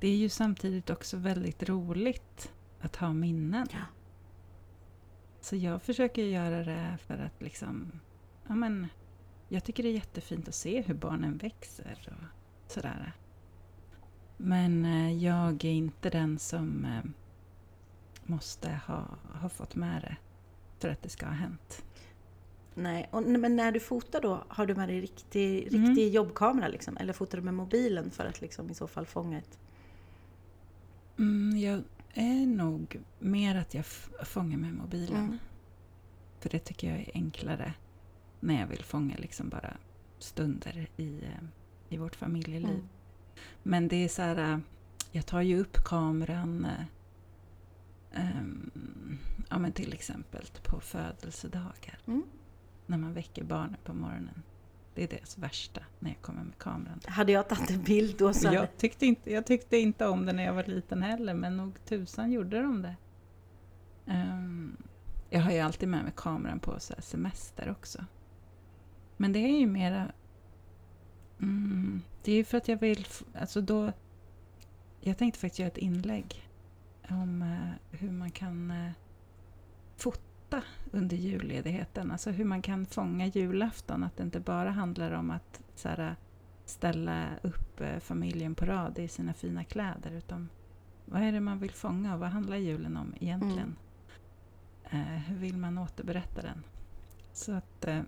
Det 0.00 0.08
är 0.08 0.16
ju 0.16 0.28
samtidigt 0.28 0.90
också 0.90 1.16
väldigt 1.16 1.62
roligt 1.68 2.52
att 2.80 2.96
ha 2.96 3.12
minnen. 3.12 3.66
Ja. 3.72 3.78
Så 5.40 5.56
jag 5.56 5.82
försöker 5.82 6.22
göra 6.22 6.64
det 6.64 6.98
för 7.06 7.18
att 7.18 7.42
liksom... 7.42 7.92
Ja 8.48 8.54
men, 8.54 8.86
jag 9.48 9.64
tycker 9.64 9.82
det 9.82 9.88
är 9.88 9.94
jättefint 9.94 10.48
att 10.48 10.54
se 10.54 10.80
hur 10.82 10.94
barnen 10.94 11.36
växer 11.36 12.08
och 12.10 12.72
sådär. 12.72 13.12
Men 14.36 14.84
eh, 14.84 15.24
jag 15.24 15.64
är 15.64 15.70
inte 15.72 16.10
den 16.10 16.38
som 16.38 16.84
eh, 16.84 17.10
måste 18.24 18.80
ha, 18.86 19.04
ha 19.40 19.48
fått 19.48 19.74
med 19.74 20.02
det 20.02 20.16
för 20.78 20.88
att 20.88 21.02
det 21.02 21.08
ska 21.08 21.26
ha 21.26 21.32
hänt. 21.32 21.84
Nej, 22.74 23.08
och, 23.10 23.22
men 23.22 23.56
när 23.56 23.72
du 23.72 23.80
fotar 23.80 24.20
då, 24.20 24.44
har 24.48 24.66
du 24.66 24.74
med 24.74 24.88
dig 24.88 25.00
riktig, 25.00 25.74
Mm. 25.74 25.86
riktig 25.86 26.14
jobbkamera 26.14 26.68
liksom? 26.68 26.96
Eller 26.96 27.12
fotar 27.12 27.38
du 27.38 27.44
med 27.44 27.54
mobilen 27.54 28.10
för 28.10 28.24
att 28.26 28.40
liksom 28.40 28.70
i 28.70 28.74
så 28.74 28.86
fall 28.86 29.06
fånga 29.06 29.38
ett... 29.38 29.58
Mm, 31.18 31.58
jag 31.58 31.82
är 32.14 32.46
nog 32.46 33.00
mer 33.18 33.54
att 33.54 33.74
jag 33.74 33.86
fångar 34.26 34.56
med 34.56 34.74
mobilen. 34.74 35.24
Mm. 35.24 35.38
För 36.40 36.50
det 36.50 36.58
tycker 36.58 36.90
jag 36.90 36.98
är 36.98 37.10
enklare 37.14 37.74
när 38.40 38.60
jag 38.60 38.66
vill 38.66 38.84
fånga 38.84 39.16
liksom 39.16 39.48
bara 39.48 39.76
stunder 40.18 40.88
i, 40.96 41.24
eh, 41.24 41.44
i 41.88 41.96
vårt 41.96 42.16
familjeliv. 42.16 42.70
Mm. 42.70 42.88
Men 43.62 43.88
det 43.88 43.96
är 43.96 44.08
så 44.08 44.22
här, 44.22 44.52
äh, 44.52 44.58
jag 45.12 45.26
tar 45.26 45.40
ju 45.40 45.60
upp 45.60 45.84
kameran 45.84 46.66
ehm, 48.12 48.70
ja, 49.50 49.58
men 49.58 49.72
till 49.72 49.92
exempel 49.92 50.46
på 50.62 50.80
födelsedagar. 50.80 51.98
Mm. 52.06 52.22
När 52.86 52.98
man 52.98 53.12
väcker 53.12 53.44
barnen 53.44 53.76
på 53.84 53.94
morgonen. 53.94 54.42
Det 54.94 55.02
är 55.02 55.08
deras 55.08 55.38
värsta 55.38 55.80
när 55.98 56.10
jag 56.10 56.22
kommer 56.22 56.42
med 56.42 56.58
kameran. 56.58 57.00
Hade 57.06 57.32
jag 57.32 57.48
tagit 57.48 57.70
en 57.70 57.82
bild 57.82 58.18
då 58.18 58.32
så. 58.32 58.52
Jag 58.52 58.76
tyckte, 58.76 59.06
inte, 59.06 59.32
jag 59.32 59.46
tyckte 59.46 59.76
inte 59.76 60.06
om 60.06 60.26
det 60.26 60.32
när 60.32 60.44
jag 60.44 60.54
var 60.54 60.64
liten 60.64 61.02
heller, 61.02 61.34
men 61.34 61.56
nog 61.56 61.84
tusan 61.84 62.32
gjorde 62.32 62.62
de 62.62 62.82
det. 62.82 62.96
Ehm, 64.06 64.76
jag 65.30 65.40
har 65.40 65.50
ju 65.50 65.58
alltid 65.58 65.88
med 65.88 66.02
mig 66.02 66.12
kameran 66.16 66.60
på 66.60 66.80
så 66.80 66.94
semester 66.98 67.70
också. 67.70 68.04
Men 69.16 69.32
det 69.32 69.38
är 69.38 69.58
ju 69.58 69.66
mera... 69.66 70.12
Mm, 71.40 72.02
det 72.22 72.32
är 72.32 72.36
ju 72.36 72.44
för 72.44 72.58
att 72.58 72.68
jag 72.68 72.76
vill... 72.76 73.06
Alltså 73.34 73.60
då... 73.60 73.92
Jag 75.00 75.18
tänkte 75.18 75.40
faktiskt 75.40 75.58
göra 75.58 75.70
ett 75.70 75.78
inlägg 75.78 76.50
om 77.08 77.42
eh, 77.42 77.98
hur 77.98 78.10
man 78.10 78.30
kan 78.30 78.70
eh, 78.70 78.92
fota 79.96 80.33
under 80.92 81.16
julledigheten. 81.16 82.10
Alltså 82.10 82.30
hur 82.30 82.44
man 82.44 82.62
kan 82.62 82.86
fånga 82.86 83.26
julafton. 83.26 84.04
Att 84.04 84.16
det 84.16 84.22
inte 84.22 84.40
bara 84.40 84.70
handlar 84.70 85.10
om 85.10 85.30
att 85.30 85.60
så 85.74 85.88
här, 85.88 86.16
ställa 86.64 87.28
upp 87.42 87.80
eh, 87.80 87.98
familjen 87.98 88.54
på 88.54 88.64
rad 88.64 88.98
i 88.98 89.08
sina 89.08 89.34
fina 89.34 89.64
kläder. 89.64 90.10
Utan 90.10 90.48
vad 91.04 91.22
är 91.22 91.32
det 91.32 91.40
man 91.40 91.58
vill 91.58 91.72
fånga 91.72 92.14
och 92.14 92.20
vad 92.20 92.28
handlar 92.28 92.56
julen 92.56 92.96
om 92.96 93.14
egentligen? 93.20 93.76
Eh, 94.84 94.98
hur 94.98 95.36
vill 95.36 95.56
man 95.56 95.78
återberätta 95.78 96.42
den? 96.42 96.62
Så 97.32 97.52
att 97.52 97.84
eh, 97.84 98.00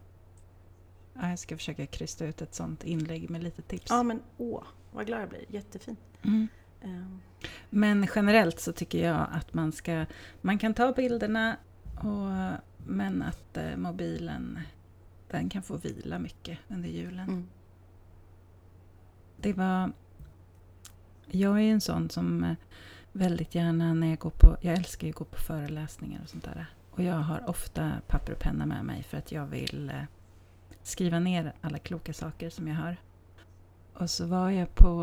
ja, 1.14 1.28
jag 1.28 1.38
ska 1.38 1.56
försöka 1.56 1.86
krysta 1.86 2.26
ut 2.26 2.42
ett 2.42 2.54
sånt 2.54 2.84
inlägg 2.84 3.30
med 3.30 3.42
lite 3.42 3.62
tips. 3.62 3.86
Ja 3.90 4.02
men 4.02 4.22
åh, 4.36 4.64
vad 4.92 5.06
glad 5.06 5.20
jag 5.22 5.28
blir. 5.28 5.44
Jättefint. 5.48 6.00
Mm. 6.22 6.48
Ehm, 6.82 7.20
Men 7.70 8.08
generellt 8.14 8.60
så 8.60 8.72
tycker 8.72 9.04
jag 9.08 9.26
att 9.32 9.54
man 9.54 9.72
ska... 9.72 10.06
Man 10.40 10.58
kan 10.58 10.74
ta 10.74 10.92
bilderna 10.92 11.56
och, 11.96 12.60
men 12.86 13.22
att 13.22 13.56
eh, 13.56 13.76
mobilen 13.76 14.58
den 15.30 15.48
kan 15.48 15.62
få 15.62 15.76
vila 15.76 16.18
mycket 16.18 16.58
under 16.68 16.88
julen. 16.88 17.28
Mm. 17.28 17.48
Det 19.36 19.52
var... 19.52 19.92
Jag 21.26 21.60
är 21.60 21.72
en 21.72 21.80
sån 21.80 22.10
som 22.10 22.44
eh, 22.44 22.56
väldigt 23.12 23.54
gärna 23.54 23.94
när 23.94 24.06
jag 24.06 24.18
går 24.18 24.30
på... 24.30 24.56
Jag 24.60 24.74
älskar 24.74 25.06
ju 25.06 25.10
att 25.10 25.16
gå 25.16 25.24
på 25.24 25.36
föreläsningar 25.36 26.20
och 26.22 26.28
sånt 26.28 26.44
där. 26.44 26.66
Och 26.90 27.02
jag 27.02 27.14
har 27.14 27.50
ofta 27.50 27.92
papper 28.06 28.32
och 28.32 28.38
penna 28.38 28.66
med 28.66 28.84
mig 28.84 29.02
för 29.02 29.18
att 29.18 29.32
jag 29.32 29.46
vill 29.46 29.90
eh, 29.90 30.02
skriva 30.82 31.18
ner 31.18 31.52
alla 31.60 31.78
kloka 31.78 32.12
saker 32.12 32.50
som 32.50 32.68
jag 32.68 32.74
hör. 32.74 32.96
Och 33.94 34.10
så 34.10 34.26
var 34.26 34.50
jag 34.50 34.74
på... 34.74 35.02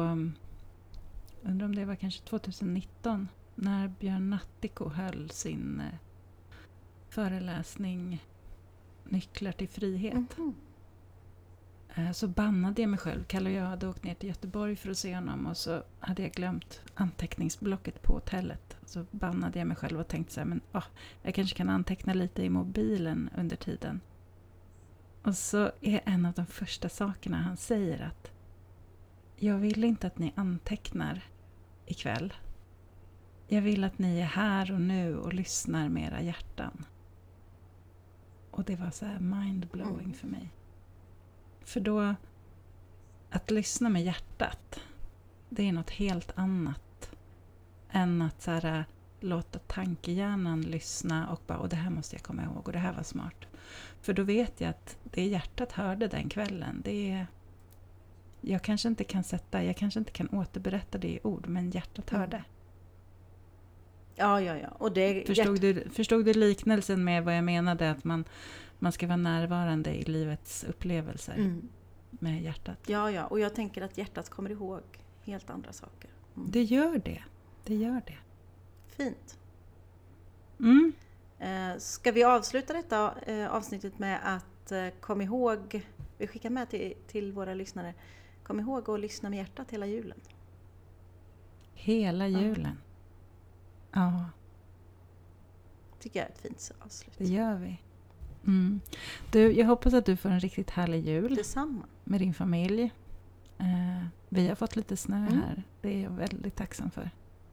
Undrar 1.41 1.65
om 1.65 1.75
det 1.75 1.85
var 1.85 1.95
kanske 1.95 2.23
2019 2.23 3.27
när 3.55 3.87
Björn 3.87 4.29
Nattiko 4.29 4.89
höll 4.89 5.29
sin 5.29 5.79
eh, 5.79 5.99
föreläsning 7.13 8.25
Nycklar 9.03 9.51
till 9.51 9.69
frihet. 9.69 10.37
Eh, 11.95 12.11
Så 12.11 12.27
bannade 12.27 12.81
jag 12.81 12.89
mig 12.89 12.99
själv. 12.99 13.23
Kalle 13.23 13.49
och 13.49 13.55
jag 13.55 13.63
hade 13.63 13.87
åkt 13.87 14.03
ner 14.03 14.13
till 14.13 14.29
Göteborg 14.29 14.75
för 14.75 14.89
att 14.91 14.97
se 14.97 15.15
honom 15.15 15.47
och 15.47 15.57
så 15.57 15.83
hade 15.99 16.21
jag 16.21 16.31
glömt 16.31 16.81
anteckningsblocket 16.93 18.01
på 18.01 18.13
hotellet. 18.13 18.77
Så 18.85 19.05
bannade 19.11 19.59
jag 19.59 19.67
mig 19.67 19.77
själv 19.77 19.99
och 19.99 20.07
tänkte 20.07 20.33
så 20.33 20.39
här, 20.39 20.45
men 20.45 20.61
ah, 20.71 20.83
jag 21.21 21.35
kanske 21.35 21.57
kan 21.57 21.69
anteckna 21.69 22.13
lite 22.13 22.43
i 22.43 22.49
mobilen 22.49 23.29
under 23.37 23.55
tiden. 23.55 24.01
Och 25.23 25.35
så 25.35 25.71
är 25.81 26.01
en 26.05 26.25
av 26.25 26.33
de 26.33 26.45
första 26.45 26.89
sakerna 26.89 27.37
han 27.37 27.57
säger 27.57 28.01
att 28.05 28.31
jag 29.35 29.57
vill 29.57 29.83
inte 29.83 30.07
att 30.07 30.17
ni 30.17 30.33
antecknar 30.35 31.21
ikväll. 31.85 32.33
Jag 33.47 33.61
vill 33.61 33.83
att 33.83 33.99
ni 33.99 34.19
är 34.19 34.25
här 34.25 34.71
och 34.71 34.81
nu 34.81 35.17
och 35.17 35.33
lyssnar 35.33 35.89
med 35.89 36.07
era 36.07 36.21
hjärtan. 36.21 36.85
Och 38.53 38.63
det 38.63 38.75
var 38.75 38.91
så 38.91 39.05
här 39.05 39.19
mind-blowing 39.19 40.03
mm. 40.03 40.13
för 40.13 40.27
mig. 40.27 40.49
För 41.61 41.79
då, 41.79 42.15
att 43.29 43.51
lyssna 43.51 43.89
med 43.89 44.03
hjärtat, 44.03 44.79
det 45.49 45.69
är 45.69 45.73
något 45.73 45.89
helt 45.89 46.31
annat 46.35 47.11
än 47.89 48.21
att 48.21 48.41
så 48.41 48.51
här, 48.51 48.85
låta 49.19 49.59
tankehjärnan 49.59 50.61
lyssna 50.61 51.29
och 51.29 51.41
bara 51.47 51.57
och 51.57 51.69
det 51.69 51.75
här 51.75 51.89
måste 51.89 52.15
jag 52.15 52.23
komma 52.23 52.43
ihåg 52.43 52.67
och 52.67 52.71
det 52.73 52.79
här 52.79 52.93
var 52.93 53.03
smart. 53.03 53.45
För 54.01 54.13
då 54.13 54.23
vet 54.23 54.61
jag 54.61 54.69
att 54.69 54.97
det 55.03 55.25
hjärtat 55.25 55.71
hörde 55.71 56.07
den 56.07 56.29
kvällen, 56.29 56.81
det 56.85 57.11
är... 57.11 57.27
Jag 58.41 58.61
kanske 58.61 58.87
inte 58.87 59.03
kan 59.03 59.23
sätta, 59.23 59.63
jag 59.63 59.77
kanske 59.77 59.99
inte 59.99 60.11
kan 60.11 60.29
återberätta 60.29 60.97
det 60.97 61.07
i 61.07 61.19
ord, 61.23 61.47
men 61.47 61.71
hjärtat 61.71 62.11
mm. 62.11 62.21
hörde. 62.21 62.43
Ja, 64.15 64.41
ja, 64.41 64.57
ja. 64.57 64.67
Och 64.77 64.91
det, 64.91 65.27
förstod, 65.27 65.61
du, 65.61 65.89
förstod 65.89 66.25
du 66.25 66.33
liknelsen 66.33 67.03
med 67.03 67.23
vad 67.23 67.37
jag 67.37 67.43
menade? 67.43 67.91
Att 67.91 68.03
man, 68.03 68.25
man 68.79 68.91
ska 68.91 69.07
vara 69.07 69.17
närvarande 69.17 69.95
i 69.95 70.03
livets 70.03 70.63
upplevelser 70.63 71.33
mm. 71.33 71.69
med 72.09 72.41
hjärtat. 72.41 72.77
Ja, 72.87 73.11
ja. 73.11 73.25
Och 73.25 73.39
jag 73.39 73.55
tänker 73.55 73.81
att 73.81 73.97
hjärtat 73.97 74.29
kommer 74.29 74.49
ihåg 74.49 74.81
helt 75.23 75.49
andra 75.49 75.73
saker. 75.73 76.09
Mm. 76.35 76.51
Det 76.51 76.63
gör 76.63 77.01
det. 77.05 77.23
Det 77.63 77.75
gör 77.75 78.01
det. 78.07 78.17
Fint. 78.87 79.37
Mm. 80.59 80.93
Eh, 81.39 81.77
ska 81.77 82.11
vi 82.11 82.23
avsluta 82.23 82.73
detta 82.73 83.13
eh, 83.25 83.53
avsnittet 83.53 83.99
med 83.99 84.19
att 84.23 84.71
eh, 84.71 84.87
kom 84.99 85.21
ihåg, 85.21 85.85
vi 86.17 86.27
skickar 86.27 86.49
med 86.49 86.69
till, 86.69 86.93
till 87.07 87.31
våra 87.31 87.53
lyssnare, 87.53 87.93
kom 88.43 88.59
ihåg 88.59 88.89
att 88.89 88.99
lyssna 88.99 89.29
med 89.29 89.37
hjärtat 89.37 89.71
hela 89.71 89.85
julen. 89.85 90.19
Hela 91.73 92.27
julen. 92.27 92.77
Ja. 93.93 94.25
tycker 95.99 96.19
jag 96.19 96.27
är 96.27 96.31
ett 96.31 96.41
fint 96.41 96.71
avslut. 96.79 97.15
Det 97.17 97.25
gör 97.25 97.55
vi. 97.55 97.79
Mm. 98.45 98.81
Du, 99.31 99.51
jag 99.51 99.65
hoppas 99.65 99.93
att 99.93 100.05
du 100.05 100.17
får 100.17 100.29
en 100.29 100.39
riktigt 100.39 100.69
härlig 100.69 101.07
jul. 101.07 101.35
Detsamma. 101.35 101.83
Med 102.03 102.21
din 102.21 102.33
familj. 102.33 102.91
Eh, 103.57 104.05
vi 104.29 104.47
har 104.47 104.55
fått 104.55 104.75
lite 104.75 104.97
snö 104.97 105.17
mm. 105.17 105.33
här. 105.33 105.63
Det 105.81 105.95
är 105.95 106.03
jag 106.03 106.09
väldigt 106.09 106.55
tacksam 106.55 106.91
för. 106.91 107.09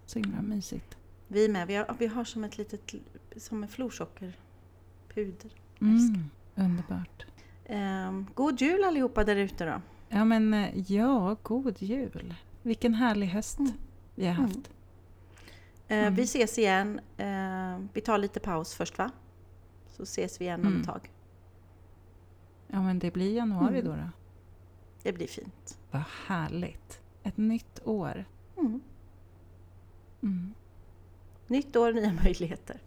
Så 0.06 0.18
himla 0.18 0.42
mysigt. 0.42 0.96
Vi 1.28 1.48
med. 1.48 1.66
Vi 1.66 1.74
har, 1.74 1.96
vi 1.98 2.06
har 2.06 2.24
som 2.24 2.44
ett 2.44 2.58
litet 2.58 2.94
som 3.36 3.62
en 3.62 3.68
florsockerpuder. 3.68 5.52
Mm, 5.80 6.30
underbart. 6.54 7.26
Eh, 7.64 8.22
god 8.34 8.60
jul 8.60 8.84
allihopa 8.84 9.24
där 9.24 9.36
ute 9.36 9.64
då. 9.66 9.82
Ja 10.08 10.24
men 10.24 10.54
eh, 10.54 10.92
ja, 10.92 11.36
god 11.42 11.82
jul. 11.82 12.34
Vilken 12.62 12.94
härlig 12.94 13.26
höst 13.26 13.58
mm. 13.58 13.72
vi 14.14 14.26
har 14.26 14.34
haft. 14.34 14.70
Mm. 15.90 16.00
Eh, 16.00 16.06
mm. 16.06 16.14
Vi 16.14 16.22
ses 16.22 16.58
igen. 16.58 17.00
Eh, 17.16 17.78
vi 17.92 18.00
tar 18.00 18.18
lite 18.18 18.40
paus 18.40 18.74
först 18.74 18.98
va? 18.98 19.10
Så 19.88 20.02
ses 20.02 20.40
vi 20.40 20.44
igen 20.44 20.60
om 20.60 20.66
ett 20.66 20.72
mm. 20.72 20.86
tag. 20.86 21.10
Ja 22.66 22.82
men 22.82 22.98
det 22.98 23.10
blir 23.10 23.36
januari 23.36 23.78
mm. 23.78 23.84
då, 23.84 23.90
då. 23.90 24.10
Det 25.02 25.12
blir 25.12 25.26
fint. 25.26 25.78
Vad 25.90 26.02
härligt. 26.26 27.00
Ett 27.22 27.36
nytt 27.36 27.80
år. 27.84 28.24
Mm. 28.56 28.80
Mm. 30.22 30.54
Nytt 31.46 31.76
år, 31.76 31.92
nya 31.92 32.12
möjligheter. 32.12 32.80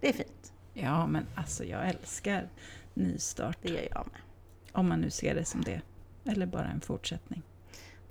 Det 0.00 0.08
är 0.08 0.12
fint. 0.12 0.52
Ja, 0.72 1.06
men 1.06 1.26
alltså 1.34 1.64
jag 1.64 1.88
älskar 1.88 2.48
nystart. 2.94 3.58
Det 3.62 3.68
gör 3.68 3.88
jag 3.90 4.08
med. 4.12 4.20
Om 4.72 4.88
man 4.88 5.00
nu 5.00 5.10
ser 5.10 5.34
det 5.34 5.44
som 5.44 5.60
det. 5.60 5.82
Eller 6.24 6.46
bara 6.46 6.68
en 6.68 6.80
fortsättning. 6.80 7.42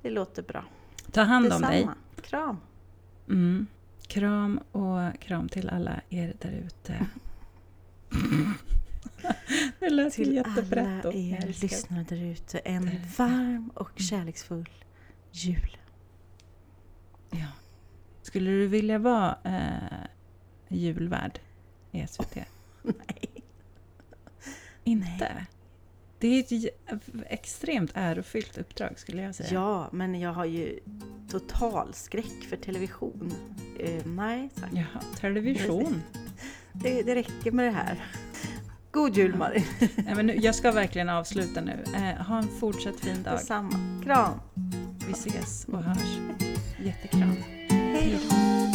Det 0.02 0.10
låter 0.10 0.44
bra. 0.44 0.66
Ta 1.12 1.22
hand 1.22 1.54
om 1.54 1.62
dig. 1.62 1.90
Kram. 2.22 2.58
Mm. 3.28 3.68
Kram 4.08 4.58
och 4.58 5.20
kram 5.20 5.50
till 5.50 5.70
alla 5.70 6.02
er 6.10 6.36
där 6.40 6.52
ute. 6.52 7.08
det 9.80 9.90
lät 9.90 10.14
till 10.14 10.40
alla 10.40 11.14
er 11.14 11.62
lyssnare 11.62 12.06
där 12.10 12.24
ute, 12.24 12.60
en 12.60 12.90
varm 13.18 13.72
och 13.76 13.92
kärleksfull 13.96 14.70
jul. 15.32 15.78
Ja. 17.32 17.48
Skulle 18.22 18.50
du 18.50 18.68
vilja 18.68 19.00
vara 19.00 19.38
eh, 19.44 20.08
julvärd 20.68 21.40
i 21.92 22.08
SVT? 22.08 22.36
Nej. 22.82 23.44
Inte? 24.84 25.34
Nej. 25.34 25.46
Det 26.26 26.54
är 26.54 26.70
ett 26.88 27.04
extremt 27.30 27.92
ärofyllt 27.94 28.58
uppdrag 28.58 29.00
skulle 29.00 29.22
jag 29.22 29.36
säga. 29.36 29.50
Ja, 29.54 29.90
men 29.92 30.20
jag 30.20 30.34
har 30.34 30.46
ju 30.46 30.80
total 31.30 31.94
skräck 31.94 32.44
för 32.50 32.58
television. 32.58 33.34
Uh, 33.84 34.06
nej 34.06 34.50
tack. 34.60 34.70
Jaha, 34.74 35.02
television? 35.20 36.02
Det, 36.74 37.02
det 37.02 37.16
räcker 37.16 37.52
med 37.52 37.66
det 37.66 37.72
här. 37.72 38.06
God 38.92 39.18
jul 39.18 39.36
Marie! 39.36 39.64
Nej, 39.80 40.16
men 40.16 40.26
nu, 40.26 40.36
jag 40.36 40.56
ska 40.56 40.72
verkligen 40.72 41.10
avsluta 41.10 41.62
nu. 41.62 41.84
Eh, 41.96 42.26
ha 42.26 42.38
en 42.38 42.48
fortsatt 42.48 43.00
fin 43.00 43.24
dag. 43.24 43.34
Detsamma. 43.34 44.02
Kram! 44.04 44.40
Vi 45.08 45.12
ses 45.14 45.66
och 45.66 45.84
hörs. 45.84 46.18
Jättekram. 46.84 47.36
Hej 47.70 48.20
då! 48.30 48.75